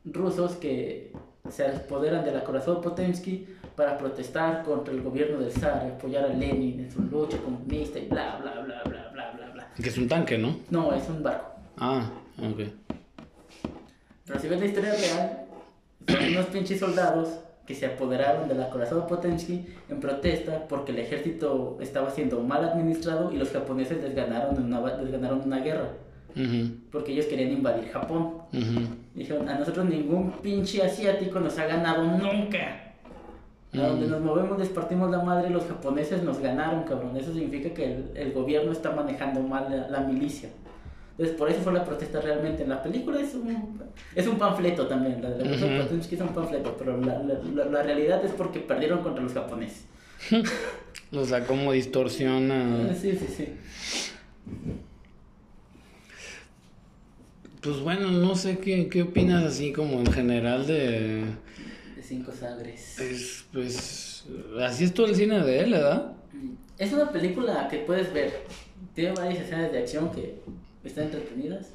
[0.05, 1.13] rusos que
[1.51, 6.25] se apoderan de la corazón Potensky para protestar contra el gobierno del zar, y apoyar
[6.25, 9.69] a Lenin en su lucha comunista y bla, bla, bla, bla, bla, bla, bla.
[9.75, 10.57] Que es un tanque, ¿no?
[10.71, 11.53] No, es un barco.
[11.79, 12.61] Ah, ok.
[14.27, 15.47] Pero si ves la historia real,
[16.07, 17.29] son unos pinches soldados
[17.67, 22.65] que se apoderaron de la corazón Potensky en protesta porque el ejército estaba siendo mal
[22.65, 25.91] administrado y los japoneses les ganaron una, les ganaron una guerra
[26.91, 28.35] porque ellos querían invadir Japón.
[29.15, 32.79] Dijeron, a nosotros ningún pinche asiático nos ha ganado nunca.
[33.75, 37.17] A donde nos movemos les partimos la madre y los japoneses nos ganaron, cabrón.
[37.17, 40.49] Eso significa que el, el gobierno está manejando mal la, la milicia.
[41.13, 42.63] Entonces, por eso fue la protesta realmente.
[42.63, 43.83] En la película es un,
[44.15, 45.83] es un panfleto también, la de la Ujú.
[45.83, 49.85] Potemkin es un panfleto, pero la, la, la, realidad es porque perdieron contra los japoneses.
[51.15, 52.95] O sea, como distorsiona.
[52.95, 53.49] Sí, sí, sí.
[57.61, 61.25] Pues bueno, no sé qué, qué opinas así como en general de...
[61.95, 62.95] De cinco sangres.
[62.97, 64.25] Pues, pues,
[64.63, 66.13] así es todo el cine de él, ¿verdad?
[66.79, 68.33] Es una película que puedes ver.
[68.95, 70.41] Tiene varias escenas de acción que
[70.85, 71.71] están entretenidas.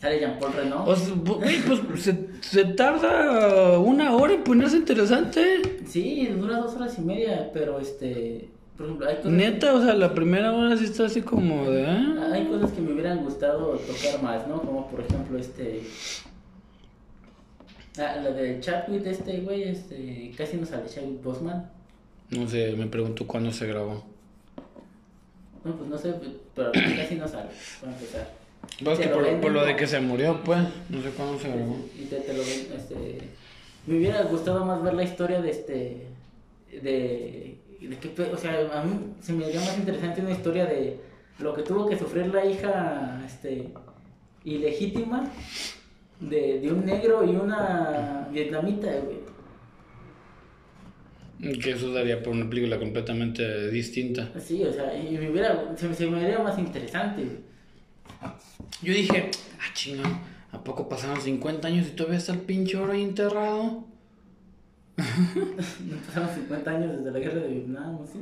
[0.00, 0.88] Sale Jean-Paul Renault.
[0.88, 5.62] O sea, bu- güey, pues se, se tarda una hora en ponerse interesante.
[5.86, 8.48] Sí, dura dos horas y media, pero este.
[8.76, 9.30] Por ejemplo, hay cosas.
[9.32, 11.86] Neta, o sea, la primera hora sí está así como de...
[11.86, 12.30] ah.
[12.32, 14.60] Hay cosas que me hubieran gustado tocar más, ¿no?
[14.62, 15.82] Como por ejemplo este.
[17.98, 20.32] Ah, la de Chadwick, este güey, este.
[20.36, 21.70] Casi no sale Chadwick Boseman.
[22.30, 24.02] No sé, me pregunto cuándo se grabó.
[25.64, 26.14] No, pues no sé,
[26.54, 27.48] pero casi no sale,
[27.80, 28.30] para empezar.
[28.78, 30.60] Se que por, lo de que se murió, pues.
[30.88, 31.76] No sé cuándo se grabó.
[31.98, 33.18] Y te, te lo ven, este.
[33.86, 36.06] Me hubiera gustado más ver la historia de este.
[36.70, 37.56] De.
[38.16, 40.98] pe- o sea, a mí se me haría más interesante una historia de
[41.40, 43.68] lo que tuvo que sufrir la hija este,
[44.44, 45.28] ilegítima
[46.20, 49.21] de, de un negro y una vietnamita, güey.
[51.42, 54.30] Que eso daría por una película completamente distinta.
[54.40, 57.26] Sí, o sea, y me hubiera, se, me- se me haría más interesante.
[58.80, 60.04] Yo dije, ah, chinga,
[60.52, 63.84] ¿a poco pasaron 50 años y todavía está el pinche oro ahí enterrado?
[64.96, 68.18] No pasaron 50 años desde la guerra de Vietnam, ¿o ¿sí?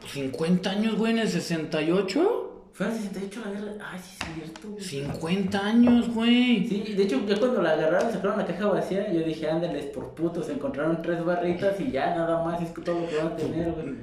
[0.00, 2.43] Pues 50 años, güey, en el 68.
[2.76, 3.72] Fue en el 68 la guerra.
[3.92, 4.82] Ay, sí, es cierto, güey.
[4.82, 6.66] 50 años, güey.
[6.68, 10.08] Sí, de hecho, ya cuando la agarraron, sacaron la caja vacía, yo dije, ándales por
[10.14, 13.70] putos, encontraron tres barritas y ya, nada más, es todo lo que van a tener,
[13.70, 13.94] güey.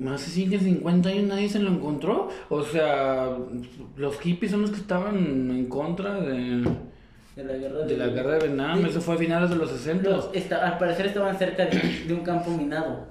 [0.00, 2.28] Más de 50 años nadie se lo encontró.
[2.48, 3.36] O sea,
[3.96, 6.64] los hippies son los que estaban en contra de,
[7.36, 8.84] De la guerra de, de la guerra de Vietnam.
[8.84, 10.10] Eso fue a finales de los 60.
[10.10, 13.06] Los- esta- al parecer estaban cerca de, de un campo minado.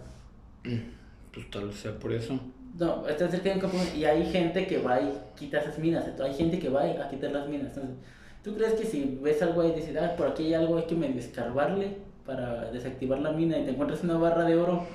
[1.34, 2.38] Pues tal vez sea por eso.
[2.78, 6.06] No, están cerca de un campo y hay gente que va y quita esas minas.
[6.20, 7.76] Hay gente que va a quitar las minas.
[7.76, 7.96] Entonces,
[8.44, 10.86] ¿tú crees que si ves algo ahí y dices, ah, por aquí hay algo, hay
[10.86, 14.86] que medio escarbarle para desactivar la mina y te encuentras una barra de oro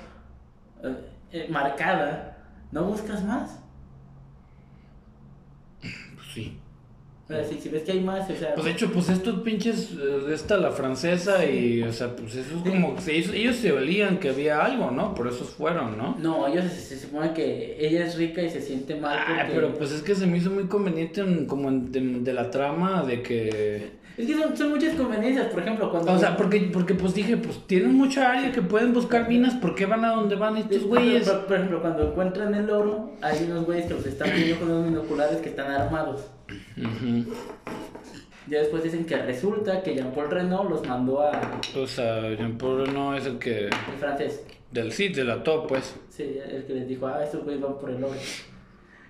[0.83, 0.95] eh,
[1.31, 2.37] eh, marcada,
[2.71, 3.59] ¿no buscas más?
[5.81, 6.59] Pues sí.
[7.27, 8.53] Sea, si, ves que hay más, o sea...
[8.55, 12.55] Pues de hecho, pues estos pinches, eh, esta la francesa y, o sea, pues eso
[12.55, 15.13] es como, que ellos, ellos se olían que había algo, ¿no?
[15.13, 16.15] Por eso fueron, ¿no?
[16.19, 19.41] No, ellos se, se supone que ella es rica y se siente mal porque...
[19.41, 22.33] Ah, pero pues es que se me hizo muy conveniente en- como en- de, de
[22.33, 23.97] la trama de que...
[24.17, 26.13] Es que son, son muchas conveniencias, por ejemplo, cuando...
[26.13, 29.75] O sea, porque, porque pues dije, pues tienen mucha área que pueden buscar minas, ¿por
[29.75, 31.27] qué van a donde van estos güeyes?
[31.29, 34.71] Por, por ejemplo, cuando encuentran el oro, hay unos güeyes que los están viendo con
[34.71, 36.21] unos binoculares que están armados.
[36.77, 37.33] Ujú.
[38.47, 41.59] Ya después dicen que resulta que Jean-Paul Renault los mandó a...
[41.75, 43.65] O sea, Jean-Paul no es el que...
[43.65, 44.45] El francés.
[44.71, 45.95] Del sí, de la top, pues.
[46.09, 48.15] Sí, el que les dijo, ah, estos güeyes van por el oro.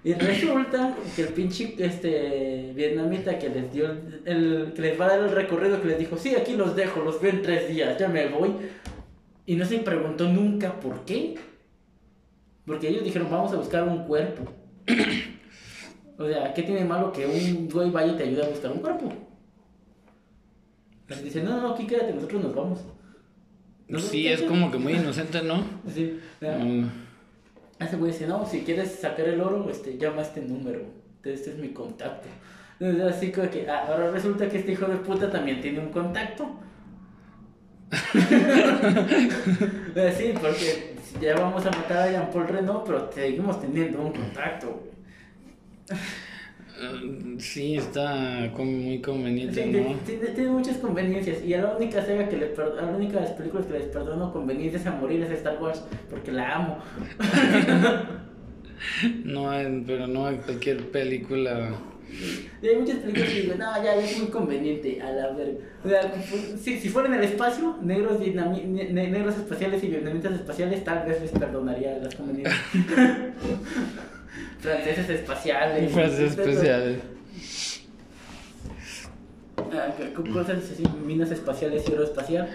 [0.04, 5.06] Y resulta que el pinche este, vietnamita que les dio el, el- que les va
[5.06, 7.68] a dar el recorrido, que les dijo, sí, aquí los dejo, los veo en tres
[7.70, 8.52] días, ya me voy.
[9.46, 11.36] Y no se preguntó nunca por qué.
[12.66, 14.52] Porque ellos dijeron, vamos a buscar un cuerpo.
[16.18, 18.80] O sea, ¿qué tiene malo que un güey vaya y te ayude a buscar un
[18.80, 19.12] cuerpo?
[21.10, 22.80] Les dice, no, no, aquí quédate, nosotros nos vamos.
[23.88, 24.48] Nosotros Sí, es quédate".
[24.48, 25.64] como que muy inocente, ¿no?
[25.94, 26.90] Sí, o sea, Mm.
[27.80, 30.82] ese güey dice, no, si quieres sacar el oro, este, llama a este número.
[31.24, 32.28] Este es mi contacto.
[32.80, 35.90] Entonces, así como que, ah, ahora resulta que este hijo de puta también tiene un
[35.92, 36.48] contacto.
[40.18, 44.97] Sí, porque ya vamos a matar a Jean-Paul Renault, pero seguimos teniendo un contacto, güey.
[45.90, 49.96] Eh, Sí, está muy conveniente, Sí, ¿no?
[50.06, 51.44] tiene, tiene- muchas conveniencias.
[51.44, 53.88] Y a la única saga que le a la única de las películas que les
[53.88, 56.78] perdono conveniencias a morir es Star Wars, porque la amo.
[59.24, 59.50] No,
[59.88, 61.72] pero no en cualquier película.
[62.62, 65.58] Y hay muchas películas que digo, no, ya, ya es muy conveniente, a la verga.
[65.84, 70.34] O sea, pues, si, si fuera en el espacio, negros, ne- negros espaciales y vietnamitas
[70.34, 72.56] espaciales, tal vez les perdonaría las conveniencias.
[74.68, 75.92] Franceses espaciales.
[75.94, 77.00] Frases especiales.
[79.58, 79.94] Ah,
[80.34, 82.48] cosas así, minas espaciales y oro espacial.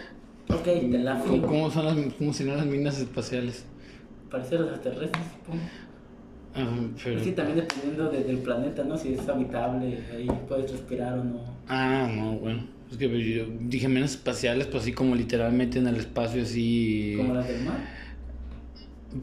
[0.49, 1.47] Ok, te la ¿Cómo, fijo.
[1.47, 3.65] cómo son las, cómo serán las minas espaciales?
[4.31, 5.63] Parece los extraterrestres, supongo.
[6.55, 6.69] Ah,
[7.03, 7.21] pero...
[7.23, 8.97] Sí, también dependiendo de- del planeta, ¿no?
[8.97, 11.41] Si es habitable, ahí puedes respirar o no.
[11.69, 12.67] Ah, no, bueno.
[12.91, 17.15] Es que yo dije minas espaciales, pues así como literalmente en el espacio, así.
[17.17, 17.79] Como las del mar.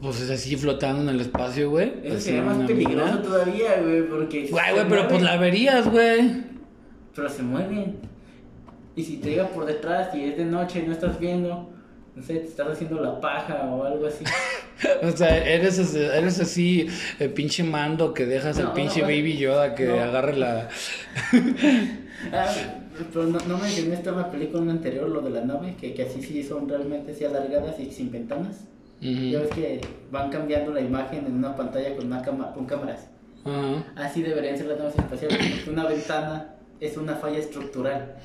[0.00, 1.92] Pues es así flotando en el espacio, güey.
[2.04, 3.22] Eso sería más peligroso mina.
[3.22, 4.46] todavía, güey, porque...
[4.48, 6.44] Güey, güey, pero pues la verías, güey.
[7.14, 7.96] Pero se mueven.
[8.94, 11.70] Y si te llega por detrás y es de noche y no estás viendo,
[12.14, 14.24] no sé, te estás haciendo la paja o algo así.
[15.02, 16.86] O sea, eres, eres así
[17.18, 20.00] el pinche mando que dejas el No, pinche no, baby Yoda que No.
[20.00, 20.68] agarre la...
[22.32, 22.46] Ah,
[23.12, 26.42] pero no, no mencioné esta película anterior, lo de la nave, que, que así sí
[26.42, 28.64] son realmente así alargadas y sin ventanas.
[29.00, 33.08] Ya ves que van cambiando la imagen en una pantalla con, una cama, con cámaras.
[33.96, 38.16] Así deberían ser las naves espaciales, una ventana es una falla estructural.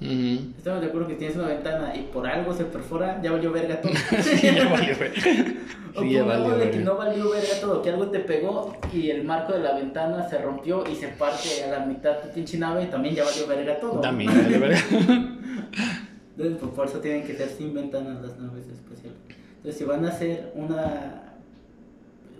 [0.00, 0.54] Ujú.
[0.56, 3.80] Estamos de acuerdo que tienes una ventana y por algo se perfora, ya valió verga
[3.80, 3.92] todo.
[4.22, 5.10] Sí, ya valió, güey.
[5.92, 9.10] O Sí, ya valió, pongámosle que no valió verga todo, que algo te pegó y
[9.10, 12.58] el marco de la ventana se rompió y se parte a la mitad tu pinche
[12.58, 14.00] nave y también ya valió verga todo.
[14.00, 14.78] También, vale, verga.
[14.88, 19.18] Entonces, pues, por eso tienen que ser sin ventanas las naves espaciales.
[19.60, 21.34] Entonces, si van a hacer una,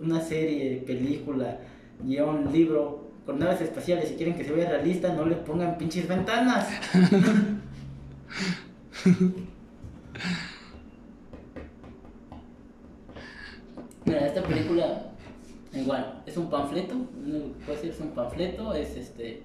[0.01, 1.59] una serie, película,
[2.03, 6.07] guion, libro con naves espaciales y quieren que se vea realista, no le pongan pinches
[6.07, 6.67] ventanas.
[14.05, 15.11] Mira, esta película,
[15.75, 19.43] igual, es un panfleto, no puede ser es un panfleto, es este...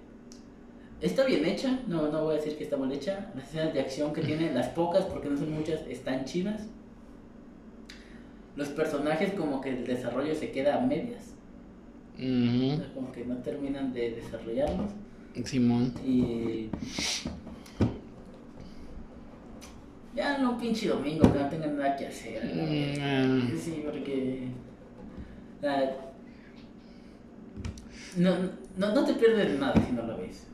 [1.02, 3.30] Está bien hecha, no, no voy a decir que está mal hecha.
[3.34, 6.62] Las escenas de acción que tiene, las pocas, porque no son muchas, están chidas.
[8.56, 11.34] Los personajes como que el desarrollo se queda a medias,
[12.18, 12.76] o Ujú.
[12.78, 14.90] sea, como que no terminan de desarrollarlos.
[15.44, 15.92] Simón.
[16.04, 16.70] Y...
[20.14, 22.42] Ya no pinche domingo, que no tengan nada que hacer.
[22.42, 22.62] la.
[23.26, 24.48] Mm, Sí, porque.
[25.62, 25.84] ah,
[28.16, 28.34] no,
[28.78, 30.46] no, no te pierdes nada si no la ves.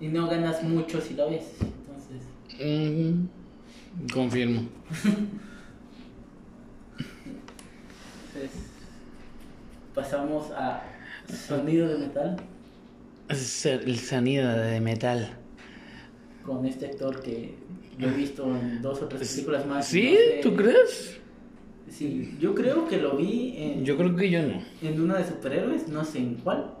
[0.00, 1.56] Y no ganas mucho si la ves.
[1.60, 2.22] Entonces.
[2.58, 3.26] mm,
[4.14, 4.62] Confirmo.
[8.34, 8.50] Entonces,
[10.02, 10.80] pasamos a
[11.48, 12.36] sonido de metal
[13.28, 15.28] el sonido de metal.
[16.46, 17.56] con este actor que
[17.98, 19.86] yo he visto en dos o tres películas más.
[19.86, 20.10] ¿Sí?
[20.12, 21.18] no sé- ¿Tú crees?
[21.90, 24.62] Sí, yo creo que lo vi en, Yo creo que yo no.
[24.82, 26.74] en una de superhéroes, no sé en cuál.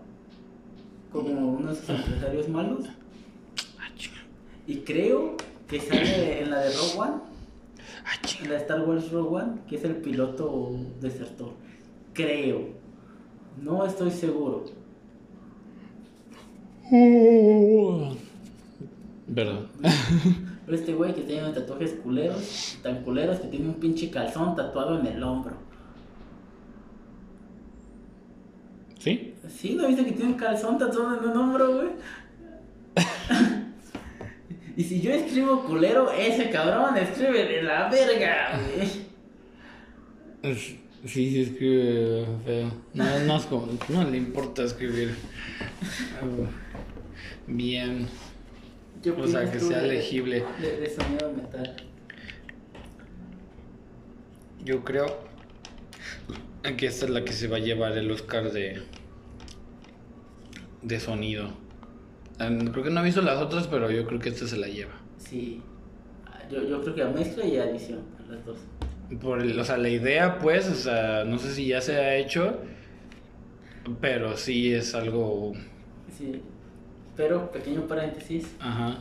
[1.10, 2.86] Como uno de esos empresarios malos.
[3.78, 3.88] Ah.
[4.68, 5.36] Y creo
[5.66, 7.14] que sale en la de Rogue One,
[8.06, 10.70] Ah, en la de Star Wars Rogue One, que es el piloto
[11.00, 11.52] desertor.
[12.14, 12.77] Creo.
[13.62, 14.64] No estoy seguro.
[19.26, 19.60] Verdad.
[20.64, 25.00] Pero este güey que tiene tatuajes culeros, tan culeros que tiene un pinche calzón tatuado
[25.00, 25.54] en el hombro.
[28.98, 29.34] ¿Sí?
[29.48, 29.74] ¿Sí?
[29.74, 31.88] ¿No viste que tiene un calzón tatuado en un hombro, güey?
[34.76, 39.08] y si yo escribo culero, ese cabrón escribe de la verga, güey.
[41.04, 42.72] Sí, sí escribe feo.
[42.94, 45.14] No, no, es como- no le importa escribir
[47.46, 48.08] bien.
[49.02, 50.44] ¿Qué O sea, que sea de- legible.
[50.60, 51.76] De, de sonido metal.
[54.64, 55.06] Yo creo
[56.76, 58.82] que esta es la que se va a llevar el Oscar de
[60.82, 61.52] de sonido.
[62.38, 64.68] Ah, Creo que no he visto las otras, pero yo creo que esta se la
[64.68, 64.92] lleva.
[65.16, 65.62] Sí.
[66.50, 68.58] Yo, yo creo que a mezcla y a edición, a las dos.
[69.20, 72.16] Por el- o sea, la idea, pues, o sea, no sé si ya se ha
[72.16, 72.58] hecho,
[74.00, 75.52] pero sí es algo.
[76.16, 76.42] Sí.
[77.16, 78.98] Pero, pequeño paréntesis, Ajá.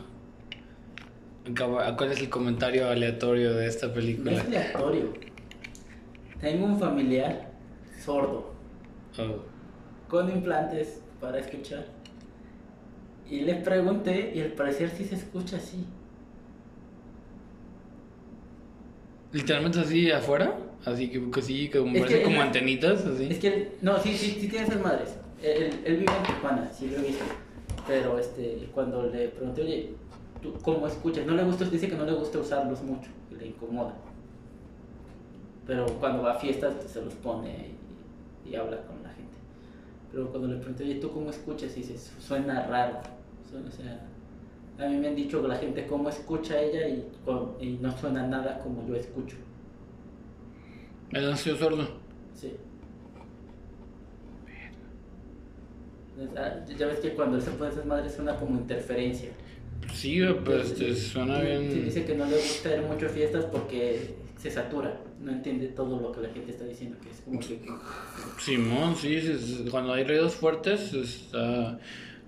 [1.49, 4.33] Acaba- ¿Cuál es el comentario aleatorio de esta no película?
[4.33, 5.13] es aleatorio.
[6.41, 7.51] Tengo un familiar
[8.03, 8.53] sordo,
[9.17, 9.43] Oh.
[10.09, 11.85] con implantes para escuchar.
[13.29, 15.85] Y le pregunté, y al parecer sí se escucha así.
[19.33, 23.27] Literalmente así afuera, así que, que sí, como, Es que- como antenitas, así.
[23.29, 25.15] Es que, no, sí, sí, sí tiene esas madres.
[25.43, 27.23] Él, él vive en Tijuana, sí lo he visto.
[27.85, 29.89] Pero este, cuando le pregunté, oye,
[30.41, 31.25] ¿tú cómo escuchas?
[31.25, 33.93] No le gusta, dice que no le gusta usarlos mucho, que le incomoda.
[35.65, 37.75] Pero cuando va a fiestas pues, se los pone
[38.45, 39.35] y, y habla con la gente.
[40.11, 41.75] Pero cuando le pregunté, oye, ¿tú cómo escuchas?
[41.77, 42.99] Y dice, suena raro.
[43.47, 44.06] O sea,
[44.79, 47.03] a mí me han dicho que la gente cómo escucha ella y,
[47.59, 49.35] y no suena nada como yo escucho.
[51.11, 51.87] Él nació sordo.
[52.33, 52.53] Sí.
[56.35, 59.29] Ah, Ya ves que cuando se pone esas madres suena como interferencia.
[59.93, 61.85] Sí, pues este, suena Sí, bien.
[61.85, 65.99] dice que no le gusta ir mucho a fiestas porque se satura, no entiende todo
[65.99, 67.59] lo que la gente está diciendo, que es como que...
[68.39, 71.79] Simón, sí, sí, sí, cuando hay ruidos fuertes, está.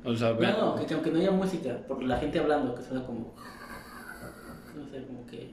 [0.06, 2.82] O sea, No, no, que, que aunque no haya música, por la gente hablando, que
[2.82, 3.34] suena como...
[4.76, 5.50] No sé, como que...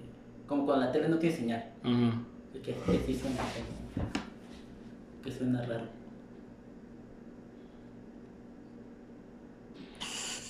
[0.47, 1.73] Como cuando la tele no tiene señal.
[1.83, 2.23] Ajá.
[2.53, 4.13] Que que, que sí suena como-
[5.25, 5.85] que suena raro.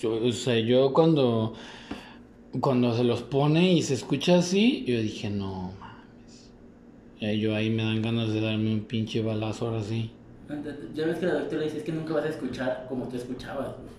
[0.03, 1.55] Yo, o sea, yo cuando,
[2.61, 6.51] cuando se los pone y se escucha así, yo dije, no mames.
[7.19, 10.11] Ya yo ahí me dan ganas de darme un pinche balazo ahora sí.
[10.95, 13.69] Ya ves que la doctora dice, es que nunca vas a escuchar como tú escuchabas.
[13.69, 13.97] güey".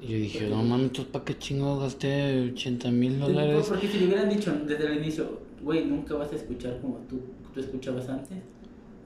[0.00, 3.66] Y yo dije, no mames, entonces ¿para qué chingo gasté 80 mil dólares?
[3.68, 7.20] Porque si le hubieran dicho desde el inicio, güey, nunca vas a escuchar como tú,
[7.52, 8.38] tú escuchabas antes.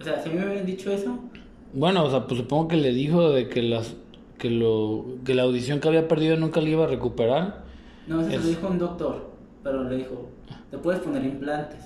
[0.01, 1.19] O sea, si a mí me hubieran dicho eso,
[1.73, 3.95] Bueno, o sea, pues supongo que le dijo de que las
[4.39, 7.65] que lo que la audición que había perdido nunca le iba a recuperar.
[8.07, 9.31] no, eso se lo dijo un doctor,
[9.63, 10.29] pero le dijo,
[10.71, 11.79] te puedes poner implantes,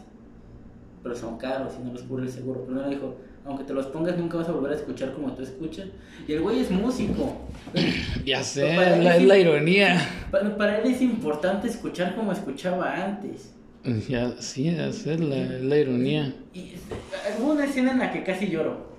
[1.02, 2.64] pero son caros y no los cubre el seguro.
[2.66, 3.14] Pero no le dijo,
[3.46, 5.86] aunque te los pongas, nunca vas a volver a escuchar como tú escuchas.
[6.26, 7.48] Y el güey es músico.
[8.24, 10.00] Ya sé, es la, ironía.
[10.32, 13.52] Para, para él es importante escuchar como escuchaba antes.
[14.08, 16.34] Ya, sí, ya sé, es la, la ironía.
[16.52, 16.76] Y eh,
[17.38, 18.96] hubo una escena en la que casi lloro.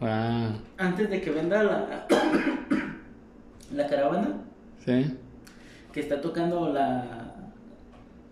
[0.00, 2.06] Ah, Antes de que venda la,
[3.74, 4.38] la caravana,
[4.84, 5.16] sí.
[5.92, 7.34] que está tocando la,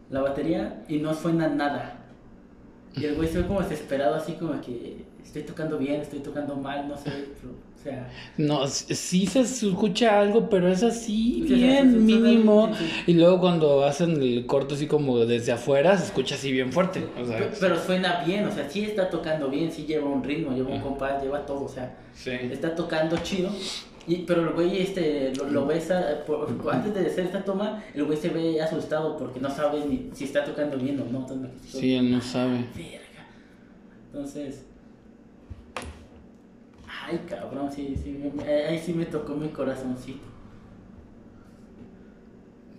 [0.09, 2.00] la batería y no suena nada.
[2.97, 6.57] Y el güey se ve como desesperado, así como que estoy tocando bien, estoy tocando
[6.57, 7.05] mal, no sé.
[7.41, 11.91] pero, o sea, No, sí se escucha algo, pero es así, Sí, sí, sí, bien
[11.93, 12.73] sí, mínimo.
[13.07, 17.07] Y luego cuando hacen el corto así como desde afuera, se escucha así bien fuerte.
[17.21, 20.23] O sea, pe- pero suena bien, o sea, sí está tocando bien, sí lleva un
[20.25, 21.97] ritmo, lleva un compás, lleva todo, o sea,
[22.53, 23.51] está tocando chido.
[24.07, 27.83] Y, pero el güey este, lo, lo ves, a- por- antes de hacer esta toma,
[27.95, 31.21] el güey se ve asustado porque no sabe ni si está tocando bien o no.
[31.21, 32.65] Entonces Sí, él no sabe.
[32.75, 33.27] Verga.
[34.07, 34.65] Entonces.
[37.07, 38.17] Ay, cabrón, sí, sí.
[38.69, 40.29] ahí sí me tocó mi corazoncito.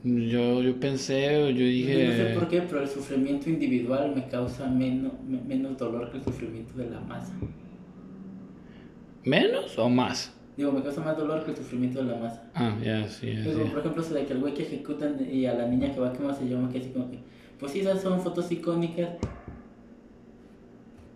[0.03, 2.31] Yo, yo pensé, yo Yo no sé dije...
[2.33, 6.73] por qué, pero el sufrimiento individual me causa menos, me- menos dolor que el sufrimiento
[6.77, 7.33] de la masa.
[9.23, 10.33] ¿Menos o más?
[10.57, 12.43] Digo, me causa más dolor que el sufrimiento de la masa.
[12.53, 13.59] Ah, ya, sí, ya, sí.
[13.71, 16.09] por ejemplo, eso de que el güey que ejecutan y a la niña que va
[16.09, 17.19] a quemar se llama que así como que.
[17.59, 19.09] Pues sí, esas son fotos icónicas.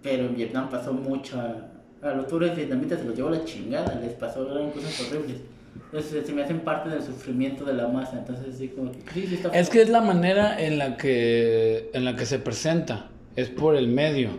[0.02, 1.40] Pero en Vietnam pasó mucho.
[1.40, 5.38] A, los tours vietnamitas se los llevó la chingada, les pasó eran cosas horribles.
[5.86, 8.20] Entonces se me hacen parte del sufrimiento de la masa.
[8.20, 9.00] Entonces, así como que.
[9.14, 12.40] Sí, sí, está Es que es la manera en la que en la que se
[12.40, 14.30] presenta, es por el medio.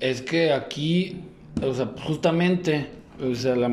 [0.00, 1.20] Es que aquí,
[1.62, 2.86] o sea, justamente,
[3.20, 3.68] o sea, la,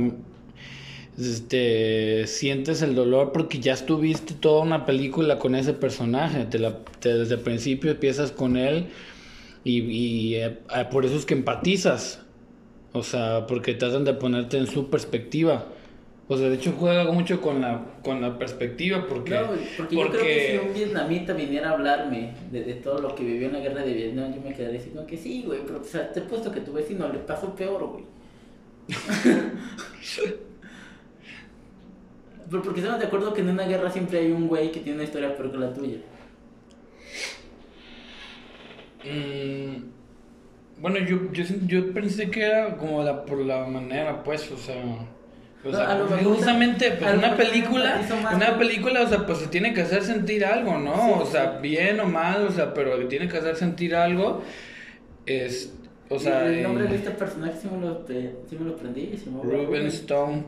[1.17, 6.79] este, sientes el dolor porque ya estuviste toda una película con ese personaje, te la,
[6.99, 8.87] te- desde el principio empiezas con él
[9.63, 10.57] y, y, eh,
[10.91, 12.21] por eso es que empatizas,
[12.93, 15.67] o sea, porque tratan de ponerte en su perspectiva.
[16.27, 19.31] O sea, de hecho juega mucho con la, con la perspectiva porque...
[19.31, 19.47] No,
[19.77, 23.25] porque, yo creo que si un vietnamita viniera a hablarme de, de todo lo que
[23.25, 25.83] vivió en la guerra de Vietnam, yo me quedaría diciendo que sí, güey, pero o
[25.83, 28.05] sea, te he puesto que tu vecino le pasó peor, güey.
[32.49, 34.97] Pero porque estamos de acuerdo que en una guerra siempre hay un güey que tiene
[34.97, 35.97] una historia peor que la tuya.
[39.03, 44.57] Mm, bueno, yo, yo, yo pensé que era como la, por la manera, pues, o
[44.57, 44.83] sea...
[45.65, 49.81] O sea, justamente, pues, una película, más una película, o sea, pues se tiene que
[49.81, 50.93] hacer sentir algo, ¿no?
[50.93, 51.69] Sí, o sea, sí.
[51.69, 54.41] bien o mal, o sea, pero que tiene que hacer sentir algo,
[55.25, 55.73] es,
[56.09, 59.15] o sea, el nombre eh, de este personaje sí me lo, sí me lo aprendí.
[59.15, 60.43] Se llamaba Ruben Stone,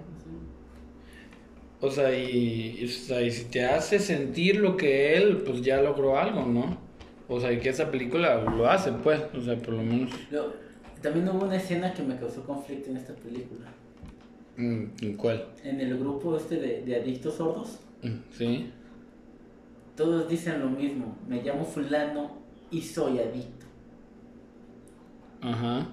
[1.79, 5.61] o sea, y, y, o sea, y si te hace sentir lo que él, pues
[5.61, 6.77] ya logró algo, ¿no?
[7.27, 10.11] O sea, y que esa película lo hace, pues, o sea, por lo menos...
[11.01, 13.67] También hubo una escena que me causó conflicto en esta película.
[14.57, 15.45] Mm, ¿en ¿Cuál?
[15.63, 18.71] En el grupo este de, de adictos sordos, Mm, Sí.
[19.95, 21.15] todos dicen lo mismo.
[21.27, 22.31] Me llamo fulano
[22.69, 23.65] y soy adicto.
[25.41, 25.87] Ajá.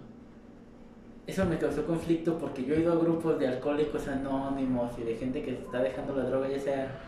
[1.27, 5.15] Eso me causó conflicto porque yo he ido a grupos de alcohólicos anónimos y de
[5.15, 7.01] gente que se está dejando la droga, ya sea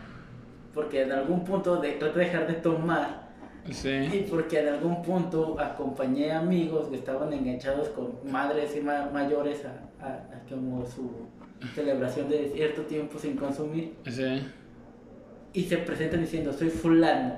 [0.73, 3.25] porque en algún punto de, trata de dejar de tomar
[3.71, 3.89] Sí.
[3.89, 9.65] y porque en algún punto acompañé amigos que estaban enganchados con madres y ma- mayores
[9.65, 11.09] a, a- a como su
[11.73, 14.41] celebración de cierto tiempo sin consumir Sí.
[15.53, 17.35] y se presentan diciendo soy fulano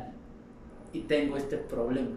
[0.93, 2.15] y tengo este problema.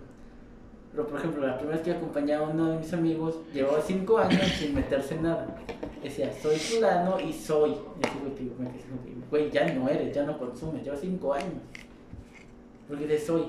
[0.92, 4.18] Pero por ejemplo, la primera vez que acompañé a uno de mis amigos, llevaba cinco
[4.18, 5.56] años sin meterse en nada.
[6.02, 7.70] Decía, soy fulano y soy.
[7.70, 8.18] Y así,
[8.56, 8.70] güey,
[9.30, 11.54] güey, ya no eres, ya no consumes, llevas cinco años.
[12.88, 13.44] Porque de soy.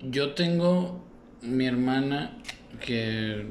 [0.00, 1.00] Yo tengo
[1.42, 2.38] mi hermana
[2.84, 3.46] que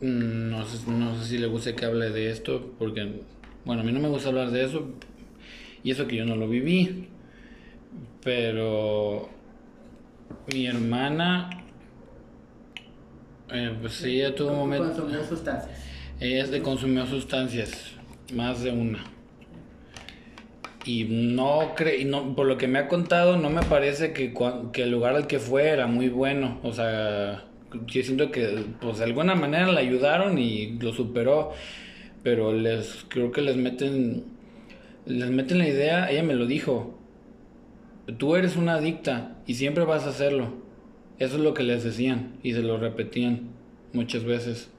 [0.00, 3.22] no sé, no sé si le gusta que hable de esto, porque,
[3.64, 4.90] bueno, a mí no me gusta hablar de eso,
[5.82, 7.08] y eso que yo no lo viví,
[8.22, 9.28] pero
[10.52, 11.50] Mi hermana,
[13.52, 14.86] eh, pues ella tuvo un momento.
[14.86, 15.78] Consumió sustancias.
[16.20, 17.92] Ella es de consumió sustancias,
[18.34, 19.04] más de una.
[20.84, 24.34] Y no creo, no, por lo que me ha contado, no me parece que,
[24.72, 26.58] que el lugar al que fue era muy bueno.
[26.62, 27.44] O sea,
[27.86, 31.52] yo siento que pues de alguna manera la ayudaron y lo superó.
[32.22, 34.24] Pero les creo que les meten
[35.06, 36.98] les meten la idea, ella me lo dijo.
[38.18, 40.54] Tú eres una adicta y siempre vas a hacerlo.
[41.18, 43.50] Eso es lo que les decían y se lo repetían
[43.92, 44.70] muchas veces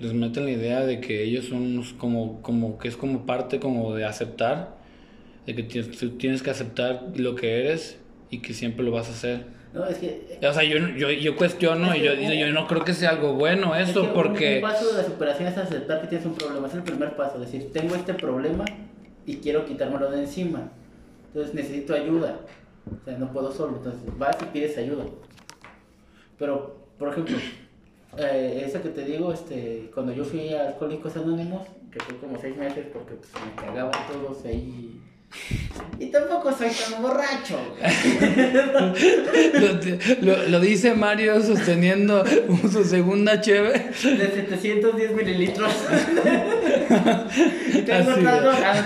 [0.00, 3.94] les meten la idea de que ellos son como, como que es como parte como
[3.94, 4.78] de aceptar,
[5.46, 7.98] de que tienes que aceptar lo que eres
[8.30, 9.44] y que siempre lo vas a hacer.
[9.72, 10.38] No, es que.
[10.42, 13.74] O sea, yo, yo, yo cuestiono y yo, yo no creo que sea algo bueno
[13.76, 14.56] es que eso porque...
[14.56, 16.66] Un paso de la superación es aceptar que tienes un problema.
[16.66, 17.38] Es el primer paso.
[17.38, 18.64] Decir, tengo este problema
[19.26, 20.70] y quiero quitármelo de encima.
[21.28, 22.40] Entonces necesito ayuda.
[22.90, 23.76] O sea, no puedo solo.
[23.76, 25.04] Entonces vas y pides ayuda.
[26.36, 27.36] Pero, por ejemplo,
[28.18, 32.40] eh, eso que te digo, este, cuando yo fui a Alcohólicos Anónimos, que fue como
[32.40, 35.00] seis meses porque pues, me cagaban todos ahí.
[35.98, 37.58] Y tampoco soy tan borracho.
[40.20, 42.24] Lo, lo- lo dice Mario sosteniendo
[42.72, 43.90] su segunda cheve.
[44.02, 45.72] De 710 mililitros.
[47.72, 48.78] y tengo Así otras de- drogas.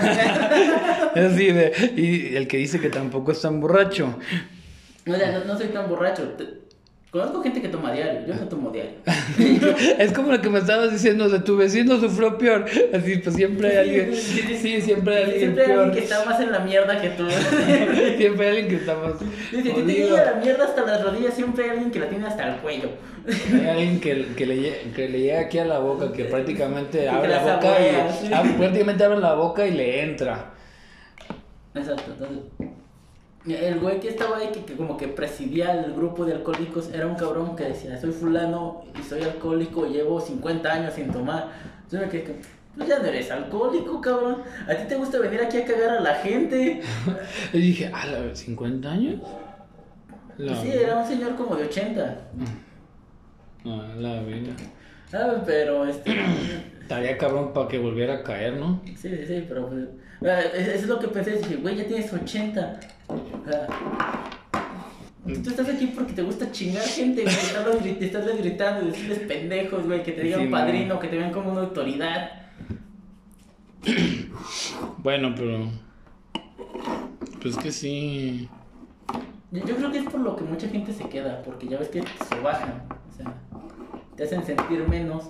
[1.15, 4.19] Así de, y el que dice que tampoco es tan borracho.
[5.05, 6.33] No, no, no soy tan borracho.
[7.15, 8.27] Conozco gente que toma diario.
[8.27, 8.91] Yo no tomo diario.
[9.97, 12.65] Es como lo que me estabas diciendo de tu vecino sufrió peor.
[12.93, 14.13] Así, pues siempre hay alguien.
[14.13, 17.25] Sí, siempre hay alguien Siempre hay alguien que está más en la mierda que tú.
[18.17, 19.13] Siempre hay alguien que está más.
[19.49, 22.27] Dice, si te llega la mierda hasta las rodillas, siempre hay alguien que la tiene
[22.27, 22.89] hasta el cuello.
[23.25, 27.29] Hay alguien que, que, le, que le llega aquí a la boca, que prácticamente abre
[27.29, 30.51] la boca y prácticamente abre la boca y le entra.
[31.75, 32.74] Exacto, entonces.
[33.47, 37.05] El güey que estaba ahí, que, que como que presidía el grupo de alcohólicos, era
[37.05, 41.49] un cabrón que decía, soy fulano y soy alcohólico, llevo 50 años sin tomar.
[41.83, 42.35] Entonces me quedé
[42.75, 44.41] pues ya no eres alcohólico, cabrón.
[44.67, 46.81] A ti te gusta venir aquí a cagar a la gente.
[47.53, 49.21] Y dije, ah, la- ¿50 años?
[50.37, 52.17] La, sí, era un señor como de 80.
[53.65, 54.51] Ah, la vida.
[55.09, 55.41] ¿Sabes?
[55.45, 56.13] Pero este.
[56.81, 58.81] Estaría cabrón para que volviera a caer, ¿no?
[58.85, 59.69] Sí, sí, sí, pero.
[59.69, 59.87] pues,
[60.31, 61.37] ah, Eso es lo que pensé.
[61.37, 62.79] Dije, güey, ya tienes 80.
[63.07, 63.15] Tú
[65.49, 67.35] estás aquí porque te gusta chingar gente, güey.
[67.35, 70.03] Te estás, gri- te estás gritando y decirles pendejos, güey.
[70.03, 70.99] Que te digan Sí, padrino, no.
[70.99, 72.29] que te vean como una autoridad.
[74.99, 75.69] Bueno, pero.
[77.41, 78.47] Pues que sí.
[79.51, 81.89] Yo, yo creo que es por lo que mucha gente se queda, porque ya ves
[81.89, 82.83] que se bajan.
[83.11, 83.33] O sea,
[84.15, 85.29] te hacen sentir menos.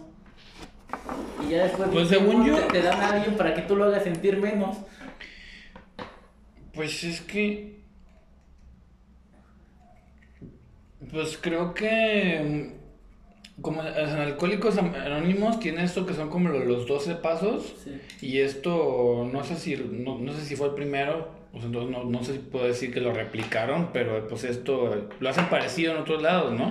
[1.45, 4.03] Y ya después Pues, según yo- te dan a alguien para que tú lo hagas
[4.03, 4.77] sentir menos.
[6.75, 7.79] Pues es que.
[11.11, 12.69] Pues creo que.
[12.71, 17.73] mm, Como en Alcohólicos Anónimos tiene esto que son como lo- los 12 pasos.
[17.83, 18.01] Sí.
[18.21, 21.85] Y esto, no sé si, no, no sé si fue el primero, o sea, no,
[22.03, 26.01] no, sé si puedo decir que lo replicaron, pero pues esto lo hacen parecido en
[26.01, 26.69] otros lados, ¿no?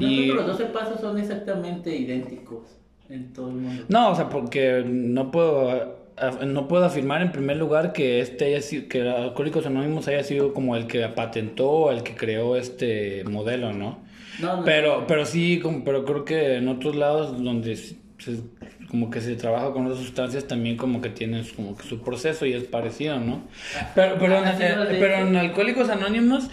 [0.00, 2.66] No, Y, los 12 pasos son exactamente idénticos
[3.08, 3.84] en todo el mundo.
[3.88, 5.99] no, o sea, porque no puedo,
[6.46, 10.52] no puedo afirmar en primer lugar que este haya sido, que Alcohólicos Anónimos haya sido
[10.54, 13.98] como el que patentó, el que creó este modelo, ¿no?
[14.40, 17.96] No, no, Pero, pero sí, como, pero creo que en otros lados donde se-
[18.90, 22.44] como que se trabaja con otras sustancias también como que tienes como que su proceso
[22.44, 23.42] y es parecido, ¿no?
[23.94, 26.50] Pero, pero, en, Ah, de- pero en Alcohólicos Anónimos,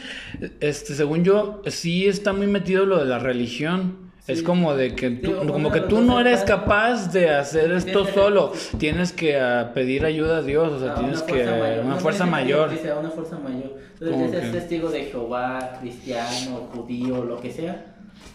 [0.60, 4.07] este, según yo, sí está muy metido lo de la religión.
[4.28, 7.92] Es como de que tú, Digo, como que tú no eres capaz de hacer esto
[7.92, 8.52] Tienes que- solo.
[8.78, 11.86] Tienes que ah, pedir ayuda a Dios, o sea, a tienes una que mayor.
[11.86, 12.70] una No fuerza mayor.
[12.70, 13.78] A una fuerza mayor.
[14.00, 14.60] ¿Cómo Entonces, ya seas que?
[14.60, 17.86] testigo de Jehová, cristiano, judío, lo que sea.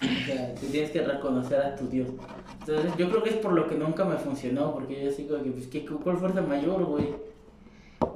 [0.01, 2.09] O sea, tú tienes que reconocer a tu Dios.
[2.61, 5.51] Entonces, yo creo que es por lo que nunca me funcionó, porque yo sigo que,
[5.51, 7.09] pues, ¿qué, ¿cuál fuerza mayor, güey?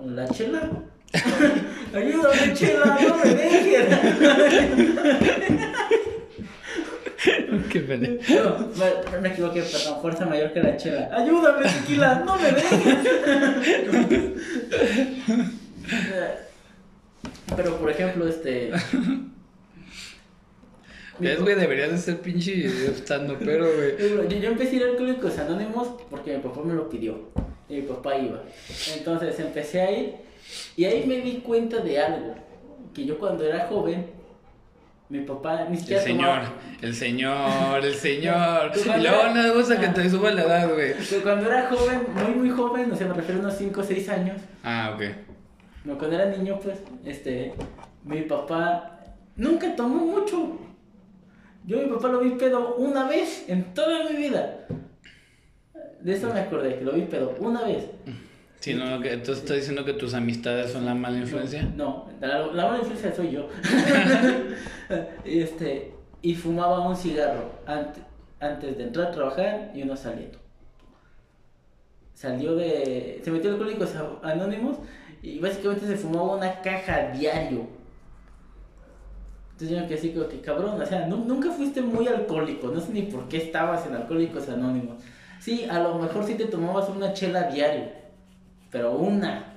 [0.07, 0.71] ¿La chela?
[1.95, 3.87] Ayúdame, chela, no me dejes.
[7.73, 8.09] Qué pena.
[8.29, 11.11] No, me, me equivoqué, perdón, fuerza mayor que la chela.
[11.13, 12.97] Ayúdame, tequila, no me dejes.
[17.57, 18.73] Pero, por ejemplo, este...
[21.19, 21.55] ¿Ves, güey?
[21.55, 23.97] Deberías de ser pinche estando, pero, güey.
[24.29, 27.31] Yo, yo empecé a ir a Alcohólicos Anónimos porque mi papá me lo pidió.
[27.69, 28.43] Y mi papá iba.
[28.97, 30.15] Entonces empecé a ir
[30.77, 32.35] y ahí me di cuenta de algo.
[32.95, 34.07] Que yo cuando era joven,
[35.09, 36.53] mi papá ni El siquiera señor, tomaba-
[36.83, 38.73] el señor, el señor.
[38.99, 40.95] Y luego no me gusta que te suba la edad, güey.
[41.23, 44.09] cuando era joven, muy muy joven, o sea, me refiero a unos 5 o 6
[44.09, 44.37] años.
[44.65, 45.03] Ah, ok.
[45.85, 47.55] No, cuando era niño, pues, este,
[48.05, 49.01] mi papá
[49.37, 50.59] nunca tomó mucho.
[51.65, 54.67] Yo a mi papá lo vi pedo una vez en toda mi vida.
[56.01, 57.85] De eso me acordé, que lo vi pedo una vez.
[58.67, 61.63] Sí, no, que tú estás diciendo que tus amistades son la mala influencia.
[61.77, 63.49] No, la, la mala influencia soy yo.
[65.25, 68.03] este, y fumaba un cigarro antes,
[68.41, 70.39] antes de entrar a trabajar y uno saliendo.
[72.15, 73.21] Salió de.
[73.23, 73.95] Se metió en Alcohólicos
[74.25, 74.79] Anónimos
[75.23, 77.67] y básicamente se fumaba una caja diario.
[79.53, 82.69] Entonces yo me quedé así como que cabrón, o sea, nu- nunca fuiste muy alcohólico,
[82.69, 84.97] no sé ni por qué estabas en Alcohólicos Anónimos.
[85.41, 87.85] Sí, a lo mejor sí te tomabas una chela diario,
[88.71, 89.53] pero una.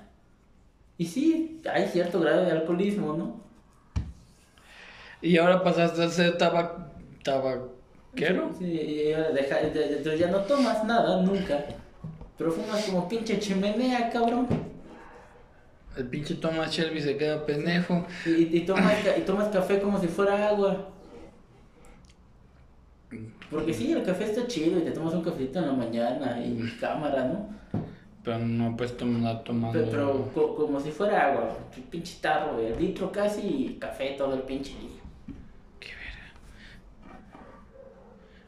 [0.98, 3.40] Y sí, hay cierto grado de alcoholismo, ¿no?
[5.22, 6.72] Y ahora pasaste a ser tabac...
[7.24, 8.52] tabaquero.
[8.58, 11.66] Sí, y ahora deja- de- de- entonces ya no tomas nada, nunca.
[12.38, 14.48] Pero fumas como pinche chimenea, cabrón.
[15.98, 18.06] El pinche Thomas Shelby se queda pendejo.
[18.26, 20.90] Y, y tomas, y tomas café como si fuera agua.
[23.52, 26.62] Porque sí, el café está chido y te tomas un cafecito en la mañana y
[26.80, 27.59] cámara, ¿no?
[28.24, 29.80] Pero no puedes tomar tomando.
[29.80, 31.58] Pero, pero co- como si fuera agua,
[31.90, 35.00] pinche tarro de litro casi y café todo el pinche día.
[35.80, 36.34] Qué verga.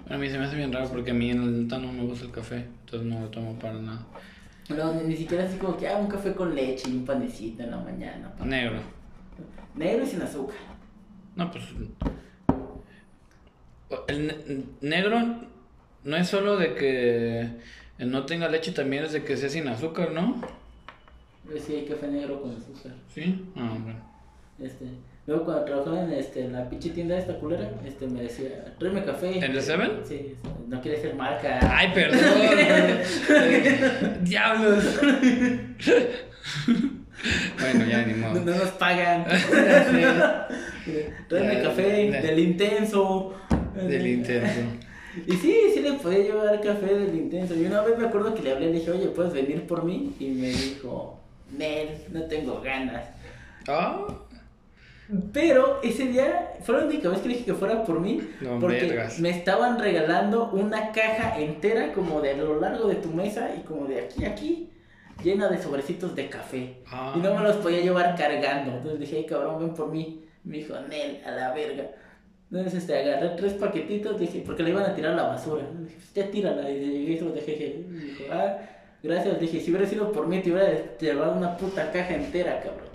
[0.02, 1.92] Bueno, a mí se me hace bien raro porque a mí en el neta no
[1.94, 2.66] me gusta el café.
[2.86, 4.06] Entonces no lo tomo para nada.
[4.70, 7.64] No, ni, ni siquiera así como que, ah, un café con leche y un panecito
[7.64, 8.32] en la mañana.
[8.44, 8.80] Negro.
[9.76, 10.58] Negro y sin azúcar.
[11.36, 11.64] No, pues.
[14.08, 15.18] El ne- negro
[16.04, 17.50] no es solo de que
[18.06, 20.42] no tenga leche, también es de que sea sin azúcar, ¿no?
[21.48, 22.94] Pero sí hay café negro con azúcar.
[23.14, 23.46] Sí.
[23.56, 24.00] Ah, bueno.
[24.62, 24.86] Este,
[25.28, 29.04] luego cuando trabajaba en, este, en la pinche tienda esta culera, este, me decía, tráeme
[29.04, 29.38] café.
[29.38, 29.92] ¿En el Seven?
[30.08, 30.36] Sí,
[30.68, 31.60] no quiere ser marca.
[31.62, 32.20] Ay, perdón.
[34.24, 35.00] Diablos.
[37.60, 38.40] bueno, ya ni No, modo.
[38.42, 39.26] no nos pagan.
[41.28, 41.84] tráeme café
[42.22, 43.34] del intenso.
[43.76, 44.62] Del intenso.
[45.28, 47.54] Y sí, sí le podía llevar café del intenso.
[47.56, 50.14] Y una vez me acuerdo que le hablé, le dije, oye, ¿puedes venir por mí?
[50.20, 51.20] Y me dijo,
[51.58, 53.10] Nel, no tengo ganas.
[53.68, 54.08] Ah,
[55.34, 58.22] Pero ese día fue la única vez que dije que fuera por mí.
[58.40, 59.20] No, porque vergas.
[59.20, 63.62] me estaban regalando una caja entera, como de a lo largo de tu mesa y
[63.62, 64.70] como de aquí a aquí,
[65.22, 66.78] llena de sobrecitos de café.
[66.88, 67.14] Ah.
[67.16, 68.72] Y no me los podía llevar cargando.
[68.78, 70.24] Entonces dije, ay cabrón, ven por mí.
[70.44, 71.92] Me dijo, Nel, a la verga.
[72.52, 75.64] Entonces este, agarré tres paquetitos, dije, porque le iban a tirar a la basura.
[75.84, 76.70] Dije, "Pues, ya tírala.
[76.70, 77.54] Y llegué y se los dejé.
[77.54, 78.58] Y dijo, ah,
[79.02, 79.40] gracias.
[79.40, 82.90] Dije, si hubiera sido por mí, te hubiera llevado una puta caja entera, cabrón.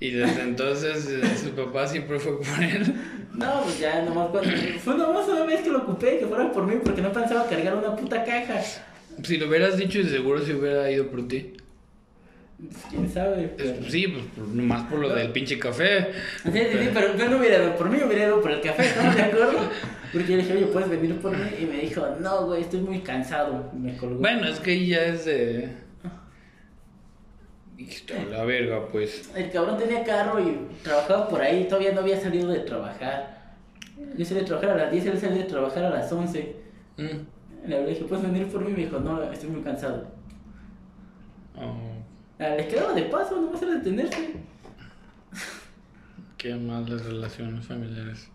[0.00, 2.94] y desde entonces eh, su papá siempre fue por él.
[3.34, 4.50] No, pues ya nomás cuando...
[4.80, 7.76] Fue nomás una vez que lo ocupé, que fuera por mí, porque no pensaba cargar
[7.76, 8.60] una puta caja.
[9.22, 11.54] Si lo hubieras dicho, seguro se hubiera ido por ti.
[12.58, 13.52] Pues, quién sabe.
[13.56, 14.06] pero- Sí,
[14.36, 16.08] pues nomás por lo del pinche café.
[16.44, 18.84] Sí, sí, sí, pero, pero no hubiera ido por mí, hubiera ido por el café,
[18.86, 19.52] ¿estamos de acuerdo?
[20.12, 21.44] Porque yo le dije, oye, ¿puedes venir por mí?
[21.60, 23.70] Y me dijo, no, güey, estoy muy cansado.
[23.74, 24.20] Y me colgó.
[24.20, 25.68] Bueno, es que ya es de.
[28.16, 29.30] "A la verga, pues.
[29.34, 33.56] El cabrón tenía carro y trabajaba por ahí, todavía no había salido de trabajar.
[34.16, 36.54] Yo salí de trabajar a las 10, él salió de trabajar a las 11.
[36.96, 37.68] Mm.
[37.68, 38.70] Le dije, ¿puedes venir por mí?
[38.70, 40.06] Y me dijo, no, estoy muy cansado.
[41.56, 41.83] Oh,
[42.38, 44.32] Ah, Le quedaba de paso, no vas a detenerse.
[46.36, 48.28] qué malas relaciones familiares.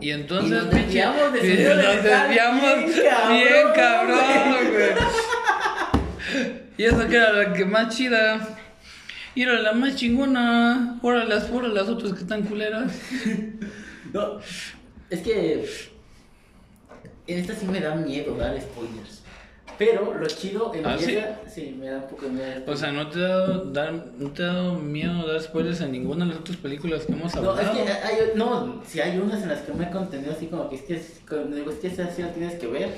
[0.00, 4.90] Y Y entonces, nos pinche- desviamos de señor nos desviamos bien cabrón, güey.
[6.76, 8.56] Y eso que era la que más chida.
[9.34, 10.98] Y era la más chingona.
[11.02, 12.92] Ahora las, las otras que están culeras.
[14.12, 14.38] No,
[15.10, 15.68] es que
[17.26, 19.22] en esta sí me da miedo dar spoilers.
[19.78, 21.38] Pero lo chido ¿Ah, empieza.
[21.46, 21.76] sí?
[21.78, 22.62] me da un poco de miedo.
[22.66, 25.92] O sea, ¿no te ha dado, dar, no te ha dado miedo dar spoilers en
[25.92, 27.60] ninguna de las otras películas que hemos no, hablado?
[27.60, 30.68] es que hay, no, si hay unas en las que me he contenido así como
[30.68, 32.90] que es que, es, cuando digo, es que esa sí la tienes que ver.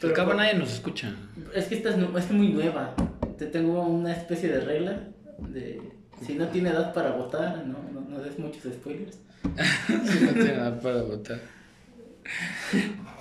[0.00, 1.12] Pero acá nadie nos escucha.
[1.52, 2.94] Es que esta es, es muy nueva.
[3.36, 5.08] Te tengo una especie de regla
[5.38, 5.82] de
[6.24, 9.18] si no tiene edad para votar, no, no, no des muchos spoilers.
[9.86, 11.40] Si no tiene nada para votar.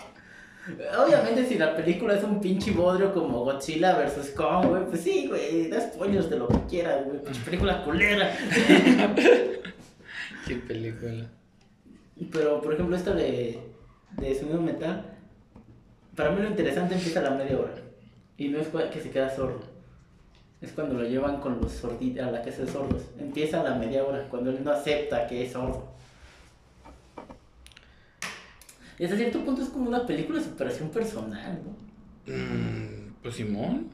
[0.97, 4.31] Obviamente si la película es un pinche bodrio como Godzilla vs.
[4.35, 8.31] Kong, güey, pues sí, güey, da spoilers de lo que quieras, güey, pinche película culera.
[10.47, 11.25] Qué película.
[12.31, 13.59] Pero, por ejemplo, esta de,
[14.17, 15.05] de sonido metal,
[16.15, 17.73] para mí lo interesante empieza a la media hora.
[18.37, 19.61] Y no es que se queda sordo.
[20.61, 23.03] Es cuando lo llevan con los sorditos a la casa de sordos.
[23.17, 25.88] Empieza a la media hora, cuando él no acepta que es sordo.
[28.99, 32.33] Y hasta cierto punto es como una película de superación personal, ¿no?
[32.33, 33.87] Mm, pues Simón.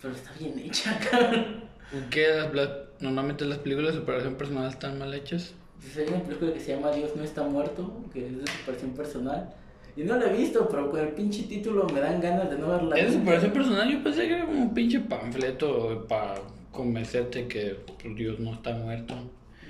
[0.00, 1.64] Pero está bien hecha, cabrón.
[2.10, 2.26] ¿Qué?
[3.00, 5.54] Normalmente las películas de superación personal están mal hechas.
[5.80, 8.92] Pues hay una película que se llama Dios no está muerto, que es de superación
[8.92, 9.52] personal.
[9.96, 12.68] Y no la he visto, pero con el pinche título me dan ganas de no
[12.68, 12.96] verla.
[12.96, 13.90] ¿Es de superación personal?
[13.92, 16.34] Yo pensé que era como un pinche panfleto para
[16.72, 19.14] convencerte que pues, Dios no está muerto.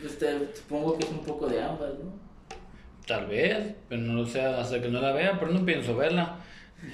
[0.00, 2.23] Pues te- supongo que es un poco de ambas, ¿no?
[3.06, 6.36] Tal vez, pero no lo sé hasta que no la vea, pero no pienso verla.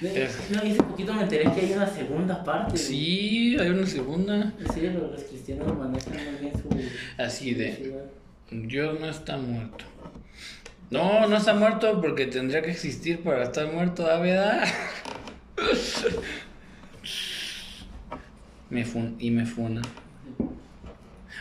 [0.01, 2.77] Es- No, y hace poquito me enteré que hay una segunda parte.
[2.77, 4.53] Sí, hay una segunda.
[4.73, 7.21] Sí, los, cristianos manejan muy bien su.
[7.21, 8.01] Así de.
[8.51, 9.85] Dios no está muerto.
[10.89, 14.65] No, no está muerto porque tendría que existir para estar muerto, ¿da verdad?
[18.69, 19.81] Me fun y me funa.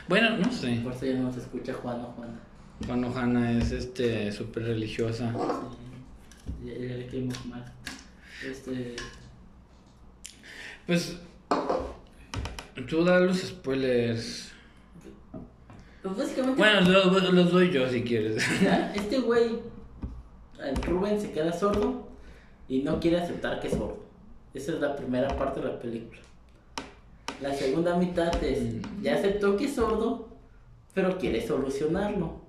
[0.09, 0.81] Bueno, no sé.
[0.83, 2.41] Por eso ya no se escucha Juan o Juana.
[2.87, 5.33] Cuando Hanna es este súper religiosa.
[6.63, 7.65] Sí, ya, le caímos mal.
[8.45, 8.97] Este.
[10.87, 11.17] Pues
[12.89, 14.51] tú da los spoilers.
[16.03, 16.59] Pues básicamente.
[16.59, 18.43] Bueno, los, los doy yo si quieres.
[18.95, 19.61] Este güey,
[20.87, 22.09] Rubén se queda sordo
[22.69, 24.05] y no quiere aceptar que es sordo.
[24.55, 26.21] Esa es la primera parte de la película.
[27.41, 30.29] La segunda mitad es, ya aceptó que es sordo,
[30.95, 32.40] pero quiere solucionarlo.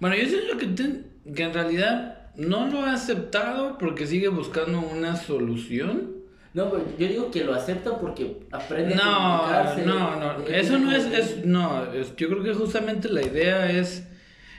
[0.00, 4.80] Bueno, yo siento que, ten- que en realidad no lo ha aceptado porque sigue buscando
[4.80, 6.12] una solución.
[6.54, 9.86] No, pero yo digo que lo acepta porque aprende a No, comunicarse.
[9.86, 13.70] no, no, Eh, eso no es, es no, es- yo creo que justamente la idea
[13.70, 14.06] es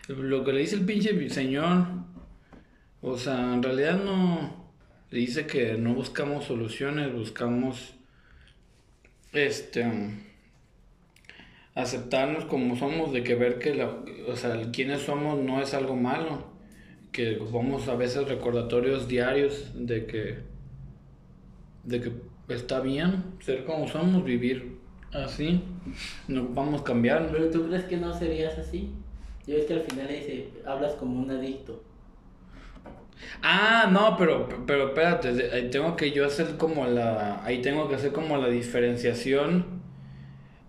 [0.08, 1.86] lo que le dice el pinche señor,
[3.02, 4.72] o sea, en realidad no,
[5.10, 7.94] le dice que no buscamos soluciones, buscamos,
[9.34, 9.86] este,
[11.76, 13.90] aceptarnos como somos, de que ver que, la,
[14.28, 16.52] o sea, el quiénes somos no es algo malo,
[17.12, 20.52] que ocupamos a veces recordatorios diarios de que
[21.84, 22.12] de que
[22.50, 24.80] está bien ser como somos, vivir
[25.14, 25.62] así,
[26.28, 27.30] no vamos a cambiar.
[27.32, 28.94] Pero tú crees que no serías así?
[29.48, 31.84] Yo ves que al final dice, hablas como un adicto.
[33.44, 37.96] Ah, no, pero, pero espérate, ahí tengo que yo hacer como la, ahí tengo que
[37.96, 39.81] hacer como la diferenciación,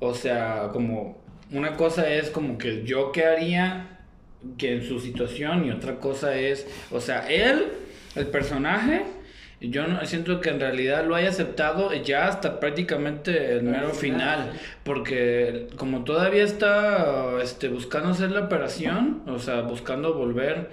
[0.03, 1.23] o sea, como
[1.53, 4.01] una cosa es como que yo que haría
[4.59, 7.69] que en su situación y otra cosa es, o sea, él,
[8.17, 9.05] el personaje,
[9.61, 13.93] yo no siento que en realidad lo haya aceptado ya hasta prácticamente el mero Al
[13.93, 20.71] final, final, porque como todavía está este, buscando hacer la operación, o sea, buscando volver,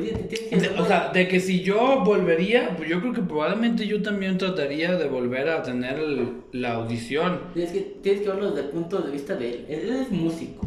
[0.00, 4.38] de- o sea, de que si yo volvería, pues yo creo que probablemente yo también
[4.38, 7.40] trataría de volver a tener el- la audición.
[7.54, 9.66] es que tienes que verlo desde el punto de vista de él.
[9.68, 10.66] Él es músico.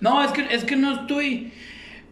[0.00, 1.52] No, es que, es que no estoy.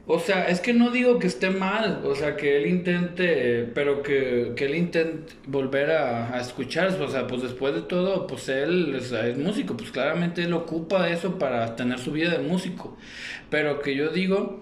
[0.06, 2.02] O sea, es que no digo que esté mal.
[2.04, 3.70] O sea, que él intente.
[3.74, 6.88] Pero que, que él intente volver a, a escuchar.
[7.00, 9.76] O sea, pues después de todo, pues él es músico.
[9.76, 12.96] Pues claramente él ocupa eso para tener su vida de músico.
[13.50, 14.60] Pero que yo digo.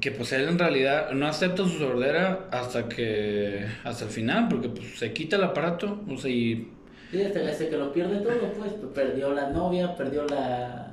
[0.00, 3.64] Que pues él en realidad no acepta su sordera hasta que.
[3.84, 4.48] hasta el final.
[4.48, 6.02] Porque pues se quita el aparato.
[6.08, 6.68] O sea, y
[7.10, 8.72] Sí, hasta, hasta que lo pierde todo, pues.
[8.94, 10.86] Perdió la novia, perdió la.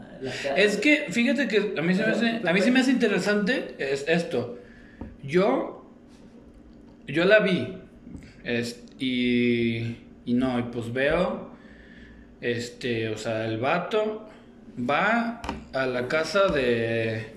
[0.55, 3.75] Es que, fíjate que a mí se me hace, a mí se me hace interesante
[3.77, 4.57] es esto.
[5.21, 5.85] Yo,
[7.05, 7.77] yo la vi,
[8.43, 9.95] es- y,
[10.25, 11.51] y no, y pues veo,
[12.41, 14.27] este, o sea, el vato
[14.77, 15.41] va
[15.73, 17.27] a la casa de,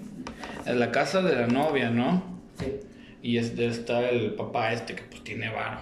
[0.67, 2.23] a la casa de la novia, ¿no?
[2.59, 2.81] Sí.
[3.23, 5.81] Y este, está el papá este que pues tiene varo.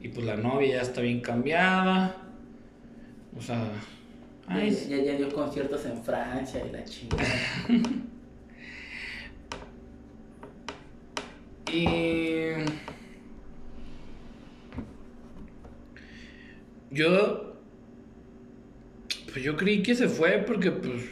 [0.00, 2.16] Y pues la novia ya está bien cambiada.
[3.36, 3.62] O sea,
[4.46, 7.24] ay, Ya, ya, ya dio conciertos en Francia y la chingada.
[11.70, 11.86] Y
[16.90, 17.56] yo
[19.30, 21.02] pues yo creí que se fue porque pues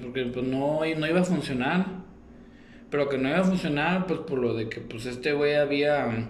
[0.00, 1.86] porque pues no, no iba a funcionar.
[2.90, 6.28] Pero que no iba a funcionar pues por lo de que pues este güey había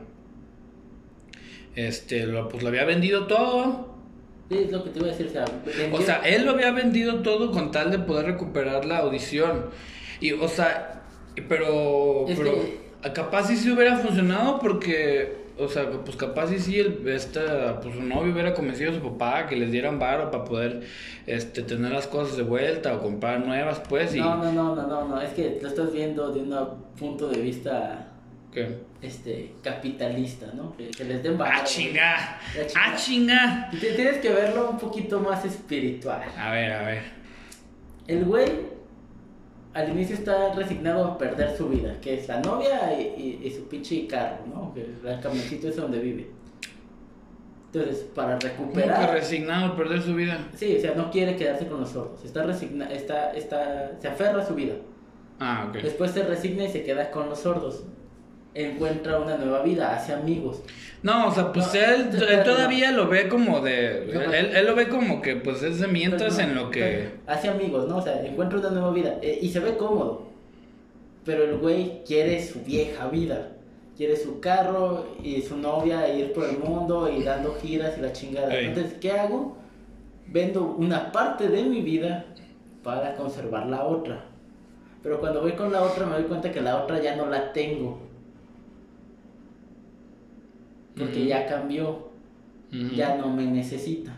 [1.77, 3.95] este lo, pues lo había vendido todo.
[4.51, 5.27] Sí, es lo que te iba a decir.
[5.27, 8.85] O sea, vendió- O sea, él lo había vendido todo con tal de poder recuperar
[8.87, 9.67] la audición.
[10.21, 11.03] Y, o sea,
[11.49, 12.55] pero, Es pero
[13.15, 17.95] capaz sí se hubiera funcionado porque, o sea, pues capaz sí sí, el, esta, pues
[17.95, 20.83] su novio hubiera convencido a su papá que les dieran varo para poder,
[21.27, 24.21] este, tener las cosas de vuelta o comprar nuevas, pues, y...
[24.21, 26.55] No, no, no, no, no, no, es que lo estás viendo de un
[26.99, 28.09] punto de vista
[28.53, 28.79] ¿Qué?
[29.03, 30.77] este capitalista, ¿no?
[30.77, 31.55] Que, que les den valor.
[31.59, 32.41] ¡Ah, chinga!
[32.77, 33.71] ¡Ah, chinga!
[33.73, 36.23] Y Tienes que verlo un poquito más espiritual.
[36.39, 37.03] A ver, a ver.
[38.07, 38.78] El güey
[39.75, 43.03] al inicio está resignado a perder su vida, que es la novia y,
[43.43, 44.73] y- y su pinche carro, ¿no?
[44.75, 46.31] Que el camioncito es donde vive.
[47.73, 49.13] Entonces, para que recuperar...
[49.13, 50.39] resignado a perder su vida.
[50.55, 52.25] Sí, o sea, no quiere quedarse con los sordos.
[52.25, 54.75] Está resigna, está, está, se aferra a su vida.
[55.39, 55.83] Ah, ok.
[55.83, 57.85] Después se resigna y se queda con los sordos.
[58.59, 60.63] Encuentra una nueva vida, hace amigos.
[61.05, 64.11] No, o sea, pues No, él, él todavía lo ve como de...
[64.11, 66.81] Él, él lo ve como que pues es de mientras no, en lo que...
[66.81, 67.99] pero Hace amigos, ¿no?
[67.99, 70.27] O sea, encuentra una nueva vida eh, y se ve cómodo.
[71.25, 73.53] Pero el güey quiere su vieja vida.
[73.97, 78.01] Quiere su carro y su novia e ir por el mundo y dando giras y
[78.01, 78.53] la chingada.
[78.53, 78.67] Ey.
[78.67, 79.57] Entonces, ¿qué hago?
[80.27, 82.25] Vendo una parte de mi vida
[82.83, 84.25] para conservar la otra.
[85.03, 87.53] Pero cuando voy con la otra me doy cuenta que la otra ya no la
[87.53, 88.08] tengo.
[90.99, 92.09] Porque ya cambió
[92.95, 94.15] ya no me necesita.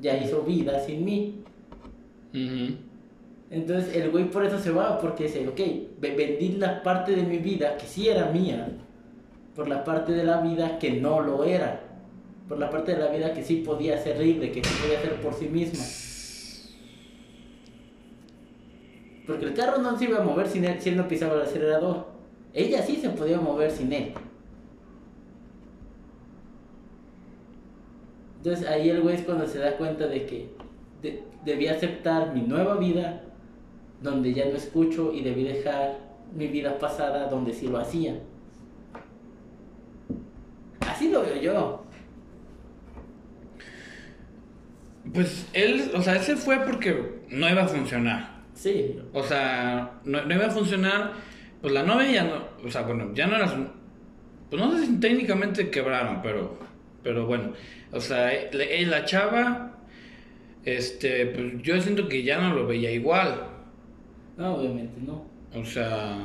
[0.00, 1.42] Ya hizo vida sin mí.
[3.50, 5.58] Entonces el güey por eso se va, porque dice, ok,
[6.00, 8.68] ve- vendí la parte de mi vida que sí era mía,
[9.54, 11.80] por la parte de la vida que no lo era,
[12.48, 15.20] por la parte de la vida que sí podía ser libre, que sí podía ser
[15.20, 15.84] por sí misma.
[19.26, 21.42] Porque el carro no se iba a mover sin él, si él no pisaba el
[21.42, 22.06] acelerador.
[22.54, 24.14] Ella sí se podía mover sin él.
[28.44, 30.48] Entonces ahí el güey es cuando se da cuenta de que
[31.00, 33.22] de- debí aceptar mi nueva vida,
[34.00, 35.98] donde ya no escucho, y debí dejar
[36.34, 38.18] mi vida pasada donde sí lo hacía.
[40.80, 41.84] Así lo veo yo.
[45.14, 48.42] Pues él, o sea, ese fue porque no iba a funcionar.
[48.54, 51.12] Sí, O sea, no, no iba a funcionar.
[51.60, 53.66] Pues la novia ya no, o sea, bueno, ya no era su-
[54.50, 56.56] Pues no sé si técnicamente quebraron, pero,
[57.02, 57.52] pero bueno.
[57.92, 59.78] O sea, eh, la, chava,
[60.64, 63.46] este, pues yo siento que ya no lo veía igual.
[64.36, 65.24] no, obviamente no.
[65.54, 66.18] O sea,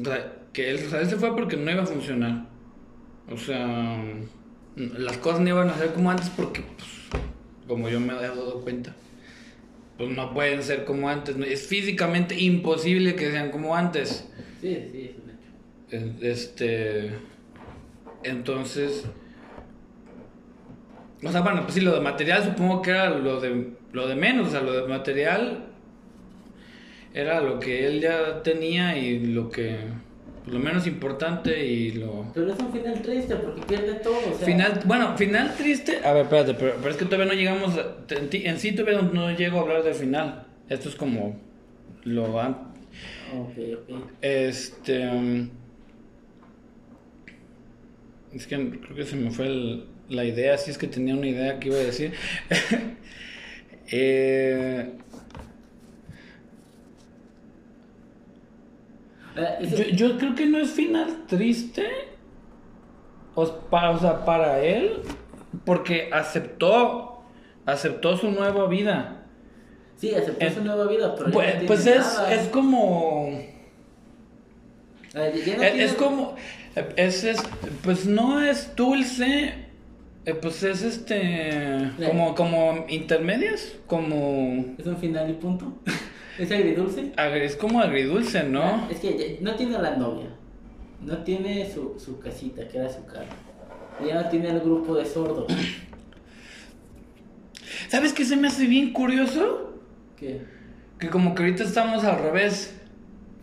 [0.00, 2.46] o sea, que él, o sea, ese fue porque no iba a funcionar.
[3.30, 4.02] O sea,
[4.76, 7.22] las cosas no iban a ser como antes porque, pues,
[7.66, 8.94] como yo me he dado cuenta,
[9.96, 11.36] pues no pueden ser como antes.
[11.36, 14.28] Es físicamente imposible que sean como antes.
[14.60, 15.14] Sí, sí,
[15.90, 16.26] es un hecho.
[16.26, 17.10] Este,
[18.22, 19.04] entonces,
[21.24, 24.14] o sea, bueno, pues sí, lo de material supongo que era lo de, lo de
[24.16, 25.64] menos, o sea, lo de material
[27.14, 29.76] era lo que él ya tenía y lo que,
[30.46, 32.30] lo menos importante y lo...
[32.34, 34.18] Pero es un final triste porque pierde todo.
[34.32, 36.00] O sea, Final, bueno, final triste.
[36.04, 37.76] A ver, espérate, pero, pero es que todavía no llegamos.
[37.78, 40.46] a- en, ti- en sí todavía no, no llego a hablar del final.
[40.68, 41.40] Esto es como
[42.04, 42.58] lo an-
[43.34, 43.56] Ok,
[43.88, 44.10] ok.
[44.20, 45.08] Este.
[45.08, 45.48] um,
[48.34, 50.56] Es que creo que se me fue el- la idea.
[50.58, 52.12] Si es que tenía una idea que iba a decir.
[53.88, 54.90] Eh,
[59.94, 61.86] yo, creo que no es final triste.
[63.34, 65.02] O, s- pa- o sea, para él.
[65.64, 67.22] Porque aceptó.
[67.66, 69.24] Aceptó su nueva vida.
[69.96, 72.34] sí, aceptó eh, su nueva vida, pero ya Pues, no pues es, nada.
[72.34, 73.28] es como.
[73.30, 73.52] Eh,
[75.14, 76.34] ya no Es, tiene- es como.
[76.96, 77.42] Es, es-
[77.82, 79.65] pues no es dulce.
[80.26, 81.90] Eh, Pues es este.
[82.06, 83.74] Como, como intermedias.
[83.86, 84.74] Como.
[84.78, 85.72] Es un final y punto.
[86.38, 87.12] es agridulce.
[87.16, 88.88] agri- Es como agridulce, ¿no?
[88.90, 90.28] Es que no tiene a la novia.
[91.00, 93.24] No tiene su, su casita, que era su casa.
[94.06, 95.46] Ya no tiene el grupo de sordos.
[97.88, 99.74] ¿Sabes qué se me hace bien curioso?
[100.16, 100.42] ¿Qué?
[100.98, 102.74] Que como que ahorita estamos al revés.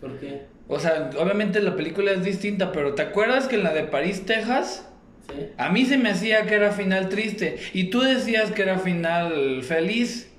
[0.00, 0.46] ¿Por qué?
[0.68, 4.24] O sea, obviamente la película es distinta, pero ¿te acuerdas que en la de París,
[4.26, 4.88] Texas?
[5.28, 5.46] ¿Sí?
[5.56, 9.62] A mí se me hacía que era final triste y tú decías que era final
[9.62, 10.30] feliz.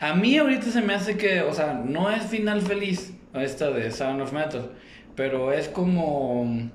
[0.00, 3.90] A mí ahorita se me hace que, o sea, no es final feliz esta de
[3.90, 4.70] Sound of Metal,
[5.16, 6.70] pero es como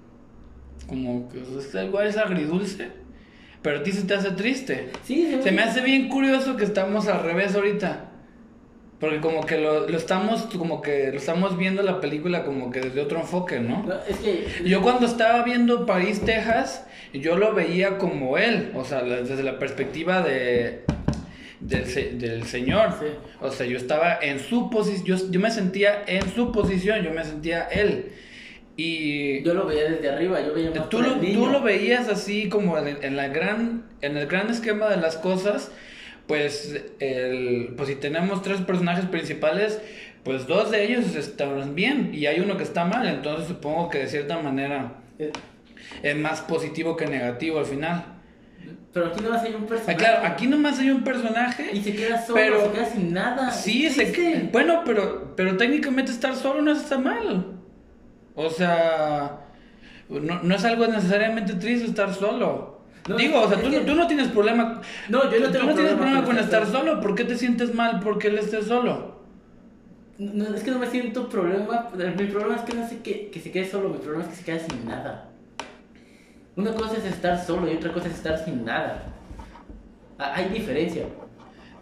[0.88, 2.88] como que es igual es agridulce,
[3.62, 4.90] pero a ti se te hace triste.
[5.04, 8.06] Sí, Se me hace bien curioso que estamos al revés ahorita.
[9.00, 12.80] Porque como que lo, lo estamos como que lo estamos viendo la película como que
[12.80, 13.84] desde otro enfoque, ¿no?
[13.84, 14.48] No, es que.
[14.66, 19.60] Yo cuando estaba viendo París, Texas, yo lo veía como él, o sea, desde la
[19.60, 20.84] perspectiva de
[21.60, 22.94] del, del señor.
[23.00, 23.08] Sí.
[23.42, 27.12] O sea, yo estaba en su posición, yo, yo me sentía en su posición, yo
[27.12, 28.12] me sentía él.
[28.80, 32.48] Y Yo lo veía desde arriba, yo veía más tú lo, tú lo veías así
[32.48, 35.72] como en, en la gran, en el gran esquema de las cosas,
[36.28, 39.82] pues, el, pues si tenemos tres personajes principales,
[40.24, 44.00] pues dos de ellos están bien y hay uno que está mal, entonces supongo que
[44.00, 45.32] de cierta manera Eh,
[46.04, 48.04] es más positivo que negativo al final.
[48.94, 49.98] Pero aquí no va a ser un personaje.
[49.98, 51.70] claro, aquí nomás hay un personaje.
[51.74, 53.52] Y se queda solo, pero- se queda sin nada.
[53.52, 57.54] Sí, se, bueno, pero, pero técnicamente estar solo no está mal.
[58.36, 59.40] O sea,
[60.10, 62.78] no, no es algo necesariamente triste estar solo.
[63.08, 64.82] No, Digo, o sea, tú, que- no- tú no tienes problema.
[65.10, 66.80] No, yo no tú tengo no tienes problema con estar solo.
[66.80, 67.02] solo.
[67.02, 69.18] ¿Por qué te sientes mal porque él esté solo?
[70.18, 71.88] No, es que no me siento problema.
[72.18, 73.90] Mi problema es que no sé que, que se quede solo.
[73.90, 75.30] Mi problema es que se quede sin nada.
[76.58, 79.04] Una cosa es estar solo y otra cosa es estar sin nada.
[80.20, 81.04] Ah, Hay diferencia.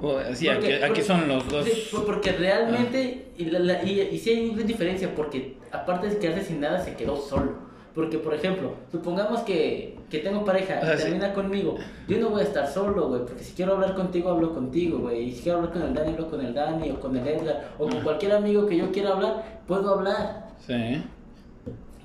[0.01, 1.65] O- sí, aquí, Porque- aquí porque- son los dos.
[1.65, 6.09] sí, por- porque realmente, y, la- la- y, y sí hay una diferencia, porque aparte
[6.09, 7.63] de quedarse sin nada, se quedó solo.
[7.95, 11.03] Porque, por ejemplo, supongamos que, que tengo pareja sea, y sí.
[11.03, 11.77] termina conmigo.
[12.09, 15.29] Yo no voy a estar solo, güey, porque si quiero hablar contigo, hablo contigo, güey.
[15.29, 17.69] Y si quiero hablar con el Dani, hablo con el Dani, o con el Edgar,
[17.79, 20.47] o con cualquier amigo que yo quiera hablar, puedo hablar.
[20.67, 21.01] Sí.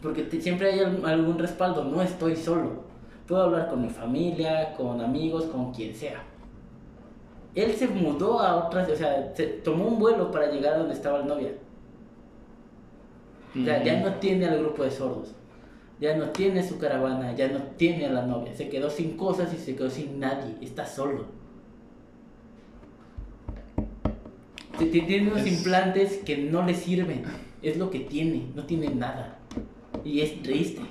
[0.03, 2.85] Porque te- siempre hay al- algún respaldo, no estoy solo.
[3.27, 6.23] Puedo hablar con mi familia, con amigos, con quien sea.
[7.55, 10.95] Él se mudó a otras, o sea, se tomó un vuelo para llegar a donde
[10.95, 11.51] estaba la novia.
[13.61, 14.03] O sea, ya Mm.
[14.05, 15.35] no tiene al grupo de sordos.
[16.01, 18.55] Ya no tiene su caravana, ya no tiene a la novia.
[18.55, 20.55] Se quedó sin cosas y se quedó sin nadie.
[20.63, 21.25] Está solo.
[24.79, 27.23] Tiene unos Es- implantes que no le sirven.
[27.63, 29.37] Es lo que tiene, no tiene nada.
[30.05, 30.83] Y es triste.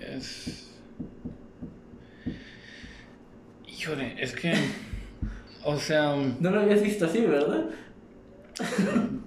[0.00, 0.70] Es.
[3.66, 4.52] Híjole, es que.
[5.64, 6.14] O sea.
[6.40, 7.66] No lo habías visto así, ¿verdad?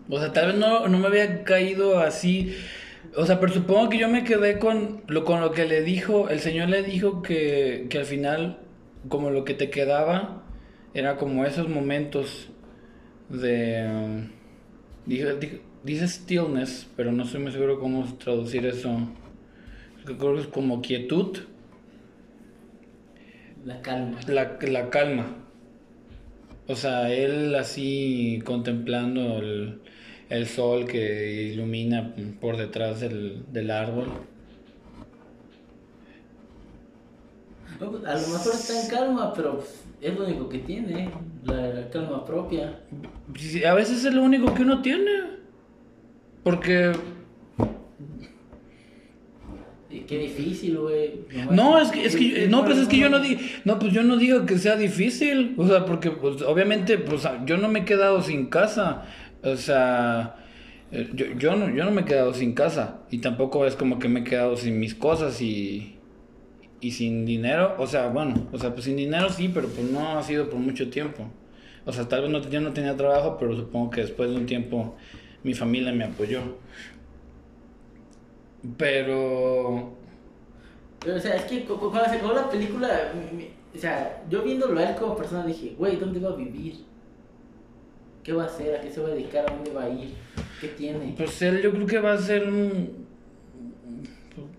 [0.10, 2.56] O sea, tal vez no, no me había caído así.
[3.16, 6.30] O sea, pero supongo que yo me quedé con lo, con lo que le dijo.
[6.30, 8.60] El señor le dijo que, que al final,
[9.10, 10.44] como lo que te quedaba,
[10.94, 12.50] era como esos momentos
[13.30, 13.88] de.
[13.90, 14.30] um,
[15.06, 18.98] dijo- dijo- dice stillness, pero no estoy muy seguro cómo traducir eso.
[20.06, 21.38] Creo que es como quietud,
[23.64, 24.20] La calma.
[24.28, 25.36] la, la calma.
[26.68, 29.82] O sea, él así contemplando el,
[30.30, 34.28] el sol que ilumina por detrás del, del árbol.
[37.80, 39.64] Pues, A lo mejor está en calma, pero
[40.00, 41.10] es lo único que tiene.
[41.44, 42.80] La, la calma propia.
[43.68, 45.41] A veces es lo único que uno tiene.
[46.44, 46.94] Porque...
[50.08, 51.22] Qué difícil, güey.
[51.52, 53.94] No, es que, es que, no, pues es que yo no digo digo, no, pues
[53.94, 57.80] yo no digo que sea difícil, o sea, porque pues obviamente, pues yo no me
[57.80, 59.04] he quedado sin casa,
[59.44, 60.36] o sea,
[60.92, 64.00] eh, yo, yo no, yo no me he quedado sin casa, y tampoco es como
[64.00, 65.98] que me he quedado sin mis cosas y,
[66.80, 70.18] y sin dinero, o sea, bueno, o sea, pues sin dinero sí, pero pues no
[70.18, 71.30] ha sido por mucho tiempo,
[71.86, 74.46] o sea, tal vez no, yo no tenía trabajo, pero supongo que después de un
[74.46, 74.96] tiempo
[75.44, 76.42] mi familia me apoyó.
[78.78, 79.94] Pero
[81.00, 83.12] Pero, o sea, es que cu- cu- cuando se acabó la película,
[83.76, 86.76] o sea, yo viéndolo a él como persona dije, güey, ¿dónde va a vivir?
[88.24, 88.76] ¿Qué va a hacer?
[88.76, 89.50] ¿A qué se va a dedicar?
[89.50, 90.14] ¿A dónde va a ir?
[90.60, 91.16] ¿Qué tiene?
[91.18, 93.02] Pues él yo creo que va a ser un...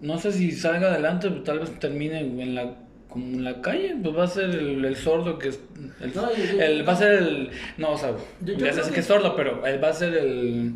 [0.01, 2.75] No sé si salga adelante, pero tal vez termine en la,
[3.13, 5.61] como en la calle, pues va a ser el, el sordo que es...
[6.01, 7.51] El, No, yo- yo- el- va a ser el...
[7.79, 10.15] No, o sea, Yo- ya sé que- que es sordo, pero él va a ser
[10.15, 10.75] el...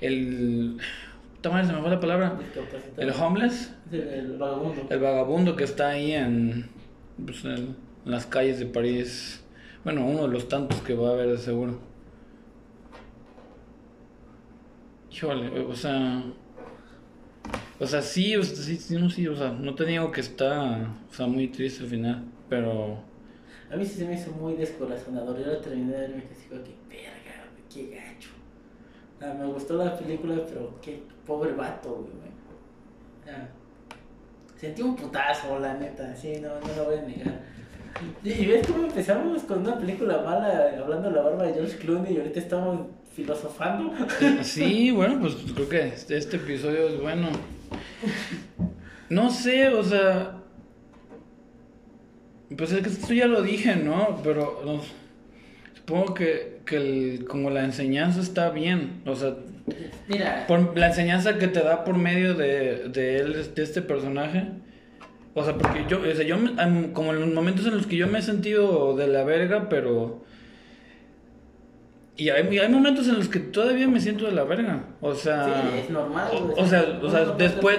[0.00, 0.76] El...
[1.50, 2.38] madre, se me fue la palabra.
[2.96, 4.86] El homeless, El, el vagabundo.
[4.90, 6.68] el vagabundo que está ahí en,
[7.24, 9.42] pues, en las calles de París.
[9.84, 11.78] Bueno, uno de los tantos que va a haber de seguro.
[15.10, 16.22] Híjole, o sea.
[17.80, 20.20] O sea, sí, o sea, sí, sí, no, sí, o sea, no te digo que
[20.20, 22.98] está, o sea, muy triste al final, pero.
[23.70, 25.38] A mí sí se me hizo muy descorazonador.
[25.38, 28.30] Yo la terminé de ver y me quedé que, verga, qué gacho.
[29.20, 32.32] Ah, me gustó la película, pero qué pobre vato, güey.
[33.28, 33.46] Ah,
[34.56, 37.40] sentí un putazo, la neta, sí, no, no lo voy a negar.
[38.24, 41.76] Y, y ves cómo empezamos con una película mala, hablando de la barba de George
[41.78, 43.92] Clooney, y ahorita estamos filosofando.
[44.42, 47.28] Sí, bueno, pues creo que este, este episodio es bueno.
[49.10, 50.34] No sé, o sea.
[52.56, 54.20] Pues es que esto ya lo dije, ¿no?
[54.24, 54.80] Pero no,
[55.74, 59.02] supongo que, que el- como la enseñanza está bien.
[59.06, 59.34] O sea,
[60.08, 64.48] Mira, por la enseñanza que te da por medio de, de él, de este personaje.
[65.34, 66.36] O sea, porque yo, o sea, yo
[66.94, 70.24] como en los momentos en los que yo me he sentido de la verga, pero...
[72.18, 74.84] Y hay, hay momentos en los que todavía me siento de la verga.
[75.00, 75.44] O sea...
[75.72, 76.28] sí, es normal.
[76.56, 77.78] o- sea, o sea no después...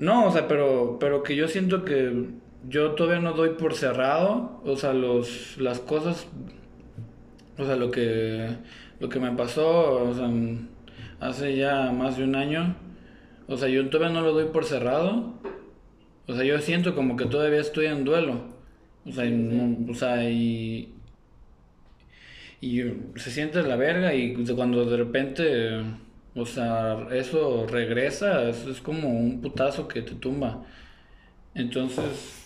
[0.00, 2.30] No, o sea, pero, pero que yo siento que
[2.68, 6.26] yo todavía no doy por cerrado, o sea, los, las cosas,
[7.58, 8.48] o sea, lo que,
[9.00, 10.28] lo que me pasó, o sea,
[11.20, 12.74] hace ya más de un año,
[13.46, 15.34] o sea, yo todavía no lo doy por cerrado,
[16.26, 18.40] o sea, yo siento como que todavía estoy en duelo,
[19.06, 20.93] o sea, no- o sea, y,
[22.64, 22.82] y
[23.16, 25.82] se siente la verga y cuando de repente,
[26.34, 30.64] o sea, eso regresa, es como un putazo que te tumba.
[31.54, 32.40] Entonces,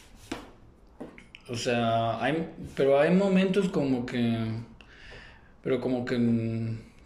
[1.48, 4.36] O sea, hay, pero hay momentos como que,
[5.62, 6.18] pero como que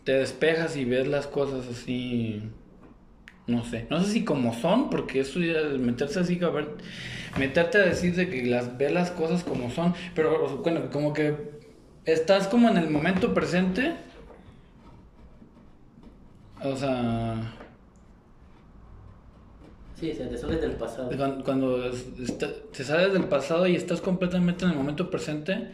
[0.04, 2.42] te despejas y ves las cosas así,
[3.46, 6.70] no sé, no sé si como son, porque eso ya meterse así, a ver,
[7.38, 11.61] meterte a decir de que las ves las cosas como son, pero bueno, como que
[12.04, 13.94] estás como en el momento presente,
[16.64, 17.52] o sea,
[19.98, 21.10] Sí, o sea, te sales del pasado.
[21.16, 25.68] Cuando, cuando es- está- te sales del pasado y estás completamente en el momento presente,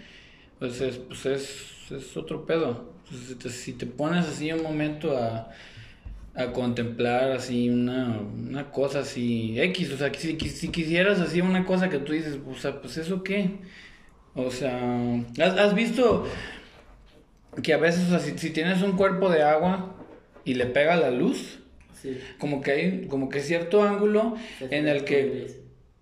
[0.59, 2.93] pues es, pues es, es otro pedo.
[3.09, 5.49] Pues si, te, si te pones así un momento a,
[6.35, 11.65] a contemplar así una, una cosa así X, o sea, si, si quisieras así una
[11.67, 13.51] cosa que tú dices, o sea, pues eso qué.
[14.39, 14.81] O sea,
[15.41, 16.27] ¿has, has visto
[17.63, 19.97] que a veces, o sea, si, si tienes un cuerpo de agua
[20.45, 21.59] y le pega la luz,
[22.01, 22.17] Sí.
[22.39, 25.49] como que hay como que cierto ángulo en el que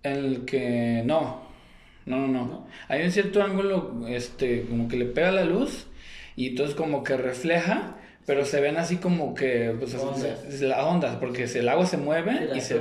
[0.03, 1.41] en el que no
[2.05, 2.67] no no no ¿No?
[2.87, 5.87] hay un cierto ángulo este como que le pega la luz
[6.35, 7.95] y entonces como que refleja
[8.27, 10.61] pero se ven así como que pues, Ondas.
[10.61, 12.75] las ondas porque el agua se mueve Sí, la y se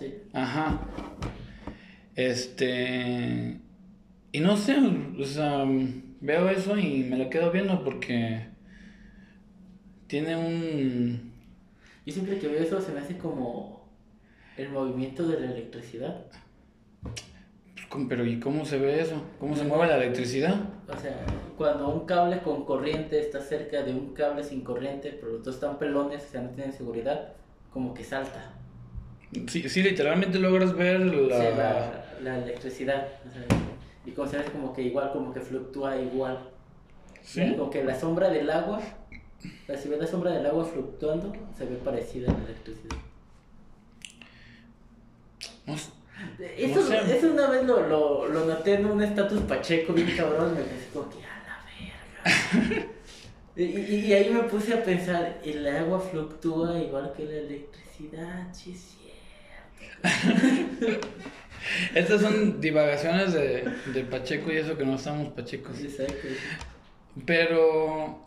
[0.00, 0.14] sí.
[0.32, 0.80] ajá
[2.16, 3.58] este
[4.32, 4.76] y no sé
[5.18, 5.64] o sea
[6.20, 8.46] veo eso y me lo quedo viendo porque
[10.06, 11.32] tiene un
[12.04, 13.88] Yo siempre que veo eso se me hace como
[14.56, 16.24] el movimiento de la electricidad.
[17.02, 19.22] Pues, ¿cómo- Pero ¿y cómo se ve eso?
[19.38, 20.54] ¿Cómo se mueve la electricidad?
[20.88, 21.14] O sea,
[21.58, 25.56] cuando un cable con corriente está cerca de un cable sin corriente, pero los dos
[25.56, 27.32] están pelones, o sea, no tienen seguridad,
[27.72, 28.52] como que salta.
[29.48, 31.38] Sí, sí literalmente logras ver la...
[31.50, 33.08] la, la electricidad.
[33.28, 33.42] o sea,
[34.06, 36.38] y como ve como que igual, como que fluctúa igual.
[37.22, 37.54] ¿Sí?
[37.56, 41.32] Como que la sombra del agua, o sea, si ves la sombra del agua fluctuando,
[41.58, 42.96] se ve parecida a la electricidad.
[45.66, 45.90] Eso,
[46.80, 47.18] No sé.
[47.18, 50.86] eso una vez lo, lo, lo noté en un estatus pacheco bien cabrón, me quedé
[50.92, 51.58] como que a la
[52.72, 52.86] verga.
[53.56, 58.48] y, y- y ahí me puse a pensar, el agua fluctúa igual que la electricidad,
[58.54, 58.96] sí es
[60.00, 61.06] cierto.
[61.94, 65.82] Estas son divagaciones de, de Pacheco y eso que no estamos Pachecos.
[65.82, 66.28] Exacto.
[67.24, 68.26] Pero...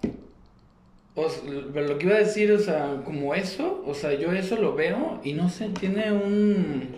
[1.15, 1.27] o
[1.75, 5.21] lo que iba a decir, o sea, como eso, o sea, yo eso lo veo
[5.23, 6.95] y no sé, tiene un...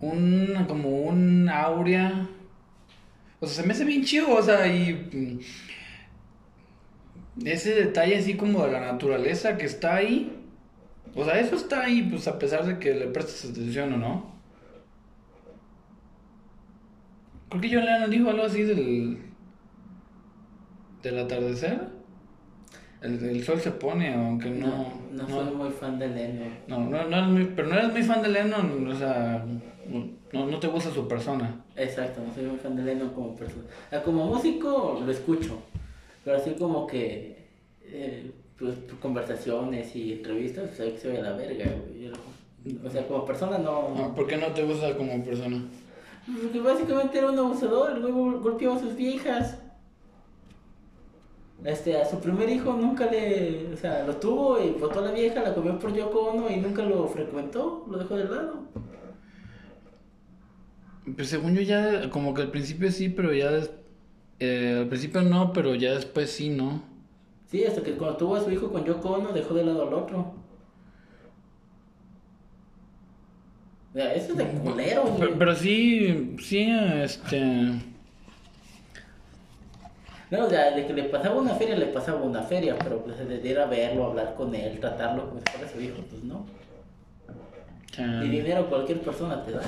[0.00, 0.64] Un...
[0.68, 2.28] como un aurea...
[3.40, 4.92] O sea, se me hace bien chido, o sea, y...
[7.36, 10.32] mm, Ese detalle así como de la naturaleza que está ahí.
[11.14, 14.33] O sea, eso está ahí, pues a pesar de que le prestes atención o no.
[17.58, 19.18] Creo que John Lennon dijo algo así del.
[21.02, 21.80] del atardecer.
[23.02, 24.66] El, el sol se pone, aunque no.
[24.66, 26.48] No, no, no, soy muy fan de Lennon.
[26.66, 29.44] no, no, no eres muy- pero no eres muy fan de Lennon, o sea.
[30.32, 31.62] No, no te gusta su persona.
[31.76, 33.64] Exacto, no soy muy fan de Lennon como persona.
[33.86, 35.58] O sea, como músico lo escucho,
[36.24, 37.46] pero así como que
[37.84, 42.10] eh, pues, conversaciones y entrevistas, o sea, que se ve la verga, güey.
[42.82, 43.94] O sea, como persona no...
[43.98, 45.62] Ah, ¿Por qué no te gusta como persona?
[46.26, 49.58] Porque básicamente era un abusador, el güey gol- golpeaba a sus viejas.
[51.64, 53.72] Este, a su primer hijo nunca le...
[53.72, 56.56] O sea, lo tuvo y votó a la vieja, la comió por Yoko Ono y
[56.56, 58.64] nunca lo frecuentó, lo dejó de lado.
[61.16, 63.70] Pues según yo ya, como que al principio sí, pero ya des-
[64.40, 66.82] eh, al principio no, pero ya después sí, ¿no?
[67.50, 69.94] Sí, hasta que cuando tuvo a su hijo con Yoko Ono dejó de lado al
[69.94, 70.18] otro.
[70.20, 70.32] O
[73.83, 75.18] sea, eso es de culero, güey.
[75.20, 76.68] Pero, pero sí, sí,
[77.02, 77.40] este...
[80.30, 83.16] No, o sea, de que le pasaba una feria, le pasaba una feria, pero pues
[83.18, 86.44] de ir a verlo, hablar con él, tratarlo como si fuera su hijo, pues no.
[87.96, 89.62] Y dinero cualquier persona te da.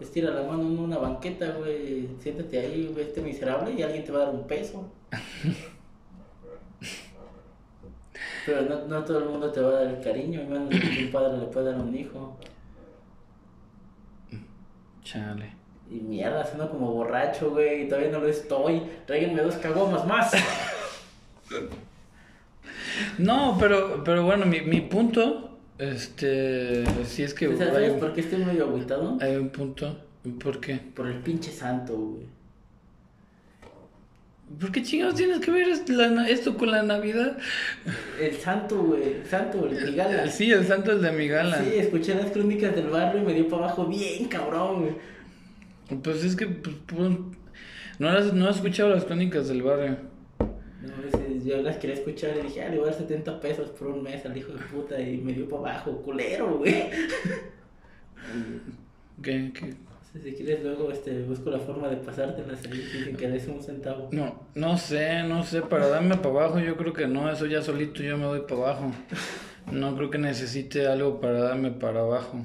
[0.00, 4.12] Estira la mano en una banqueta, güey, siéntate ahí, güey, este miserable, y alguien te
[4.12, 4.88] va a dar un peso.
[8.46, 11.12] Pero no, no todo el mundo te va a dar el cariño, menos que un
[11.12, 12.36] padre le puede dar a un hijo.
[15.04, 15.52] Chale.
[15.90, 18.82] Y mierda, suena como borracho, güey, y todavía no lo estoy.
[19.06, 20.32] Tráiganme dos cagomas más.
[23.18, 28.20] No, pero, pero bueno, mi, mi punto, este, sí es que ¿Sabes sabes por qué
[28.20, 29.18] estoy medio agüitado?
[29.20, 29.96] hay un punto.
[30.42, 30.76] ¿Por qué?
[30.76, 32.26] Por el pinche santo, güey.
[34.60, 37.38] ¿Por qué chingados tienes que ver esto, con la Navidad?
[38.20, 40.26] El santo, güey, el santo, el Migala.
[40.28, 41.58] Sí, el santo es de mi gala.
[41.62, 46.00] Sí, escuché las crónicas del barrio y me dio para abajo bien, cabrón, güey.
[46.02, 47.10] Pues es que, pues, pues,
[47.98, 49.96] no, has, no has escuchado las crónicas del barrio.
[50.38, 53.70] No, ese- yo las quería escuchar y dije, ah, le voy a dar 70 pesos
[53.70, 56.74] por un mes al hijo de puta y me dio para abajo, culero, güey.
[59.22, 59.74] ¿Qué, qué?
[60.12, 64.08] Si quieres luego este, busco la forma de pasártelas ahí sin que des un centavo.
[64.12, 67.62] No, no sé, no sé, para darme para abajo yo creo que no, eso ya
[67.62, 68.92] solito yo me doy para abajo.
[69.70, 72.44] No creo que necesite algo para darme para abajo.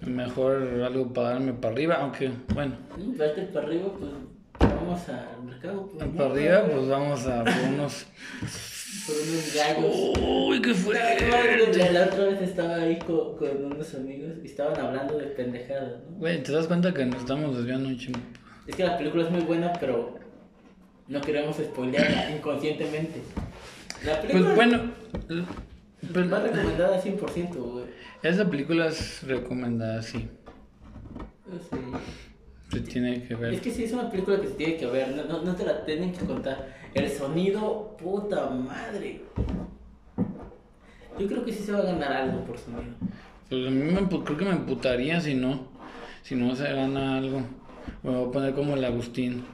[0.00, 2.76] Mejor algo para darme para arriba, aunque bueno.
[2.96, 4.12] Darte para arriba, pues
[4.58, 5.86] vamos al mercado.
[5.86, 8.06] Pues, para arriba, pues vamos a por unos.
[9.06, 10.18] Por unos gallos.
[10.48, 11.92] Uy, qué La, fuerte.
[11.92, 16.16] la otra vez estaba ahí con, con unos amigos y estaban hablando de pendejadas, ¿no?
[16.18, 18.18] Güey, ¿te das cuenta que nos estamos desviando un chingo?
[18.66, 20.18] Es que la película es muy buena, pero
[21.08, 23.20] no queremos spoilearla inconscientemente.
[24.04, 24.92] La película Pues bueno,
[26.12, 27.84] pues, va recomendada 100%, güey.
[28.22, 30.28] esa película es recomendada, sí.
[31.70, 31.78] Sí.
[32.70, 33.60] Se tiene que Es ver.
[33.60, 35.84] que sí, es una película que se tiene que ver, no, no, no te la
[35.84, 36.81] tienen que contar.
[36.94, 39.22] El sonido, puta madre.
[41.18, 42.94] Yo creo que sí se va a ganar algo por sonido.
[43.48, 45.66] Pues a mí me, creo que me emputaría si no,
[46.22, 47.42] si no se gana algo.
[48.02, 49.44] Me voy a poner como el Agustín.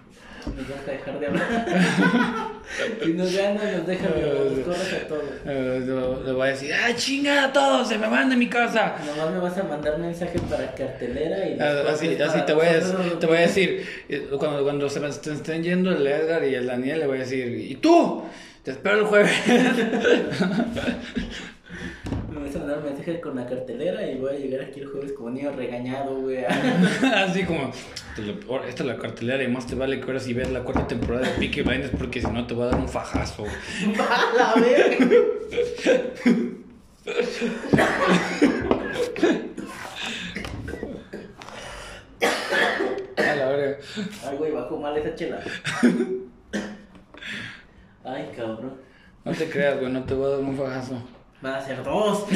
[0.56, 1.48] Nos vas a dejar de hablar.
[3.04, 4.44] si nos gana, nos deja de hablar.
[4.52, 5.22] Nos corres a todos.
[5.46, 5.82] Eh,
[6.26, 7.88] le- voy a decir, ¡ah, chingada a todos!
[7.88, 8.96] ¡Se me van de mi casa!
[9.06, 13.18] Nomás me vas a mandar mensaje para cartelera y Ah, Así, así te voy a,
[13.18, 16.54] te voy a decir, eh, cuando, cuando se me est- estén yendo el Edgar y
[16.54, 18.22] el Daniel, le voy a decir, ¿y tú?
[18.62, 19.32] Te espero el jueves.
[22.30, 25.12] Me vas a mandar mensaje con la cartelera y voy a llegar aquí el jueves
[25.12, 26.44] como niño regañado, güey.
[27.14, 27.72] Así como,
[28.48, 30.86] oh, esta es la cartelera y más te vale que ahora sí veas la cuarta
[30.86, 33.44] temporada de Peaky Blinders porque si no te va a dar un fajazo.
[33.98, 35.06] ¡A la verga!
[43.16, 43.78] A la verga.
[44.26, 45.40] Ay, güey, bajó mal esa chela.
[48.04, 48.74] Ay, cabrón.
[49.24, 51.02] No te creas, güey, no te va a dar un fajazo.
[51.40, 52.24] Van a ser dos.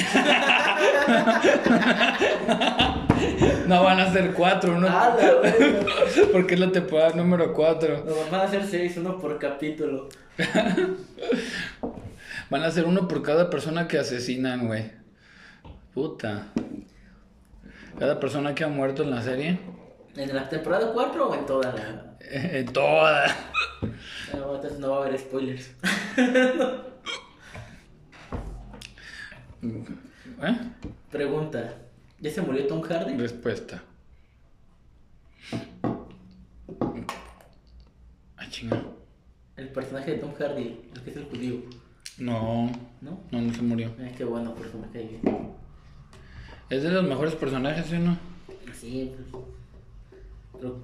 [3.66, 4.88] No van a ser cuatro, ¿no?
[4.88, 5.86] ¡A la verga!
[6.32, 8.04] Porque es la temporada número cuatro.
[8.04, 10.08] No, van a ser seis, uno por capítulo.
[12.50, 14.90] Van a ser uno por cada persona que asesinan, güey.
[15.94, 16.48] Puta.
[17.98, 19.58] Cada persona que ha muerto en la serie.
[20.16, 22.16] ¿En la temporada 4 o en toda la.?
[22.30, 23.26] En toda.
[24.34, 25.70] No, entonces no va a haber spoilers.
[29.62, 30.58] ¿Eh?
[31.10, 31.74] Pregunta:
[32.20, 33.16] ¿Ya se murió Tom Hardy?
[33.16, 33.82] Respuesta.
[38.36, 38.82] Ah, chinga.
[39.56, 41.56] El personaje de Tom Hardy, el que es el judío,
[42.18, 42.70] No,
[43.00, 43.20] ¿no?
[43.30, 43.92] no, no se murió.
[44.00, 45.20] Ay, qué bueno, por eso me bien.
[46.68, 48.18] Es de los mejores personajes, ¿sí o no?
[48.74, 49.44] Sí, pues.
[50.54, 50.78] Pero,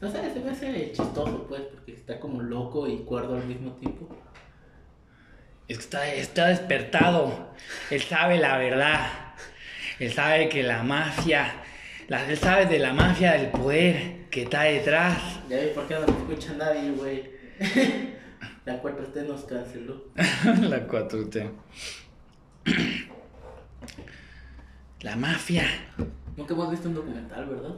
[0.00, 3.72] no sé, se me hace chistoso, pues, porque está como loco y cuerdo al mismo
[3.72, 4.08] tiempo.
[5.68, 7.54] Es que está, está despertado.
[7.90, 9.06] Él sabe la verdad.
[9.98, 11.54] Él sabe que la mafia.
[12.08, 15.16] la- él sabe de la mafia del poder que está detrás.
[15.48, 17.30] Ya vi por qué no me escucha nadie, güey.
[18.66, 20.04] La 4T nos canceló.
[20.16, 21.50] la 4T.
[25.02, 25.64] La mafia.
[26.36, 27.74] Nunca hemos visto un documental, ¿verdad?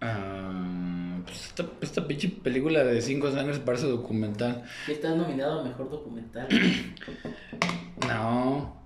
[0.00, 4.64] Ah, pues esta, esta pinche película de 5 sangres parece documental.
[4.86, 6.48] Ya está nominado a mejor documental.
[8.06, 8.76] No.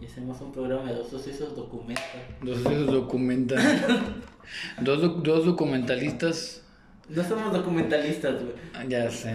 [0.00, 2.04] Y hacemos un programa de dos socios documental.
[2.42, 3.58] Dos esos documentan.
[4.80, 6.62] dos, doc- dos documentalistas.
[7.08, 8.54] No somos documentalistas, güey.
[8.74, 9.34] Ah, Ya sé.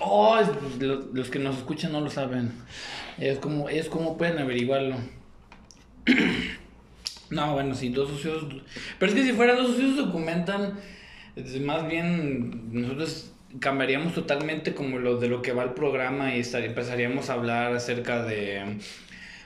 [0.00, 0.48] Oh, es-
[0.82, 2.50] lo- los que nos escuchan no lo saben.
[3.18, 4.96] Es como, es como pueden averiguarlo.
[7.30, 8.44] No, bueno, sí, dos socios.
[8.98, 10.78] Pero es que si fuera dos socios documentan,
[11.62, 16.62] más bien nosotros cambiaríamos totalmente como lo de lo que va el programa y estar-
[16.64, 18.78] empezaríamos a hablar acerca de.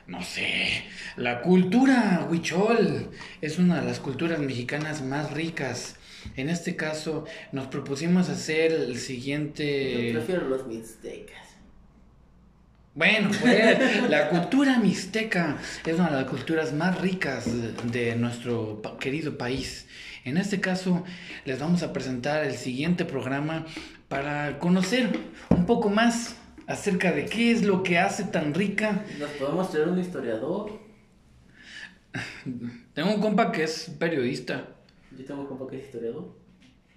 [0.07, 0.83] No sé,
[1.17, 5.97] la cultura huichol es una de las culturas mexicanas más ricas.
[6.37, 10.09] En este caso, nos propusimos hacer el siguiente.
[10.13, 11.50] Yo prefiero los mixtecas.
[13.01, 15.57] Bueno, pues la cultura mixteca
[15.87, 17.47] es una de las culturas más ricas
[17.91, 19.89] de, nuestro querido país.
[20.27, 21.03] En este caso,
[21.47, 23.65] les vamos a presentar el siguiente programa
[24.09, 25.19] para conocer
[25.49, 26.37] un poco más
[26.67, 29.03] acerca de qué es lo que hace tan rica.
[29.19, 30.79] Nos podemos traer un historiador.
[32.93, 34.75] Tengo un compa que es periodista.
[35.17, 36.37] Yo tengo un compa que es historiador.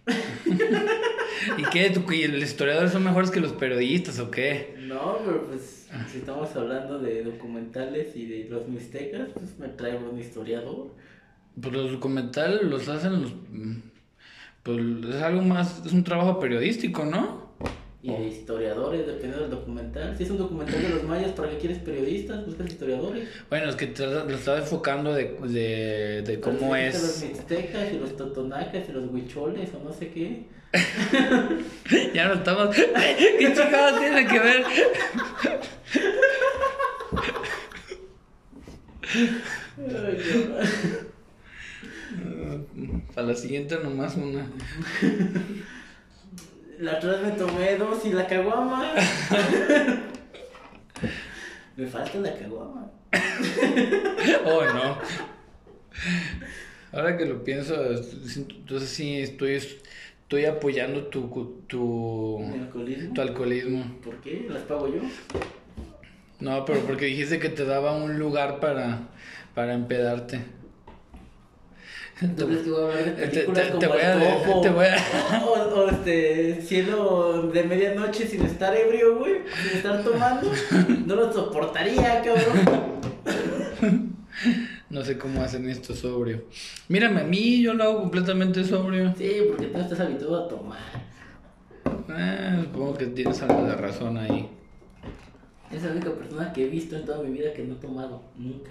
[1.57, 1.89] ¿Y qué?
[1.91, 4.75] ¿Tú- y ¿Los historiadores son mejores que los periodistas o qué?
[4.79, 10.09] No, pero pues si estamos hablando de documentales y de los mixtecas, pues me traigo
[10.09, 10.93] un historiador.
[11.59, 13.33] Pues los documentales los hacen los...
[14.63, 14.79] Pues
[15.09, 17.52] es algo más, es un trabajo periodístico, ¿no?
[18.03, 20.15] Y de historiadores, dependiendo del documental.
[20.17, 22.45] Si es un documental de los mayas, ¿para qué quieres periodistas?
[22.45, 23.29] Buscas historiadores.
[23.49, 27.01] Bueno, es que te lo estaba enfocando de, de, de cómo es.
[27.01, 30.43] Los mixtecas y los totonacas y los huicholes o no sé qué.
[32.13, 32.75] Ya no estamos.
[33.39, 34.63] ¿Qué chingados tiene que ver?
[43.15, 44.45] Para la siguiente nomás una.
[46.79, 48.93] La otra vez me tomé dos y la caguama.
[51.77, 52.91] me falta la caguama.
[54.45, 54.97] Oh, no.
[56.91, 57.75] Ahora que lo pienso,
[58.35, 63.13] entonces sí estoy, estoy apoyando tu, tu, ¿Mi alcoholismo?
[63.13, 63.99] tu alcoholismo.
[64.03, 64.47] ¿Por qué?
[64.49, 65.01] ¿Las pago yo?
[66.39, 68.99] No, pero porque dijiste que te daba un lugar para,
[69.55, 70.39] para empedarte.
[72.19, 74.61] ¿Tú crees que voy a hablar de Te- películas te- como te voy a- Topo?
[74.61, 79.33] te voy a- O, o este, Cielo de Medianoche sin estar ebrio, güey,
[79.67, 80.49] sin estar tomando.
[81.05, 82.93] No lo soportaría, cabrón.
[84.89, 86.43] No sé cómo hacen esto sobrio.
[86.87, 89.13] Mírame a mí, yo lo hago completamente sobrio.
[89.17, 90.79] Sí, porque tú no estás habituado a tomar.
[92.15, 94.49] Eh, supongo que tienes algo de razón ahí.
[95.71, 98.21] Es la única persona que he visto en toda mi vida que no ha tomado.
[98.37, 98.69] Nunca.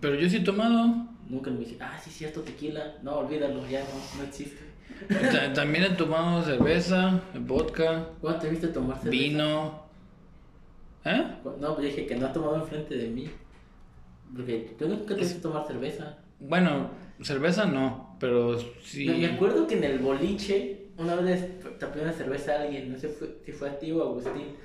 [0.00, 1.06] Pero yo sí he tomado.
[1.28, 2.94] Nunca me dije, ah, sí, cierto, tequila.
[3.02, 4.58] No, olvídalo, ya no, no existe.
[5.30, 9.10] Ta- También he tomado cerveza, vodka, ¿Cuándo te viste tomar cerveza?
[9.10, 9.82] vino.
[11.04, 11.24] ¿Eh?
[11.60, 13.28] No, pues dije que no has tomado enfrente de mí.
[14.34, 16.16] Porque yo nunca te he visto tomar cerveza.
[16.40, 16.90] Bueno,
[17.22, 19.06] cerveza no, pero sí.
[19.06, 21.44] Me, me acuerdo que en el boliche, una vez
[21.78, 23.10] tapé una cerveza a alguien, no sé
[23.44, 24.56] si fue a ti o a Agustín.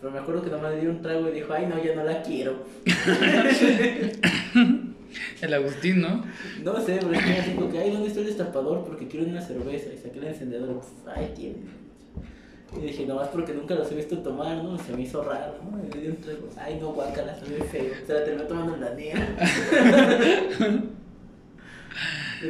[0.00, 2.04] Pero me acuerdo que nomás le dio un trago y dijo, ay, no, ya no
[2.04, 2.64] la quiero.
[5.40, 6.24] El Agustín, ¿no?
[6.62, 8.84] No sé, pero es que así como que, ay, ¿dónde está el destapador?
[8.84, 9.90] Porque quiero una cerveza.
[9.92, 11.56] Y saqué el encendedor pf, ay, tiene.
[12.76, 14.76] Y dije, nomás porque nunca los he visto tomar, ¿no?
[14.78, 15.78] Se me hizo raro, ¿no?
[15.84, 16.48] Y le trago.
[16.56, 17.92] Ay, no, guácala, se ve feo.
[18.06, 19.20] Se la terminó tomando en la nieve.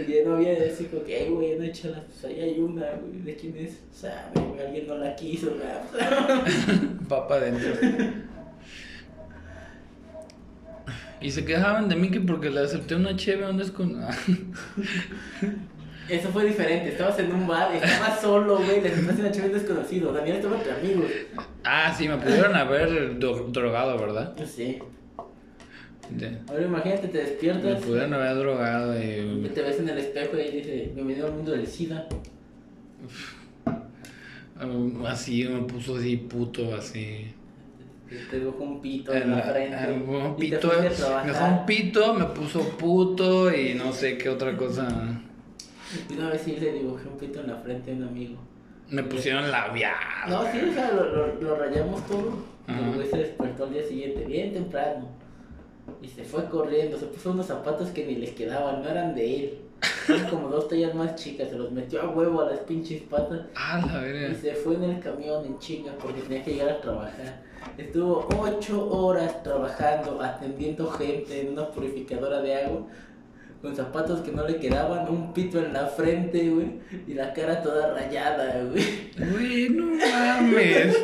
[0.08, 2.02] Ya no había así como que, ay, güey, no échala.
[2.02, 3.22] Pues ahí hay una, güey.
[3.22, 3.78] ¿De quién es?
[3.92, 6.08] Sabe, güey, alguien no la quiso, güey.
[7.08, 7.74] Papa adentro.
[11.24, 13.98] Y se quejaban de mí que porque le acepté una cheve, ¿dónde es con.?
[16.08, 16.90] Eso fue diferente.
[16.90, 18.82] Estabas en un bar, estabas solo, güey.
[18.82, 20.12] Le estás una chévere desconocido.
[20.12, 21.06] Daniel estaba entre amigos.
[21.64, 24.34] ah, sí, me pudieron haber do- drogado, ¿verdad?
[26.10, 27.82] De- Ahora imagínate, te me despiertas.
[27.82, 29.50] pudieron haber drogado Y y.
[29.54, 32.06] te ves en el espejo y dice, bienvenido al mundo del SIDA.
[35.06, 37.33] Así, me puso así puto, así.
[38.08, 39.76] Te- Te dibujó un pito en la frente.
[39.76, 43.92] eh, un y te pito, a me dejó un pito, me puso puto y no
[43.92, 44.86] sé qué otra cosa.
[46.08, 48.36] Y una vez sí le dibujé un pito en la frente a un amigo.
[48.90, 49.94] Me pusieron labial.
[50.28, 52.54] No, sí, o sea, lo, lo, lo rayamos todo.
[52.68, 55.08] Y se despertó al día siguiente, bien temprano.
[56.02, 59.34] Y se fue corriendo, se puso unos zapatos que ni les quedaban, no eran de
[59.36, 59.58] él.
[60.08, 63.40] Eran como dos tallas más chicas, se los metió a huevo a las pinches patas.
[63.54, 64.34] Ah, la Y verga.
[64.40, 67.42] se fue en el camión en chinga porque tenía que llegar a trabajar.
[67.76, 72.86] Estuvo ocho horas trabajando, atendiendo gente en una purificadora de agua,
[73.60, 77.62] con zapatos que no le quedaban, un pito en la frente, güey, y la cara
[77.62, 79.10] toda rayada, güey.
[79.16, 80.96] Güey, no mames.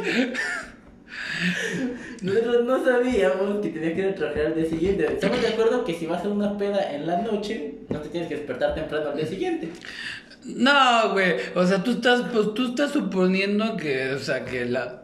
[2.22, 5.06] Nosotros no sabíamos que tenía que ir a trabajar al día siguiente.
[5.06, 8.28] Estamos de acuerdo que si vas a una peda en la noche, no te tienes
[8.28, 9.70] que despertar temprano al día siguiente.
[10.44, 11.36] No, güey.
[11.54, 14.99] O sea, tú estás, pues tú estás suponiendo que, o sea, que la.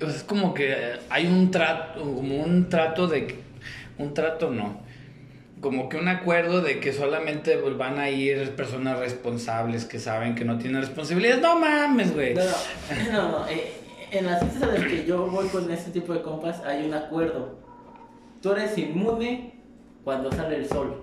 [0.00, 0.74] Es como que
[1.08, 3.36] hay un trato, como un trato de.
[3.98, 4.80] Un trato no.
[5.60, 10.44] Como que un acuerdo de que solamente van a ir personas responsables que saben que
[10.44, 11.40] no tienen responsabilidades.
[11.40, 12.34] No mames, güey.
[12.34, 12.42] No,
[13.12, 13.72] no, no, eh,
[14.10, 16.92] en las fiestas a las que yo voy con este tipo de compas hay un
[16.92, 17.56] acuerdo.
[18.42, 19.54] Tú eres inmune
[20.04, 21.02] cuando sale el sol.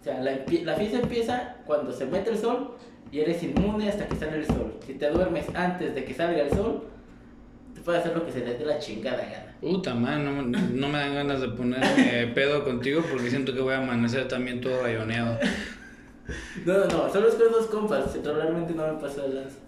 [0.00, 0.32] O sea, la,
[0.64, 2.76] la fiesta empieza cuando se mete el sol
[3.12, 4.74] y eres inmune hasta que sale el sol.
[4.84, 6.84] Si te duermes antes de que salga el sol,
[7.76, 9.54] te puede hacer lo que se te dé la chingada gana.
[9.60, 13.74] Puta man, no, no me dan ganas de ponerme pedo contigo porque siento que voy
[13.74, 15.38] a amanecer también todo rayoneado.
[16.64, 18.16] No, no, no, solo es con dos compas.
[18.24, 19.58] Realmente no me pasó de lanza.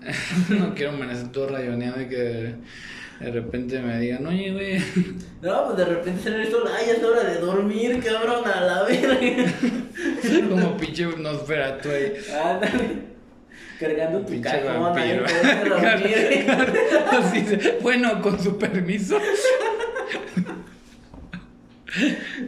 [0.50, 2.54] No quiero amanecer todo rayoneado y que
[3.18, 4.78] de repente me digan, oye, güey.
[5.42, 6.62] No, pues de repente sale el sol.
[6.72, 9.52] Ay, es hora de dormir, cabrón, a la verga.
[10.48, 12.12] Como pinche nosferatu ahí.
[12.32, 13.15] Ándale.
[13.78, 14.94] Cargando tu cajón
[17.82, 19.18] bueno, con su permiso.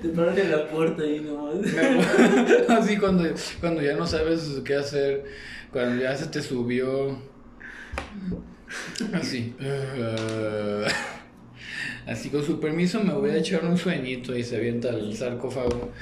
[0.03, 1.57] Te paran en la puerta ahí nomás.
[2.69, 3.25] Así cuando,
[3.61, 5.25] cuando ya no sabes qué hacer,
[5.73, 7.19] cuando ya se te subió.
[9.13, 9.55] Así.
[9.61, 10.85] Uh,
[12.07, 15.93] así con su permiso me voy a echar un sueñito y se avienta el sarcófago.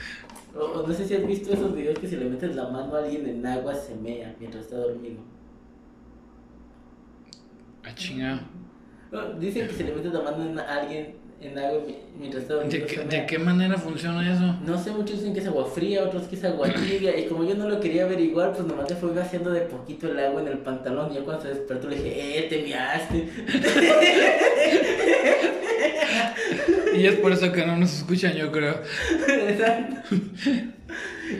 [0.59, 2.99] O, no sé si has visto esos videos que si le metes la mano a
[3.01, 5.21] alguien en agua se mea mientras está dormido.
[7.83, 8.41] A chinga.
[9.39, 12.71] Dicen que si le metes la mano a alguien en agua mi- mientras dormido.
[12.79, 14.57] ¿De qué, ¿De qué manera funciona eso?
[14.67, 17.19] No sé, muchos dicen que es agua fría, otros que es agua tibia.
[17.19, 20.19] Y como yo no lo quería averiguar, pues nomás le fue vaciando de poquito el
[20.19, 21.13] agua en el pantalón.
[21.13, 23.29] Y ya cuando se despertó le dije, ¡eh, te miaste!
[26.97, 28.75] Y es por eso que no nos escuchan, yo creo.
[29.29, 30.17] Exacto.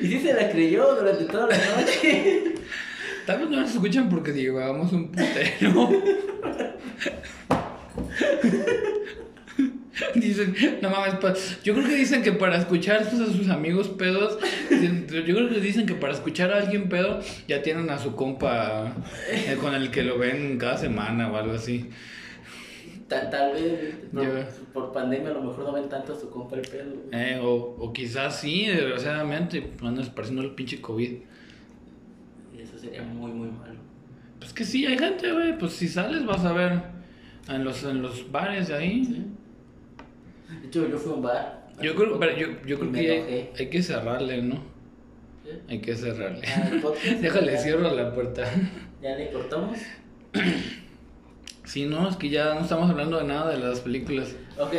[0.03, 2.43] Y sí se la creyó durante toda la noche.
[3.25, 5.91] Tal vez no nos escuchan porque llevábamos un putero.
[10.15, 14.39] Dicen, no mames, yo creo que dicen que para escuchar pues, a sus amigos pedos,
[14.71, 18.95] yo creo que dicen que para escuchar a alguien pedo ya tienen a su compa
[19.31, 21.89] eh, con el que lo ven cada semana o algo así.
[23.09, 23.95] Tal, tal vez
[24.75, 26.93] por, pandemia a lo mejor no ven tanto a su compa el pedo.
[27.13, 31.11] Eh, o, o quizás sí, desgraciadamente, andan esparciendo el pinche COVID.
[32.55, 33.79] Y eso sería muy, muy malo.
[34.41, 36.83] Pues que sí, hay gente, güey, pues si sales vas a ver
[37.49, 39.05] en los, en los bares de ahí.
[39.05, 39.25] ¿Sí?
[40.49, 41.67] De hecho, yo fui a un bar.
[41.83, 44.63] Yo creo, pero yo, yo y creo que hay, hay que cerrarle, ¿no?
[45.69, 46.47] Hay que cerrarle.
[46.49, 46.71] Ah,
[47.21, 48.45] Déjale, ya- cierro la puerta.
[49.03, 49.79] Ya le cortamos.
[51.65, 54.35] Sí, no, es que ya no estamos hablando de nada de las películas.
[54.59, 54.73] Ok,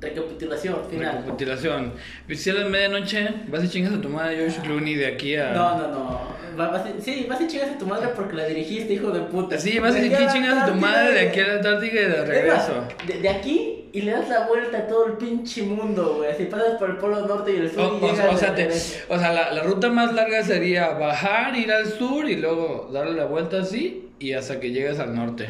[0.00, 1.16] recapitulación final.
[1.22, 1.92] Recapitulación.
[2.32, 5.52] Si a la medianoche vas y chingas a tu madre George Clooney de aquí a...
[5.52, 6.36] No, no, no.
[6.58, 9.20] Va- vas a- sí, vas y chingas a tu madre porque la dirigiste, hijo de
[9.22, 9.58] puta.
[9.58, 12.86] Sí, vas y chingas a tu madre de aquí a la Antártica y de regreso.
[13.06, 16.30] De, de aquí y le das la vuelta a todo el pinche mundo, güey.
[16.30, 18.50] Así pasas por el polo norte y el sur O, y o- llegas o sea,
[18.50, 18.98] de te- regreso.
[19.08, 23.14] o sea, la, la ruta más larga sería bajar, ir al sur y luego darle
[23.14, 25.48] la vuelta así y hasta que llegues al norte.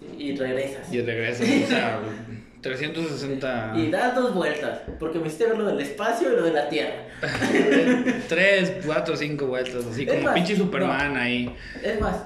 [0.00, 0.92] Sí, y regresas.
[0.92, 2.00] Y regresas, o sea,
[2.62, 3.72] 360...
[3.76, 6.68] Y das dos vueltas, porque me hiciste ver lo del espacio y lo de la
[6.68, 7.04] Tierra.
[8.28, 11.54] Tres, cuatro, cinco vueltas, así Es como más, pinche Superman ahí.
[11.82, 12.24] Es más,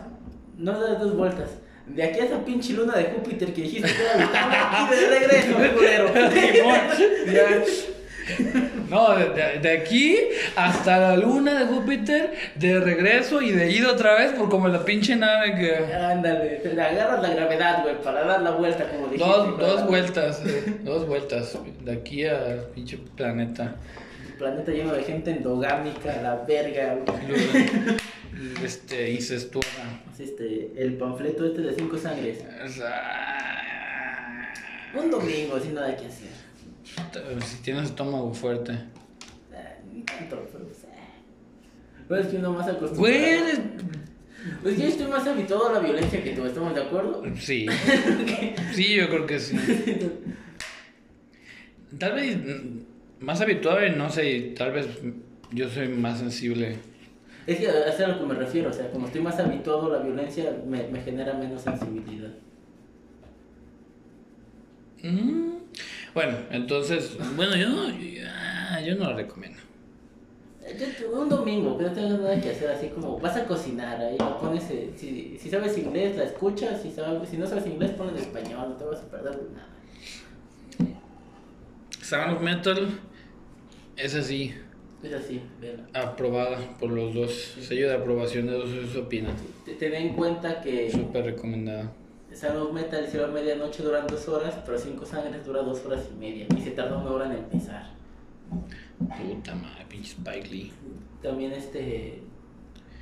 [0.56, 1.50] no das dos vueltas.
[1.86, 5.56] De aquí a esa pinche luna de Júpiter que dijiste que era y de regreso,
[5.74, 6.10] culero.
[8.88, 10.16] No, de, de- aquí
[10.54, 14.84] hasta la luna de Júpiter, de regreso y de ida otra vez, por como la
[14.84, 15.92] pinche nave que.
[15.94, 19.28] Ándale, te agarras la gravedad, güey, para dar la vuelta, como dijiste.
[19.28, 23.74] Dos, dos vueltas, eh, dos vueltas, de aquí al pinche planeta.
[24.38, 27.96] Planeta lleno de gente endogámica, la verga, güey.
[28.64, 29.82] Este, incestuosa.
[30.14, 32.38] Es Este, el panfleto este de cinco sangres.
[34.94, 36.28] Un domingo sin nada que hacer.
[37.46, 38.72] Si tienes estómago fuerte.
[39.52, 40.78] Ah, Ni tanto, pero pues.
[42.08, 42.98] Pero es que uno más acostumbrado.
[43.00, 43.38] Güey,
[44.62, 47.22] Pues yo estoy más habituado a la violencia que tú, ¿estamos de acuerdo?
[47.38, 47.66] sí.
[48.74, 49.56] Sí, yo creo que sí.
[51.98, 54.86] Tal vez mm, más habituado, no sé, tal vez
[55.52, 56.76] yo soy más sensible.
[57.46, 59.98] Es que es a lo que me refiero, o sea, como estoy más habituado a
[59.98, 62.30] la violencia, me, me genera menos sensibilidad.
[65.02, 65.52] Mm,
[66.14, 69.58] Bueno, entonces, bueno, yo no, yo, ah, yo no lo recomiendo.
[70.64, 74.00] Eh, yo- Un domingo, que no tengas nada que hacer, así como vas a cocinar,
[74.00, 77.90] ahí pones, eh, si, si sabes inglés, la escuchas, si, sabes, si no sabes inglés,
[77.92, 79.68] ponle en español, no te vas a perder de nada.
[82.00, 83.00] Sound of Metal
[83.96, 84.54] es así,
[85.02, 85.82] Es así, vela.
[85.94, 87.32] aprobada por los dos.
[87.60, 89.30] Sello de aprobación de dos se opina.
[89.64, 91.92] Te- Ten en cuenta que Súper recomendada.
[92.32, 96.18] Sound of Metal hicieron medianoche duran dos horas, pero Cinco Sangres dura dos horas y
[96.18, 97.90] media, y se tarda una hora en empezar.
[98.98, 100.72] Puta madre, pinche Spike Lee.
[101.22, 102.22] También este...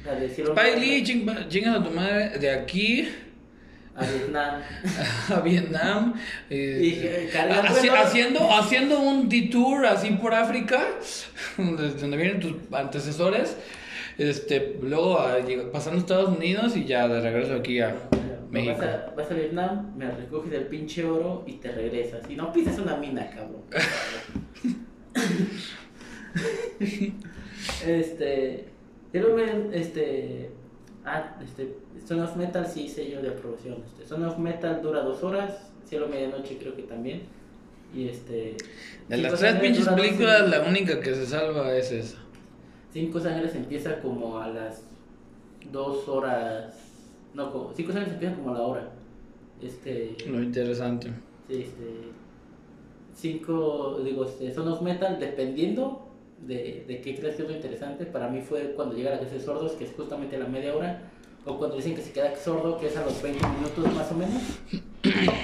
[0.04, 3.06] La de Cielo Spike Lee, ching- chingas a tu madre de aquí
[3.96, 4.62] A Vietnam.
[5.36, 6.14] a Vietnam.
[6.48, 10.80] eh, Y, haci- el- haciendo, haciendo un detour así por África,
[11.56, 13.56] donde, donde vienen tus antecesores.
[14.16, 17.96] Este, luego a- lleg- pasando a Estados Unidos y ya de regreso aquí a
[18.50, 18.76] México.
[18.78, 22.28] Vas a, vas a Vietnam, me recoges el pinche oro y te regresas.
[22.30, 23.62] Y no pises una mina, cabrón.
[27.86, 28.64] este.
[29.12, 30.50] Quiero ver, este.
[31.04, 31.76] Ah, este.
[32.06, 33.76] Son of Metal, sí, sello de aprobación.
[33.86, 35.70] Este, Son of Metal dura dos horas.
[35.84, 37.22] Cielo Medianoche, creo que también.
[37.94, 38.56] Y este.
[39.08, 42.18] De las tres pinches películas, la única que se salva es esa.
[42.92, 44.82] Cinco Sangres empieza como a las
[45.72, 46.74] dos horas.
[47.34, 48.90] No, como, Cinco Sangres empieza como a la hora.
[49.62, 50.16] Este.
[50.26, 51.10] Lo interesante.
[51.48, 52.10] Sí, este.
[53.14, 56.09] Cinco, digo, este, Son of Metal, dependiendo
[56.40, 58.06] de, de qué creas que es lo interesante.
[58.06, 60.74] Para mí fue cuando llega la clase de sordos, que es justamente a la media
[60.76, 61.10] hora.
[61.44, 64.14] o cuando dicen que se queda sordo, que es a los 20 minutos más o
[64.14, 64.42] menos.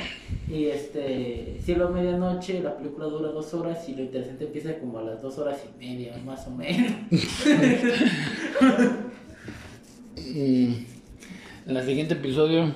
[0.48, 5.00] Y este, cielo a medianoche, la película dura dos horas y lo interesante empieza como
[5.00, 6.92] a las dos horas y media, más o menos.
[10.16, 10.72] Mm,
[11.66, 12.74] En el siguiente episodio,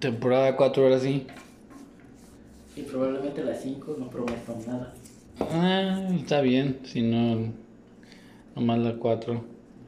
[0.00, 1.26] temporada 4 ahora sí.
[2.76, 4.94] Y probablemente las 5 no prometo nada.
[5.40, 7.52] Ah, está bien, si no,
[8.54, 9.44] nomás la 4.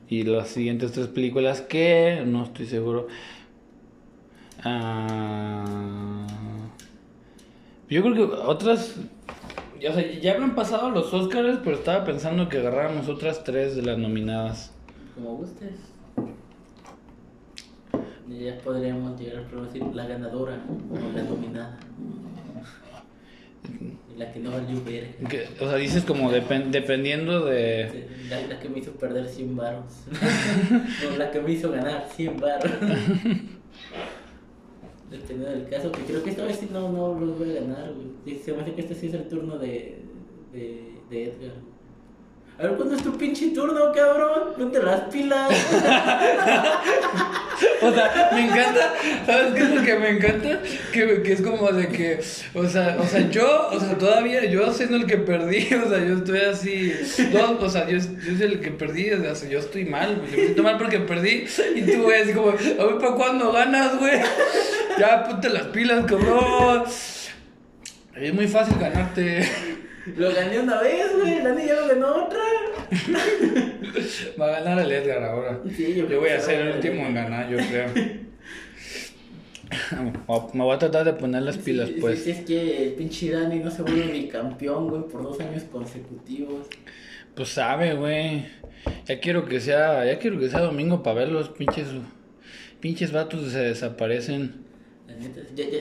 [0.08, 3.08] Y las siguientes tres películas que no estoy seguro.
[4.62, 6.26] Ah,
[7.88, 8.96] yo creo que otras,
[9.80, 13.76] ya, o sea, ya habrán pasado los Oscars, pero estaba pensando que agarráramos otras tres
[13.76, 14.72] de las nominadas.
[15.14, 15.74] Como gustes.
[18.28, 21.78] Ya podríamos llegar a decir la ganadora o la nominada.
[24.16, 25.14] La que no valió ver.
[25.28, 28.06] Que, o sea, dices como depen- dependiendo de...
[28.28, 29.84] La, la que me hizo perder 100 baros.
[31.12, 32.70] o la que me hizo ganar 100 baros.
[35.10, 37.92] Dependiendo del caso, que creo que esta vez sí no, no los voy a ganar,
[37.94, 38.38] güey.
[38.38, 40.02] Se me hace que este sí es el turno de,
[40.52, 41.54] de, de Edgar.
[42.60, 44.52] A ver, ¿cuándo es tu pinche turno, cabrón?
[44.56, 45.50] Ponte las pilas.
[47.82, 48.94] O sea, me encanta,
[49.26, 50.60] ¿sabes qué es lo que me encanta?
[50.92, 52.20] Que, que es como de que,
[52.54, 56.04] o sea, o sea, yo, o sea, todavía yo siendo el que perdí, o sea,
[56.04, 56.92] yo estoy así,
[57.34, 60.62] o sea, yo, yo soy el que perdí, o sea, yo estoy mal, me siento
[60.62, 64.20] mal porque perdí, y tú, güey, así como, a ver, ¿para cuándo ganas, güey?
[64.98, 66.84] Ya, ponte las pilas, cabrón.
[68.14, 69.48] Es muy fácil ganarte.
[70.16, 71.42] Lo gané una vez, güey.
[71.42, 72.40] Dani ya lo ganó otra.
[74.40, 75.60] Va a ganar el Edgar ahora.
[75.76, 77.88] Sí, yo Yo voy a se ser el último en ganar, yo creo.
[80.54, 82.18] Me voy a tratar de poner las pilas, Sí, pues.
[82.18, 85.38] sí, sí, es que el pinche Dani no se vuelve ni campeón, güey, por dos
[85.40, 86.66] años consecutivos.
[87.34, 88.46] Pues sabe, güey.
[89.06, 91.86] Ya quiero que sea, ya quiero que sea domingo para ver los pinches,
[92.80, 94.64] pinches vatos se desaparecen.
[95.06, 95.78] La neta, ¿ya, ya,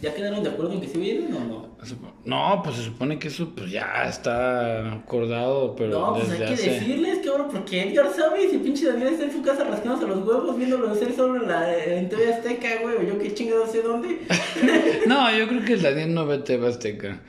[0.00, 1.76] ya quedaron de acuerdo en que sí vienen o no?
[2.24, 6.54] No, pues se supone que eso pues ya está acordado, pero no, pues hay que
[6.54, 6.70] hace.
[6.70, 10.56] decirles, cabrón, porque Edgar sabe si pinche Daniel está en su casa rascándose los huevos
[10.56, 14.20] viéndolo hacer solo en, la, en TV Azteca, güey, o yo qué chingado sé dónde.
[15.06, 17.20] No, yo creo que el Daniel no ve TV Azteca.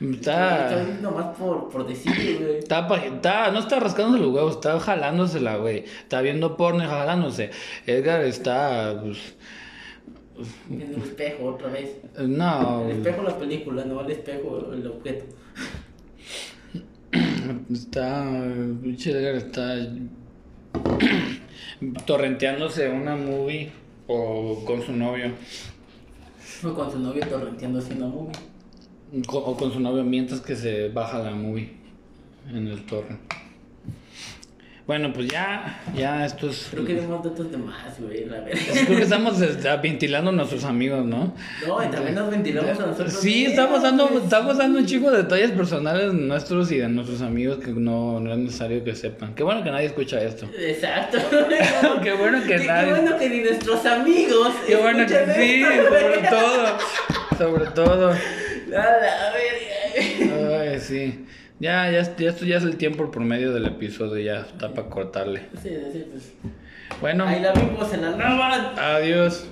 [0.00, 0.84] Está Está.
[0.84, 2.58] bien nomás por, por decir, güey.
[2.58, 5.84] Está, está, no está rascándose los huevos, está jalándosela, güey.
[5.84, 7.50] Está viendo porno y jalándose.
[7.86, 9.34] Edgar está, pues,
[10.70, 11.96] En el espejo otra vez.
[12.18, 15.24] no, El espejo la película, no el espejo el objeto.
[17.72, 18.46] está,
[18.96, 19.76] está
[22.06, 23.70] torrenteándose una movie
[24.06, 25.32] o con su novio.
[26.38, 28.32] Fue con su novio torrenteando haciendo movie.
[29.28, 31.70] O con su novio mientras que se baja la movie
[32.48, 33.18] en el torre.
[34.86, 36.68] Bueno, pues ya, ya esto es...
[36.70, 38.60] Creo que dimos datos de más, güey, la verdad.
[38.86, 41.34] Creo que estamos este, ventilando a nuestros amigos, ¿no?
[41.66, 43.12] No, y también nos ventilamos a nosotros.
[43.14, 47.58] Sí, estamos dando, estamos dando un chico de detalles personales nuestros y de nuestros amigos
[47.58, 49.34] que no, no es necesario que sepan.
[49.34, 50.48] Qué bueno que nadie escucha esto.
[50.56, 51.18] Exacto.
[52.04, 54.52] Qué bueno que Qué- nadie- Qué bueno que ni nuestros amigos.
[54.68, 56.78] Qué bueno que sí, sobre todo.
[57.38, 58.10] Sobre todo.
[58.66, 60.60] A la verga.
[60.72, 61.24] Ay, sí.
[61.58, 64.88] Ya, ya, ya esto ya es el tiempo por medio del episodio, ya está para
[64.88, 65.48] cortarle.
[65.62, 66.32] Sí, sí, pues.
[67.00, 69.46] Bueno, Ahí la vimos en la adiós.